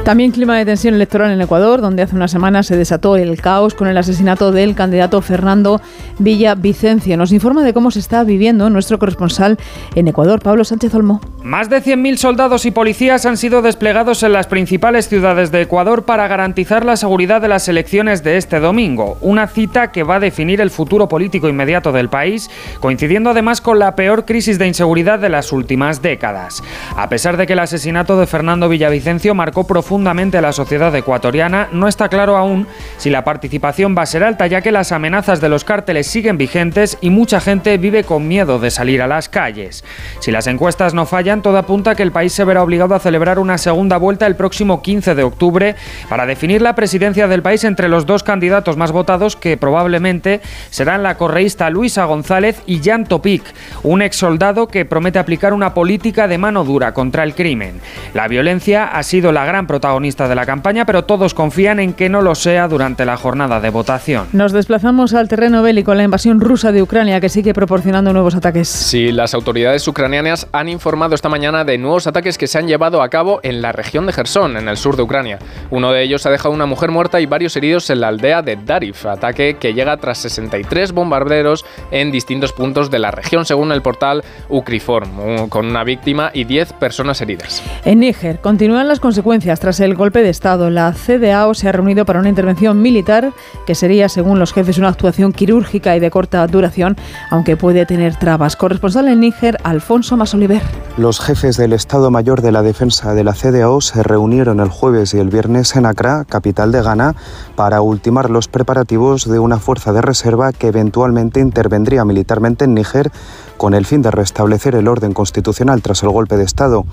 También 0.08 0.30
clima 0.30 0.56
de 0.56 0.64
tensión 0.64 0.94
electoral 0.94 1.32
en 1.32 1.40
Ecuador, 1.42 1.82
donde 1.82 2.02
hace 2.02 2.16
una 2.16 2.28
semana 2.28 2.62
se 2.62 2.78
desató 2.78 3.16
el 3.16 3.38
caos 3.42 3.74
con 3.74 3.88
el 3.88 3.98
asesinato 3.98 4.52
del 4.52 4.74
candidato 4.74 5.20
Fernando 5.20 5.82
Villavicencio. 6.18 7.18
Nos 7.18 7.30
informa 7.30 7.62
de 7.62 7.74
cómo 7.74 7.90
se 7.90 7.98
está 7.98 8.24
viviendo 8.24 8.70
nuestro 8.70 8.98
corresponsal 8.98 9.58
en 9.94 10.08
Ecuador, 10.08 10.40
Pablo 10.40 10.64
Sánchez 10.64 10.94
Olmo. 10.94 11.20
Más 11.42 11.68
de 11.68 11.82
100.000 11.82 12.16
soldados 12.16 12.64
y 12.64 12.70
policías 12.70 13.26
han 13.26 13.36
sido 13.36 13.60
desplegados 13.60 14.22
en 14.22 14.32
las 14.32 14.46
principales 14.46 15.08
ciudades 15.08 15.52
de 15.52 15.60
Ecuador 15.60 16.04
para 16.04 16.26
garantizar 16.26 16.86
la 16.86 16.96
seguridad 16.96 17.42
de 17.42 17.48
las 17.48 17.68
elecciones 17.68 18.24
de 18.24 18.38
este 18.38 18.60
domingo, 18.60 19.18
una 19.20 19.46
cita 19.46 19.92
que 19.92 20.04
va 20.04 20.16
a 20.16 20.20
definir 20.20 20.62
el 20.62 20.70
futuro 20.70 21.08
político 21.08 21.48
inmediato 21.48 21.92
del 21.92 22.08
país, 22.08 22.50
coincidiendo 22.80 23.30
además 23.30 23.60
con 23.60 23.78
la 23.78 23.94
peor 23.94 24.24
crisis 24.24 24.58
de 24.58 24.68
inseguridad 24.68 25.18
de 25.18 25.28
las 25.28 25.52
últimas 25.52 26.00
décadas. 26.00 26.62
A 26.96 27.10
pesar 27.10 27.36
de 27.36 27.46
que 27.46 27.52
el 27.52 27.58
asesinato 27.60 28.18
de 28.18 28.26
Fernando 28.26 28.68
Villavicencio 28.68 29.34
marcó 29.34 29.66
profundamente 29.98 30.38
a 30.38 30.42
la 30.42 30.52
sociedad 30.52 30.94
ecuatoriana, 30.94 31.66
no 31.72 31.88
está 31.88 32.08
claro 32.08 32.36
aún 32.36 32.68
si 32.98 33.10
la 33.10 33.24
participación 33.24 33.96
va 33.98 34.02
a 34.02 34.06
ser 34.06 34.22
alta, 34.22 34.46
ya 34.46 34.60
que 34.60 34.70
las 34.70 34.92
amenazas 34.92 35.40
de 35.40 35.48
los 35.48 35.64
cárteles 35.64 36.06
siguen 36.06 36.38
vigentes 36.38 36.98
y 37.00 37.10
mucha 37.10 37.40
gente 37.40 37.76
vive 37.78 38.04
con 38.04 38.28
miedo 38.28 38.60
de 38.60 38.70
salir 38.70 39.02
a 39.02 39.08
las 39.08 39.28
calles. 39.28 39.82
Si 40.20 40.30
las 40.30 40.46
encuestas 40.46 40.94
no 40.94 41.04
fallan, 41.04 41.42
todo 41.42 41.58
apunta 41.58 41.90
a 41.90 41.94
que 41.96 42.04
el 42.04 42.12
país 42.12 42.32
se 42.32 42.44
verá 42.44 42.62
obligado 42.62 42.94
a 42.94 43.00
celebrar 43.00 43.40
una 43.40 43.58
segunda 43.58 43.96
vuelta 43.96 44.28
el 44.28 44.36
próximo 44.36 44.82
15 44.82 45.16
de 45.16 45.24
octubre 45.24 45.74
para 46.08 46.26
definir 46.26 46.62
la 46.62 46.76
presidencia 46.76 47.26
del 47.26 47.42
país 47.42 47.64
entre 47.64 47.88
los 47.88 48.06
dos 48.06 48.22
candidatos 48.22 48.76
más 48.76 48.92
votados 48.92 49.34
que 49.34 49.56
probablemente 49.56 50.40
serán 50.70 51.02
la 51.02 51.16
correísta 51.16 51.70
Luisa 51.70 52.04
González 52.04 52.62
y 52.66 52.80
Jan 52.84 53.04
Topic, 53.04 53.42
un 53.82 54.02
ex 54.02 54.14
soldado 54.14 54.68
que 54.68 54.84
promete 54.84 55.18
aplicar 55.18 55.52
una 55.52 55.74
política 55.74 56.28
de 56.28 56.38
mano 56.38 56.62
dura 56.62 56.94
contra 56.94 57.24
el 57.24 57.34
crimen. 57.34 57.80
La 58.14 58.28
violencia 58.28 58.84
ha 58.84 59.02
sido 59.02 59.32
la 59.32 59.44
gran 59.44 59.66
protagonista 59.66 59.87
protagonista 59.88 60.28
de 60.28 60.34
la 60.34 60.44
campaña, 60.44 60.84
pero 60.84 61.04
todos 61.04 61.32
confían 61.32 61.80
en 61.80 61.94
que 61.94 62.10
no 62.10 62.20
lo 62.20 62.34
sea 62.34 62.68
durante 62.68 63.06
la 63.06 63.16
jornada 63.16 63.58
de 63.58 63.70
votación. 63.70 64.26
Nos 64.34 64.52
desplazamos 64.52 65.14
al 65.14 65.28
terreno 65.28 65.62
bélico, 65.62 65.94
la 65.94 66.02
invasión 66.02 66.40
rusa 66.40 66.72
de 66.72 66.82
Ucrania, 66.82 67.22
que 67.22 67.30
sigue 67.30 67.54
proporcionando 67.54 68.12
nuevos 68.12 68.34
ataques. 68.34 68.68
Sí, 68.68 69.12
las 69.12 69.32
autoridades 69.32 69.88
ucranianas 69.88 70.46
han 70.52 70.68
informado 70.68 71.14
esta 71.14 71.30
mañana 71.30 71.64
de 71.64 71.78
nuevos 71.78 72.06
ataques 72.06 72.36
que 72.36 72.46
se 72.46 72.58
han 72.58 72.68
llevado 72.68 73.00
a 73.00 73.08
cabo 73.08 73.40
en 73.42 73.62
la 73.62 73.72
región 73.72 74.04
de 74.04 74.12
Gerson, 74.12 74.58
en 74.58 74.68
el 74.68 74.76
sur 74.76 74.94
de 74.94 75.02
Ucrania. 75.02 75.38
Uno 75.70 75.90
de 75.90 76.02
ellos 76.02 76.26
ha 76.26 76.30
dejado 76.30 76.54
una 76.54 76.66
mujer 76.66 76.90
muerta 76.90 77.18
y 77.18 77.24
varios 77.24 77.56
heridos 77.56 77.88
en 77.88 78.02
la 78.02 78.08
aldea 78.08 78.42
de 78.42 78.56
Darif, 78.56 79.06
ataque 79.06 79.56
que 79.58 79.72
llega 79.72 79.96
tras 79.96 80.18
63 80.18 80.92
bombarderos 80.92 81.64
en 81.90 82.12
distintos 82.12 82.52
puntos 82.52 82.90
de 82.90 82.98
la 82.98 83.10
región, 83.10 83.46
según 83.46 83.72
el 83.72 83.80
portal 83.80 84.22
Ucriform, 84.50 85.48
con 85.48 85.64
una 85.64 85.82
víctima 85.82 86.30
y 86.34 86.44
10 86.44 86.74
personas 86.74 87.22
heridas. 87.22 87.62
En 87.86 88.00
Níger 88.00 88.40
continúan 88.40 88.86
las 88.86 89.00
consecuencias 89.00 89.60
tras 89.60 89.77
el 89.80 89.94
golpe 89.94 90.22
de 90.22 90.30
Estado. 90.30 90.70
La 90.70 90.92
CDAO 90.92 91.54
se 91.54 91.68
ha 91.68 91.72
reunido 91.72 92.04
para 92.04 92.20
una 92.20 92.28
intervención 92.28 92.80
militar 92.80 93.32
que 93.66 93.74
sería, 93.74 94.08
según 94.08 94.38
los 94.38 94.52
jefes, 94.52 94.78
una 94.78 94.88
actuación 94.88 95.32
quirúrgica 95.32 95.96
y 95.96 96.00
de 96.00 96.10
corta 96.10 96.46
duración, 96.46 96.96
aunque 97.30 97.56
puede 97.56 97.86
tener 97.86 98.16
trabas. 98.16 98.56
Corresponsal 98.56 99.08
en 99.08 99.20
Níger, 99.20 99.58
Alfonso 99.64 100.16
Masoliver. 100.16 100.62
Los 100.96 101.20
jefes 101.20 101.56
del 101.56 101.72
Estado 101.72 102.10
Mayor 102.10 102.42
de 102.42 102.52
la 102.52 102.62
Defensa 102.62 103.14
de 103.14 103.24
la 103.24 103.34
CDAO 103.34 103.80
se 103.80 104.02
reunieron 104.02 104.60
el 104.60 104.68
jueves 104.68 105.14
y 105.14 105.18
el 105.18 105.28
viernes 105.28 105.76
en 105.76 105.86
Accra, 105.86 106.24
capital 106.24 106.72
de 106.72 106.82
Ghana, 106.82 107.14
para 107.56 107.80
ultimar 107.80 108.30
los 108.30 108.48
preparativos 108.48 109.28
de 109.28 109.38
una 109.38 109.58
fuerza 109.58 109.92
de 109.92 110.02
reserva 110.02 110.52
que 110.52 110.68
eventualmente 110.68 111.40
intervendría 111.40 112.04
militarmente 112.04 112.64
en 112.64 112.74
Níger 112.74 113.10
con 113.58 113.74
el 113.74 113.84
fin 113.84 114.00
de 114.00 114.10
restablecer 114.10 114.74
el 114.74 114.88
orden 114.88 115.12
constitucional 115.12 115.82
tras 115.82 116.02
el 116.02 116.08
golpe 116.08 116.38
de 116.38 116.44
Estado. 116.44 116.86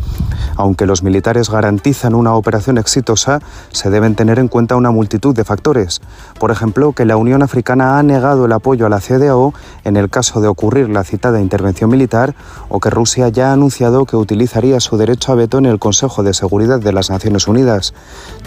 Aunque 0.57 0.85
los 0.85 1.03
militares 1.03 1.49
garantizan 1.49 2.15
una 2.15 2.33
operación 2.35 2.77
exitosa, 2.77 3.39
se 3.71 3.89
deben 3.89 4.15
tener 4.15 4.39
en 4.39 4.49
cuenta 4.49 4.75
una 4.75 4.91
multitud 4.91 5.33
de 5.33 5.45
factores. 5.45 6.01
Por 6.39 6.51
ejemplo, 6.51 6.91
que 6.91 7.05
la 7.05 7.15
Unión 7.15 7.43
Africana 7.43 7.97
ha 7.97 8.03
negado 8.03 8.45
el 8.45 8.51
apoyo 8.51 8.85
a 8.85 8.89
la 8.89 8.99
CDAO 8.99 9.53
en 9.85 9.95
el 9.95 10.09
caso 10.09 10.41
de 10.41 10.47
ocurrir 10.47 10.89
la 10.89 11.05
citada 11.05 11.39
intervención 11.39 11.89
militar 11.89 12.35
o 12.67 12.79
que 12.79 12.89
Rusia 12.89 13.29
ya 13.29 13.51
ha 13.51 13.53
anunciado 13.53 14.05
que 14.05 14.17
utilizaría 14.17 14.79
su 14.79 14.97
derecho 14.97 15.31
a 15.31 15.35
veto 15.35 15.59
en 15.59 15.67
el 15.67 15.79
Consejo 15.79 16.23
de 16.23 16.33
Seguridad 16.33 16.79
de 16.79 16.93
las 16.93 17.09
Naciones 17.09 17.47
Unidas. 17.47 17.93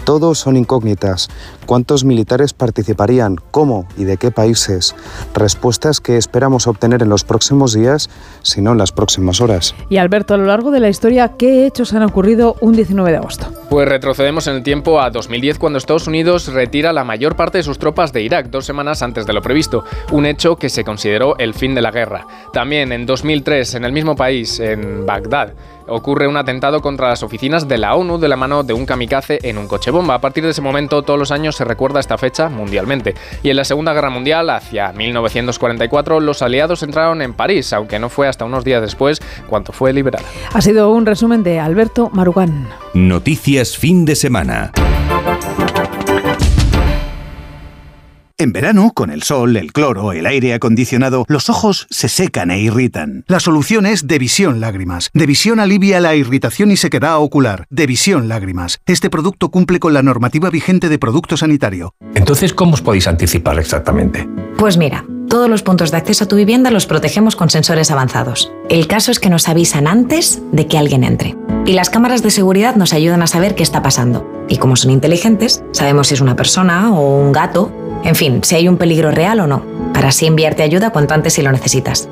Todos 0.03 0.39
son 0.39 0.57
incógnitas. 0.57 1.29
¿Cuántos 1.65 2.03
militares 2.03 2.53
participarían? 2.53 3.37
¿Cómo 3.51 3.87
y 3.97 4.03
de 4.03 4.17
qué 4.17 4.31
países? 4.31 4.95
Respuestas 5.33 6.01
que 6.01 6.17
esperamos 6.17 6.67
obtener 6.67 7.01
en 7.01 7.09
los 7.09 7.23
próximos 7.23 7.73
días, 7.73 8.08
si 8.41 8.61
no 8.61 8.71
en 8.71 8.77
las 8.77 8.91
próximas 8.91 9.41
horas. 9.41 9.75
Y 9.89 9.97
Alberto, 9.97 10.33
a 10.33 10.37
lo 10.37 10.45
largo 10.45 10.71
de 10.71 10.79
la 10.79 10.89
historia, 10.89 11.33
¿qué 11.37 11.65
hechos 11.65 11.93
han 11.93 12.03
ocurrido 12.03 12.55
un 12.61 12.73
19 12.73 13.11
de 13.11 13.17
agosto? 13.17 13.47
Pues 13.69 13.87
retrocedemos 13.87 14.47
en 14.47 14.55
el 14.55 14.63
tiempo 14.63 14.99
a 15.01 15.09
2010 15.09 15.59
cuando 15.59 15.77
Estados 15.77 16.07
Unidos 16.07 16.47
retira 16.51 16.93
la 16.93 17.03
mayor 17.03 17.35
parte 17.35 17.59
de 17.59 17.63
sus 17.63 17.77
tropas 17.77 18.13
de 18.13 18.21
Irak, 18.21 18.47
dos 18.49 18.65
semanas 18.65 19.01
antes 19.01 19.25
de 19.25 19.33
lo 19.33 19.41
previsto, 19.41 19.83
un 20.11 20.25
hecho 20.25 20.55
que 20.55 20.69
se 20.69 20.83
consideró 20.83 21.37
el 21.37 21.53
fin 21.53 21.75
de 21.75 21.81
la 21.81 21.91
guerra. 21.91 22.25
También 22.53 22.91
en 22.91 23.05
2003, 23.05 23.75
en 23.75 23.85
el 23.85 23.91
mismo 23.91 24.15
país, 24.15 24.59
en 24.59 25.05
Bagdad, 25.05 25.53
ocurre 25.89 26.27
un 26.27 26.37
atentado 26.37 26.81
contra 26.81 27.09
las 27.09 27.23
oficinas 27.23 27.67
de 27.67 27.77
la 27.77 27.95
ONU 27.95 28.17
de 28.17 28.27
la 28.27 28.35
mano 28.35 28.63
de 28.63 28.73
un 28.73 28.85
kamikaze 28.85 29.39
en 29.43 29.57
un 29.57 29.67
coche 29.67 29.91
bomba. 29.91 30.15
A 30.15 30.21
partir 30.21 30.43
de 30.43 30.51
ese 30.51 30.61
momento, 30.61 31.01
todos 31.01 31.19
los 31.19 31.31
años 31.31 31.55
se 31.55 31.65
recuerda 31.65 31.99
esta 31.99 32.17
fecha 32.17 32.49
mundialmente. 32.49 33.15
Y 33.43 33.49
en 33.49 33.57
la 33.57 33.63
Segunda 33.63 33.93
Guerra 33.93 34.09
Mundial, 34.09 34.49
hacia 34.49 34.91
1944, 34.93 36.19
los 36.19 36.41
aliados 36.41 36.83
entraron 36.83 37.21
en 37.21 37.33
París, 37.33 37.73
aunque 37.73 37.99
no 37.99 38.09
fue 38.09 38.27
hasta 38.27 38.45
unos 38.45 38.63
días 38.63 38.81
después 38.81 39.19
cuando 39.47 39.73
fue 39.73 39.93
liberada. 39.93 40.25
Ha 40.53 40.61
sido 40.61 40.91
un 40.91 41.05
resumen 41.05 41.43
de 41.43 41.59
Alberto 41.59 42.09
Marugán. 42.13 42.67
Noticias 42.93 43.77
fin 43.77 44.05
de 44.05 44.15
semana. 44.15 44.71
En 48.39 48.53
verano, 48.53 48.93
con 48.95 49.09
el 49.09 49.21
sol, 49.21 49.57
el 49.57 49.73
cloro, 49.73 50.13
el 50.13 50.25
aire 50.25 50.53
acondicionado, 50.53 51.25
los 51.27 51.49
ojos 51.49 51.87
se 51.89 52.07
secan 52.07 52.51
e 52.51 52.61
irritan. 52.61 53.25
La 53.27 53.41
solución 53.41 53.85
es 53.85 54.07
Devisión 54.07 54.61
Lágrimas. 54.61 55.09
Devisión 55.13 55.59
alivia 55.59 55.99
la 55.99 56.15
irritación 56.15 56.71
y 56.71 56.77
sequedad 56.77 57.17
ocular. 57.17 57.65
Devisión 57.69 58.29
Lágrimas. 58.29 58.79
Este 58.85 59.09
producto 59.09 59.51
cumple 59.51 59.79
con 59.79 59.93
la 59.93 60.03
normativa 60.03 60.49
vigente 60.49 60.87
de 60.87 60.97
producto 60.97 61.35
sanitario. 61.35 61.95
Entonces, 62.15 62.53
¿cómo 62.53 62.75
os 62.75 62.81
podéis 62.81 63.07
anticipar 63.07 63.59
exactamente? 63.59 64.25
Pues 64.57 64.77
mira, 64.77 65.03
todos 65.29 65.49
los 65.49 65.63
puntos 65.63 65.91
de 65.91 65.97
acceso 65.97 66.25
a 66.25 66.27
tu 66.27 66.35
vivienda 66.35 66.71
los 66.71 66.85
protegemos 66.85 67.37
con 67.37 67.49
sensores 67.49 67.91
avanzados. 67.91 68.51
El 68.67 68.87
caso 68.87 69.11
es 69.11 69.19
que 69.19 69.29
nos 69.29 69.47
avisan 69.47 69.87
antes 69.87 70.41
de 70.51 70.67
que 70.67 70.77
alguien 70.77 71.03
entre. 71.03 71.37
Y 71.65 71.73
las 71.73 71.89
cámaras 71.89 72.23
de 72.23 72.31
seguridad 72.31 72.75
nos 72.75 72.93
ayudan 72.93 73.21
a 73.21 73.27
saber 73.27 73.55
qué 73.55 73.63
está 73.63 73.81
pasando. 73.81 74.27
Y 74.49 74.57
como 74.57 74.75
son 74.75 74.91
inteligentes, 74.91 75.63
sabemos 75.71 76.07
si 76.07 76.15
es 76.15 76.21
una 76.21 76.35
persona 76.35 76.93
o 76.93 77.21
un 77.21 77.31
gato 77.31 77.71
en 78.03 78.15
fin, 78.15 78.43
si 78.43 78.55
hay 78.55 78.67
un 78.67 78.77
peligro 78.77 79.11
real 79.11 79.39
o 79.39 79.47
no, 79.47 79.63
para 79.93 80.09
así 80.09 80.25
enviarte 80.25 80.63
ayuda 80.63 80.89
cuanto 80.91 81.13
antes 81.13 81.33
si 81.33 81.41
lo 81.41 81.51
necesitas. 81.51 82.09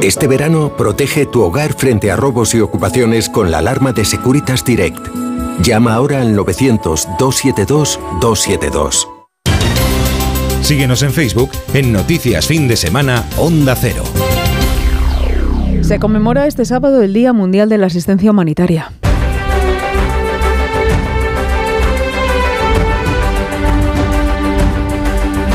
Este 0.00 0.26
verano 0.26 0.72
protege 0.76 1.26
tu 1.26 1.42
hogar 1.42 1.74
frente 1.74 2.10
a 2.10 2.16
robos 2.16 2.54
y 2.54 2.60
ocupaciones 2.60 3.28
con 3.28 3.50
la 3.50 3.58
alarma 3.58 3.92
de 3.92 4.04
Securitas 4.04 4.64
Direct. 4.64 5.06
Llama 5.62 5.94
ahora 5.94 6.22
al 6.22 6.36
900-272-272. 6.36 9.17
Síguenos 10.68 11.02
en 11.02 11.14
Facebook 11.14 11.50
en 11.72 11.94
Noticias 11.94 12.46
Fin 12.46 12.68
de 12.68 12.76
Semana 12.76 13.24
Onda 13.38 13.74
Cero. 13.74 14.04
Se 15.80 15.98
conmemora 15.98 16.46
este 16.46 16.66
sábado 16.66 17.00
el 17.00 17.14
Día 17.14 17.32
Mundial 17.32 17.70
de 17.70 17.78
la 17.78 17.86
Asistencia 17.86 18.30
Humanitaria. 18.30 18.92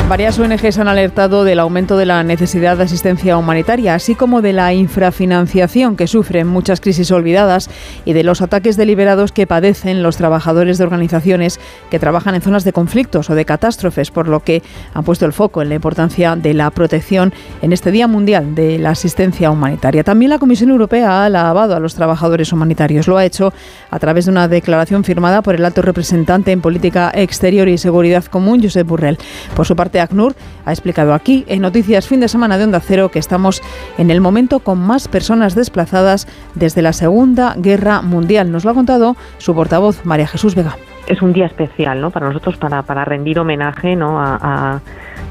Varias 0.06 0.38
ONGs 0.38 0.78
han 0.78 0.88
alertado 0.88 1.44
del 1.44 1.58
aumento 1.58 1.96
de 1.96 2.04
la 2.04 2.22
necesidad 2.22 2.76
de 2.76 2.84
asistencia 2.84 3.38
humanitaria, 3.38 3.94
así 3.94 4.14
como 4.14 4.42
de 4.42 4.52
la 4.52 4.74
infrafinanciación 4.74 5.96
que 5.96 6.06
sufren 6.06 6.46
muchas 6.46 6.82
crisis 6.82 7.10
olvidadas 7.10 7.70
y 8.04 8.12
de 8.12 8.22
los 8.22 8.42
ataques 8.42 8.76
deliberados 8.76 9.32
que 9.32 9.46
padecen 9.46 10.02
los 10.02 10.18
trabajadores 10.18 10.76
de 10.76 10.84
organizaciones 10.84 11.58
que 11.90 11.98
trabajan 11.98 12.34
en 12.34 12.42
zonas 12.42 12.64
de 12.64 12.74
conflictos 12.74 13.30
o 13.30 13.34
de 13.34 13.46
catástrofes, 13.46 14.10
por 14.10 14.28
lo 14.28 14.40
que 14.40 14.62
han 14.92 15.04
puesto 15.04 15.24
el 15.24 15.32
foco 15.32 15.62
en 15.62 15.70
la 15.70 15.76
importancia 15.76 16.36
de 16.36 16.52
la 16.52 16.70
protección 16.70 17.32
en 17.62 17.72
este 17.72 17.90
Día 17.90 18.06
Mundial 18.06 18.54
de 18.54 18.78
la 18.78 18.90
Asistencia 18.90 19.50
Humanitaria. 19.50 20.04
También 20.04 20.28
la 20.28 20.38
Comisión 20.38 20.68
Europea 20.68 21.22
ha 21.22 21.24
alabado 21.24 21.74
a 21.74 21.80
los 21.80 21.94
trabajadores 21.94 22.52
humanitarios. 22.52 23.08
Lo 23.08 23.16
ha 23.16 23.24
hecho 23.24 23.54
a 23.90 23.98
través 23.98 24.26
de 24.26 24.32
una 24.32 24.48
declaración 24.48 25.02
firmada 25.02 25.40
por 25.40 25.54
el 25.54 25.64
alto 25.64 25.80
representante 25.80 26.52
en 26.52 26.60
política 26.60 27.10
exterior 27.14 27.68
y 27.68 27.78
seguridad 27.78 28.26
común, 28.26 28.62
Josep 28.62 28.86
Burrell. 28.86 29.18
Por 29.56 29.66
su 29.66 29.74
parte, 29.74 29.93
ACNUR 30.00 30.34
ha 30.64 30.72
explicado 30.72 31.14
aquí 31.14 31.44
en 31.48 31.62
Noticias 31.62 32.08
Fin 32.08 32.20
de 32.20 32.28
Semana 32.28 32.58
de 32.58 32.64
Onda 32.64 32.80
Cero 32.80 33.10
que 33.10 33.18
estamos 33.18 33.62
en 33.98 34.10
el 34.10 34.20
momento 34.20 34.60
con 34.60 34.78
más 34.78 35.08
personas 35.08 35.54
desplazadas 35.54 36.26
desde 36.54 36.82
la 36.82 36.92
Segunda 36.92 37.54
Guerra 37.56 38.02
Mundial. 38.02 38.50
Nos 38.50 38.64
lo 38.64 38.70
ha 38.70 38.74
contado 38.74 39.16
su 39.38 39.54
portavoz, 39.54 40.04
María 40.04 40.26
Jesús 40.26 40.54
Vega. 40.54 40.76
Es 41.06 41.22
un 41.22 41.32
día 41.32 41.46
especial 41.46 42.00
¿no? 42.00 42.10
para 42.10 42.28
nosotros 42.28 42.56
para, 42.56 42.82
para 42.82 43.04
rendir 43.04 43.38
homenaje 43.38 43.96
¿no? 43.96 44.20
a, 44.20 44.80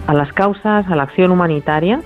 las 0.08 0.34
causas, 0.34 0.86
a 0.88 0.96
la 0.96 1.04
acción 1.04 1.32
humanitaria 1.32 2.02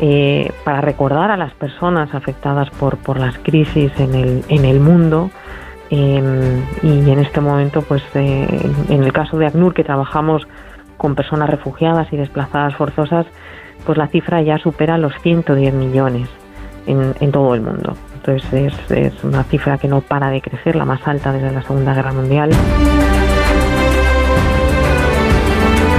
eh, 0.00 0.52
para 0.64 0.80
recordar 0.82 1.30
a 1.30 1.36
las 1.36 1.54
personas 1.54 2.14
afectadas 2.14 2.68
por, 2.70 2.98
por 2.98 3.18
las 3.18 3.38
crisis 3.38 3.90
en 3.98 4.14
el, 4.14 4.44
en 4.48 4.64
el 4.64 4.80
mundo. 4.80 5.30
Em, 5.88 6.62
y 6.82 7.10
en 7.10 7.18
este 7.20 7.40
momento, 7.40 7.80
pues 7.82 8.02
eh, 8.14 8.46
en 8.88 9.02
el 9.02 9.12
caso 9.12 9.38
de 9.38 9.46
ACNUR, 9.46 9.72
que 9.72 9.84
trabajamos 9.84 10.46
con 10.96 11.14
personas 11.14 11.50
refugiadas 11.50 12.12
y 12.12 12.16
desplazadas 12.16 12.74
forzosas, 12.74 13.26
pues 13.84 13.98
la 13.98 14.08
cifra 14.08 14.42
ya 14.42 14.58
supera 14.58 14.98
los 14.98 15.12
110 15.22 15.74
millones 15.74 16.28
en, 16.86 17.14
en 17.20 17.32
todo 17.32 17.54
el 17.54 17.60
mundo. 17.60 17.96
Entonces 18.14 18.52
es, 18.52 18.90
es 18.90 19.24
una 19.24 19.44
cifra 19.44 19.78
que 19.78 19.88
no 19.88 20.00
para 20.00 20.30
de 20.30 20.40
crecer, 20.40 20.76
la 20.76 20.84
más 20.84 21.06
alta 21.06 21.32
desde 21.32 21.52
la 21.52 21.62
Segunda 21.62 21.94
Guerra 21.94 22.12
Mundial. 22.12 22.50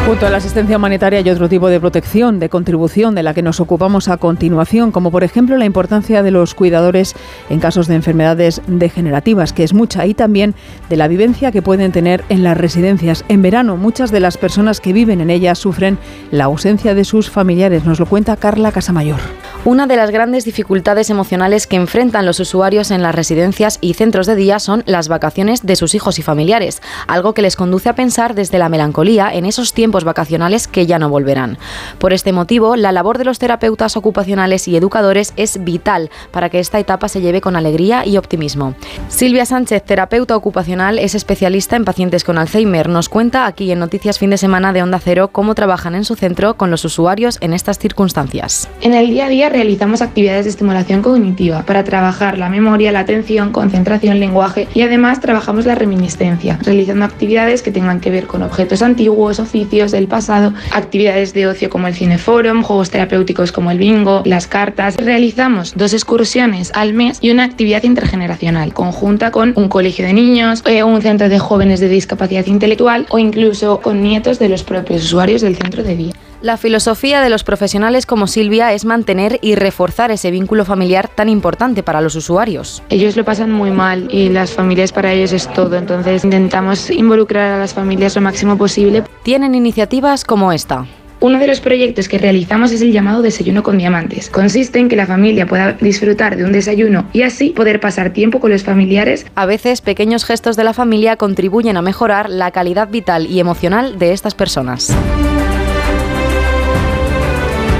Junto 0.07 0.25
a 0.25 0.29
la 0.29 0.37
asistencia 0.37 0.77
humanitaria 0.77 1.19
y 1.19 1.29
otro 1.29 1.49
tipo 1.49 1.67
de 1.67 1.81
protección, 1.81 2.39
de 2.39 2.47
contribución 2.47 3.13
de 3.13 3.23
la 3.23 3.33
que 3.33 3.41
nos 3.41 3.59
ocupamos 3.59 4.07
a 4.07 4.15
continuación, 4.15 4.93
como 4.93 5.11
por 5.11 5.25
ejemplo 5.25 5.57
la 5.57 5.65
importancia 5.65 6.23
de 6.23 6.31
los 6.31 6.55
cuidadores 6.55 7.13
en 7.49 7.59
casos 7.59 7.87
de 7.87 7.95
enfermedades 7.95 8.61
degenerativas, 8.67 9.51
que 9.51 9.65
es 9.65 9.73
mucha, 9.73 10.05
y 10.05 10.13
también 10.13 10.55
de 10.89 10.95
la 10.95 11.09
vivencia 11.09 11.51
que 11.51 11.61
pueden 11.61 11.91
tener 11.91 12.23
en 12.29 12.41
las 12.41 12.55
residencias. 12.55 13.25
En 13.27 13.41
verano, 13.41 13.75
muchas 13.75 14.09
de 14.09 14.21
las 14.21 14.37
personas 14.37 14.79
que 14.79 14.93
viven 14.93 15.19
en 15.19 15.29
ellas 15.29 15.59
sufren 15.59 15.97
la 16.31 16.45
ausencia 16.45 16.95
de 16.95 17.03
sus 17.03 17.29
familiares. 17.29 17.83
Nos 17.83 17.99
lo 17.99 18.05
cuenta 18.05 18.37
Carla 18.37 18.71
Casamayor. 18.71 19.19
Una 19.67 19.85
de 19.85 19.97
las 19.97 20.11
grandes 20.11 20.45
dificultades 20.45 21.09
emocionales 21.09 21.67
que 21.67 21.75
enfrentan 21.75 22.25
los 22.25 22.39
usuarios 22.39 22.89
en 22.89 23.01
las 23.01 23.13
residencias 23.13 23.79
y 23.81 23.95
centros 23.95 24.25
de 24.25 24.37
día 24.37 24.59
son 24.59 24.81
las 24.85 25.09
vacaciones 25.09 25.65
de 25.65 25.75
sus 25.75 25.93
hijos 25.93 26.19
y 26.19 26.21
familiares, 26.21 26.81
algo 27.05 27.33
que 27.33 27.41
les 27.41 27.57
conduce 27.57 27.89
a 27.89 27.93
pensar 27.93 28.33
desde 28.33 28.59
la 28.59 28.69
melancolía 28.69 29.29
en 29.33 29.45
esos 29.45 29.73
tiempos 29.73 30.05
vacacionales 30.05 30.69
que 30.69 30.85
ya 30.85 30.99
no 30.99 31.09
volverán. 31.09 31.57
Por 31.99 32.13
este 32.13 32.31
motivo, 32.31 32.77
la 32.77 32.93
labor 32.93 33.17
de 33.17 33.25
los 33.25 33.39
terapeutas 33.39 33.97
ocupacionales 33.97 34.69
y 34.69 34.77
educadores 34.77 35.33
es 35.35 35.61
vital 35.61 36.11
para 36.31 36.47
que 36.47 36.59
esta 36.59 36.79
etapa 36.79 37.09
se 37.09 37.19
lleve 37.19 37.41
con 37.41 37.57
alegría 37.57 38.05
y 38.05 38.15
optimismo. 38.15 38.73
Silvia 39.09 39.45
Sánchez, 39.45 39.83
terapeuta 39.83 40.37
ocupacional, 40.37 40.97
es 40.97 41.13
especialista 41.13 41.75
en 41.75 41.83
pacientes 41.83 42.23
con 42.23 42.37
Alzheimer. 42.37 42.87
Nos 42.87 43.09
cuenta 43.09 43.45
aquí 43.45 43.69
en 43.69 43.79
Noticias 43.79 44.17
Fin 44.17 44.29
de 44.29 44.37
Semana 44.37 44.71
de 44.71 44.81
Onda 44.81 45.01
Cero 45.03 45.27
cómo 45.29 45.55
trabajan 45.55 45.93
en 45.93 46.05
su 46.05 46.15
centro 46.15 46.55
con 46.55 46.71
los 46.71 46.85
usuarios 46.85 47.37
en 47.41 47.51
estas 47.51 47.79
circunstancias. 47.79 48.69
En 48.79 48.93
el 48.93 49.09
día 49.09 49.25
a 49.25 49.29
día 49.29 49.49
realizamos 49.57 50.03
actividades 50.03 50.45
de 50.45 50.51
estimulación 50.51 51.01
cognitiva 51.01 51.63
para 51.63 51.83
trabajar 51.83 52.37
la 52.37 52.47
memoria, 52.47 52.91
la 52.91 52.99
atención, 52.99 53.51
concentración, 53.51 54.19
lenguaje 54.19 54.67
y 54.75 54.83
además 54.83 55.19
trabajamos 55.19 55.65
la 55.65 55.73
reminiscencia, 55.73 56.59
realizando 56.61 57.05
actividades 57.05 57.63
que 57.63 57.71
tengan 57.71 57.99
que 57.99 58.11
ver 58.11 58.27
con 58.27 58.43
objetos 58.43 58.83
antiguos, 58.83 59.39
oficios 59.39 59.91
del 59.91 60.07
pasado, 60.07 60.53
actividades 60.71 61.33
de 61.33 61.47
ocio 61.47 61.71
como 61.71 61.87
el 61.87 61.95
cineforum, 61.95 62.61
juegos 62.61 62.91
terapéuticos 62.91 63.51
como 63.51 63.71
el 63.71 63.79
bingo, 63.79 64.21
las 64.25 64.45
cartas. 64.45 64.95
Realizamos 64.97 65.73
dos 65.75 65.93
excursiones 65.93 66.71
al 66.75 66.93
mes 66.93 67.17
y 67.19 67.31
una 67.31 67.43
actividad 67.43 67.81
intergeneracional 67.81 68.75
conjunta 68.75 69.31
con 69.31 69.53
un 69.55 69.69
colegio 69.69 70.05
de 70.05 70.13
niños, 70.13 70.61
eh, 70.67 70.83
un 70.83 71.01
centro 71.01 71.29
de 71.29 71.39
jóvenes 71.39 71.79
de 71.79 71.89
discapacidad 71.89 72.45
intelectual 72.45 73.07
o 73.09 73.17
incluso 73.17 73.79
con 73.81 74.03
nietos 74.03 74.37
de 74.37 74.49
los 74.49 74.61
propios 74.61 75.03
usuarios 75.03 75.41
del 75.41 75.55
centro 75.55 75.81
de 75.81 75.95
día. 75.95 76.13
La 76.41 76.57
filosofía 76.57 77.19
de 77.21 77.31
los 77.31 77.43
profesionales 77.43 78.05
como 78.05 78.27
Silvia 78.27 78.71
es 78.71 78.85
mantener 78.85 79.39
y 79.41 79.55
reforzar 79.55 80.11
ese 80.11 80.29
vínculo 80.29 80.65
familiar 80.65 81.07
tan 81.07 81.29
importante 81.29 81.81
para 81.81 81.99
los 81.99 82.15
usuarios. 82.15 82.83
Ellos 82.89 83.17
lo 83.17 83.25
pasan 83.25 83.51
muy 83.51 83.71
mal 83.71 84.07
y 84.11 84.29
las 84.29 84.51
familias 84.51 84.91
para 84.91 85.11
ellos 85.11 85.33
es 85.33 85.51
todo, 85.53 85.75
entonces 85.75 86.23
intentamos 86.23 86.91
involucrar 86.91 87.53
a 87.53 87.57
las 87.57 87.73
familias 87.73 88.15
lo 88.15 88.21
máximo 88.21 88.55
posible. 88.55 89.03
Tienen 89.23 89.55
iniciativas 89.55 90.23
como 90.23 90.51
esta. 90.51 90.85
Uno 91.19 91.39
de 91.39 91.47
los 91.47 91.59
proyectos 91.59 92.07
que 92.07 92.19
realizamos 92.19 92.71
es 92.71 92.83
el 92.83 92.91
llamado 92.91 93.23
desayuno 93.23 93.63
con 93.63 93.79
diamantes. 93.79 94.29
Consiste 94.29 94.77
en 94.77 94.89
que 94.89 94.95
la 94.95 95.07
familia 95.07 95.47
pueda 95.47 95.73
disfrutar 95.73 96.37
de 96.37 96.45
un 96.45 96.51
desayuno 96.51 97.07
y 97.13 97.23
así 97.23 97.49
poder 97.49 97.79
pasar 97.79 98.13
tiempo 98.13 98.39
con 98.39 98.51
los 98.51 98.63
familiares. 98.63 99.25
A 99.33 99.47
veces 99.47 99.81
pequeños 99.81 100.25
gestos 100.25 100.55
de 100.55 100.63
la 100.63 100.73
familia 100.73 101.15
contribuyen 101.15 101.77
a 101.77 101.81
mejorar 101.81 102.29
la 102.29 102.51
calidad 102.51 102.89
vital 102.89 103.25
y 103.25 103.39
emocional 103.39 103.97
de 103.97 104.13
estas 104.13 104.35
personas. 104.35 104.95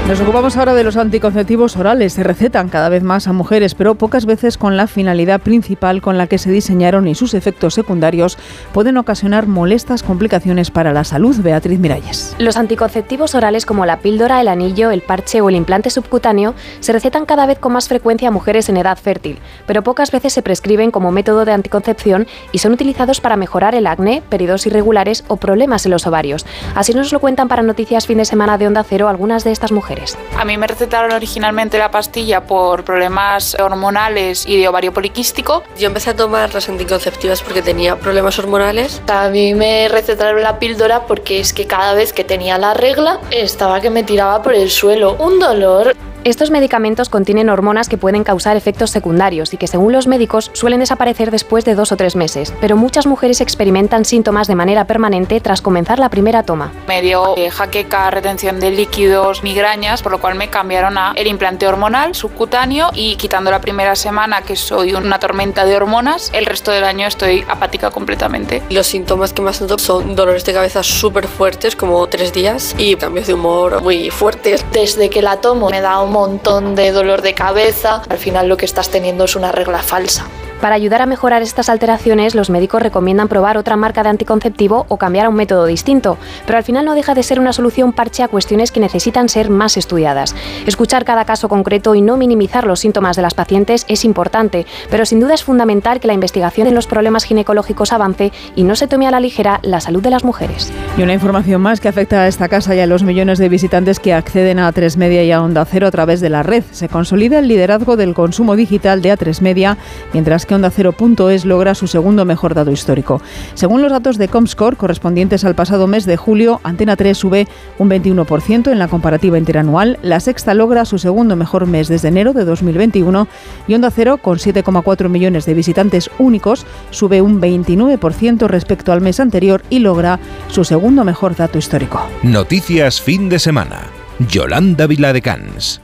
Nos 0.08 0.22
ocupamos 0.22 0.56
ahora 0.56 0.72
de 0.72 0.84
los 0.84 0.96
anticonceptivos 0.96 1.76
orales. 1.76 2.14
Se 2.14 2.22
recetan 2.22 2.70
cada 2.70 2.88
vez 2.88 3.02
más 3.02 3.28
a 3.28 3.34
mujeres, 3.34 3.74
pero 3.74 3.94
pocas 3.96 4.24
veces 4.24 4.56
con 4.56 4.78
la 4.78 4.86
finalidad 4.86 5.38
principal 5.38 6.00
con 6.00 6.16
la 6.16 6.26
que 6.26 6.38
se 6.38 6.50
diseñaron 6.50 7.06
y 7.06 7.14
sus 7.14 7.34
efectos 7.34 7.74
secundarios 7.74 8.38
pueden 8.72 8.96
ocasionar 8.96 9.46
molestas 9.46 10.02
complicaciones 10.02 10.70
para 10.70 10.94
la 10.94 11.04
salud. 11.04 11.36
Beatriz 11.42 11.78
Miralles. 11.78 12.34
Los 12.38 12.56
anticonceptivos 12.56 13.34
orales 13.34 13.66
como 13.66 13.84
la 13.84 13.98
píldora, 13.98 14.40
el 14.40 14.48
anillo, 14.48 14.90
el 14.90 15.02
parche 15.02 15.42
o 15.42 15.50
el 15.50 15.56
implante 15.56 15.90
subcutáneo 15.90 16.54
se 16.80 16.94
recetan 16.94 17.26
cada 17.26 17.44
vez 17.44 17.58
con 17.58 17.74
más 17.74 17.86
frecuencia 17.86 18.28
a 18.28 18.32
mujeres 18.32 18.70
en 18.70 18.78
edad 18.78 18.96
fértil, 18.96 19.38
pero 19.66 19.82
pocas 19.82 20.10
veces 20.10 20.32
se 20.32 20.40
prescriben 20.40 20.90
como 20.90 21.12
método 21.12 21.44
de 21.44 21.52
anticoncepción 21.52 22.26
y 22.50 22.60
son 22.60 22.72
utilizados 22.72 23.20
para 23.20 23.36
mejorar 23.36 23.74
el 23.74 23.86
acné, 23.86 24.22
periodos 24.30 24.66
irregulares 24.66 25.26
o 25.28 25.36
problemas 25.36 25.84
en 25.84 25.92
los 25.92 26.06
ovarios. 26.06 26.46
Así 26.74 26.94
nos 26.94 27.12
lo 27.12 27.20
cuentan 27.20 27.48
para 27.48 27.60
Noticias 27.60 28.06
Fin 28.06 28.16
de 28.16 28.24
Semana 28.24 28.56
de 28.56 28.66
Onda 28.68 28.84
Cero 28.88 29.08
algunas 29.08 29.44
de 29.44 29.52
estas 29.52 29.70
mujeres. 29.70 29.97
A 30.36 30.44
mí 30.44 30.56
me 30.56 30.66
recetaron 30.66 31.12
originalmente 31.12 31.78
la 31.78 31.90
pastilla 31.90 32.44
por 32.44 32.84
problemas 32.84 33.56
hormonales 33.58 34.46
y 34.46 34.58
de 34.58 34.68
ovario 34.68 34.92
poliquístico. 34.92 35.62
Yo 35.78 35.86
empecé 35.86 36.10
a 36.10 36.16
tomar 36.16 36.52
las 36.54 36.68
anticonceptivas 36.68 37.42
porque 37.42 37.62
tenía 37.62 37.96
problemas 37.96 38.38
hormonales. 38.38 39.02
A 39.08 39.28
mí 39.28 39.54
me 39.54 39.88
recetaron 39.88 40.42
la 40.42 40.58
píldora 40.58 41.06
porque 41.06 41.40
es 41.40 41.52
que 41.52 41.66
cada 41.66 41.94
vez 41.94 42.12
que 42.12 42.24
tenía 42.24 42.58
la 42.58 42.74
regla 42.74 43.20
estaba 43.30 43.80
que 43.80 43.90
me 43.90 44.02
tiraba 44.02 44.42
por 44.42 44.54
el 44.54 44.70
suelo. 44.70 45.16
Un 45.18 45.38
dolor. 45.38 45.94
Estos 46.24 46.50
medicamentos 46.50 47.08
contienen 47.08 47.48
hormonas 47.48 47.88
que 47.88 47.96
pueden 47.96 48.24
causar 48.24 48.56
efectos 48.56 48.90
secundarios 48.90 49.54
y 49.54 49.56
que 49.56 49.68
según 49.68 49.92
los 49.92 50.08
médicos 50.08 50.50
suelen 50.52 50.80
desaparecer 50.80 51.30
después 51.30 51.64
de 51.64 51.76
dos 51.76 51.92
o 51.92 51.96
tres 51.96 52.16
meses, 52.16 52.52
pero 52.60 52.76
muchas 52.76 53.06
mujeres 53.06 53.40
experimentan 53.40 54.04
síntomas 54.04 54.48
de 54.48 54.56
manera 54.56 54.84
permanente 54.84 55.40
tras 55.40 55.62
comenzar 55.62 56.00
la 56.00 56.08
primera 56.08 56.42
toma. 56.42 56.72
Me 56.88 57.02
dio 57.02 57.36
eh, 57.36 57.50
jaqueca, 57.50 58.10
retención 58.10 58.58
de 58.58 58.72
líquidos, 58.72 59.44
migrañas, 59.44 60.02
por 60.02 60.10
lo 60.10 60.20
cual 60.20 60.34
me 60.34 60.50
cambiaron 60.50 60.98
a 60.98 61.12
el 61.14 61.28
implante 61.28 61.68
hormonal 61.68 62.16
subcutáneo 62.16 62.90
y 62.94 63.16
quitando 63.16 63.52
la 63.52 63.60
primera 63.60 63.94
semana 63.94 64.42
que 64.42 64.56
soy 64.56 64.94
una 64.94 65.20
tormenta 65.20 65.64
de 65.64 65.76
hormonas, 65.76 66.30
el 66.34 66.46
resto 66.46 66.72
del 66.72 66.84
año 66.84 67.06
estoy 67.06 67.44
apática 67.48 67.90
completamente. 67.92 68.62
Los 68.70 68.88
síntomas 68.88 69.32
que 69.32 69.42
más 69.42 69.60
noto 69.60 69.78
son 69.78 70.16
dolores 70.16 70.44
de 70.44 70.52
cabeza 70.52 70.82
súper 70.82 71.28
fuertes, 71.28 71.76
como 71.76 72.04
tres 72.08 72.32
días, 72.32 72.74
y 72.76 72.96
cambios 72.96 73.28
de 73.28 73.34
humor 73.34 73.82
muy 73.82 74.10
fuertes. 74.10 74.64
Desde 74.72 75.10
que 75.10 75.22
la 75.22 75.40
tomo 75.40 75.70
me 75.70 75.80
da 75.80 76.00
un 76.00 76.07
montón 76.08 76.74
de 76.74 76.92
dolor 76.92 77.22
de 77.22 77.34
cabeza, 77.34 78.02
al 78.08 78.18
final 78.18 78.48
lo 78.48 78.56
que 78.56 78.64
estás 78.64 78.90
teniendo 78.90 79.24
es 79.24 79.36
una 79.36 79.52
regla 79.52 79.78
falsa. 79.78 80.26
Para 80.60 80.74
ayudar 80.74 81.02
a 81.02 81.06
mejorar 81.06 81.42
estas 81.42 81.68
alteraciones, 81.68 82.34
los 82.34 82.50
médicos 82.50 82.82
recomiendan 82.82 83.28
probar 83.28 83.56
otra 83.56 83.76
marca 83.76 84.02
de 84.02 84.08
anticonceptivo 84.08 84.86
o 84.88 84.96
cambiar 84.96 85.26
a 85.26 85.28
un 85.28 85.36
método 85.36 85.66
distinto, 85.66 86.18
pero 86.46 86.58
al 86.58 86.64
final 86.64 86.84
no 86.84 86.96
deja 86.96 87.14
de 87.14 87.22
ser 87.22 87.38
una 87.38 87.52
solución 87.52 87.92
parche 87.92 88.24
a 88.24 88.28
cuestiones 88.28 88.72
que 88.72 88.80
necesitan 88.80 89.28
ser 89.28 89.50
más 89.50 89.76
estudiadas. 89.76 90.34
Escuchar 90.66 91.04
cada 91.04 91.24
caso 91.24 91.48
concreto 91.48 91.94
y 91.94 92.00
no 92.00 92.16
minimizar 92.16 92.66
los 92.66 92.80
síntomas 92.80 93.14
de 93.14 93.22
las 93.22 93.34
pacientes 93.34 93.86
es 93.88 94.04
importante, 94.04 94.66
pero 94.90 95.06
sin 95.06 95.20
duda 95.20 95.34
es 95.34 95.44
fundamental 95.44 96.00
que 96.00 96.08
la 96.08 96.14
investigación 96.14 96.66
en 96.66 96.74
los 96.74 96.88
problemas 96.88 97.22
ginecológicos 97.22 97.92
avance 97.92 98.32
y 98.56 98.64
no 98.64 98.74
se 98.74 98.88
tome 98.88 99.06
a 99.06 99.12
la 99.12 99.20
ligera 99.20 99.60
la 99.62 99.80
salud 99.80 100.02
de 100.02 100.10
las 100.10 100.24
mujeres. 100.24 100.72
Y 100.96 101.02
una 101.02 101.14
información 101.14 101.62
más 101.62 101.80
que 101.80 101.86
afecta 101.86 102.22
a 102.22 102.26
esta 102.26 102.48
casa 102.48 102.74
y 102.74 102.80
a 102.80 102.86
los 102.86 103.04
millones 103.04 103.38
de 103.38 103.48
visitantes 103.48 104.00
que 104.00 104.12
acceden 104.12 104.58
a 104.58 104.72
A3 104.72 104.96
Media 104.96 105.22
y 105.22 105.30
a 105.30 105.40
Onda 105.40 105.64
Cero 105.64 105.86
a 105.86 105.92
través 105.92 106.20
de 106.20 106.30
la 106.30 106.42
red. 106.42 106.64
Se 106.72 106.88
consolida 106.88 107.38
el 107.38 107.46
liderazgo 107.46 107.96
del 107.96 108.14
consumo 108.14 108.56
digital 108.56 109.02
de 109.02 109.16
A3 109.16 109.40
Media, 109.40 109.78
mientras 110.12 110.47
que 110.48 110.56
Onda 110.56 110.70
Cero.es 110.70 111.44
logra 111.44 111.76
su 111.76 111.86
segundo 111.86 112.24
mejor 112.24 112.54
dato 112.54 112.72
histórico. 112.72 113.22
Según 113.54 113.82
los 113.82 113.92
datos 113.92 114.18
de 114.18 114.26
Comscore 114.26 114.76
correspondientes 114.76 115.44
al 115.44 115.54
pasado 115.54 115.86
mes 115.86 116.06
de 116.06 116.16
julio, 116.16 116.60
Antena 116.64 116.96
3 116.96 117.16
sube 117.16 117.46
un 117.78 117.88
21% 117.88 118.72
en 118.72 118.78
la 118.80 118.88
comparativa 118.88 119.38
interanual, 119.38 119.98
La 120.02 120.18
Sexta 120.18 120.54
logra 120.54 120.84
su 120.84 120.98
segundo 120.98 121.36
mejor 121.36 121.66
mes 121.66 121.86
desde 121.86 122.08
enero 122.08 122.32
de 122.32 122.44
2021 122.44 123.28
y 123.68 123.74
Onda 123.74 123.92
Cero, 123.92 124.18
con 124.18 124.38
7,4 124.38 125.08
millones 125.08 125.46
de 125.46 125.54
visitantes 125.54 126.10
únicos, 126.18 126.66
sube 126.90 127.22
un 127.22 127.40
29% 127.40 128.48
respecto 128.48 128.92
al 128.92 129.00
mes 129.00 129.20
anterior 129.20 129.62
y 129.70 129.78
logra 129.78 130.18
su 130.48 130.64
segundo 130.64 131.04
mejor 131.04 131.36
dato 131.36 131.58
histórico. 131.58 132.00
Noticias 132.22 133.00
fin 133.00 133.28
de 133.28 133.38
semana. 133.38 133.82
Yolanda 134.18 134.86
Viladecans. 134.86 135.80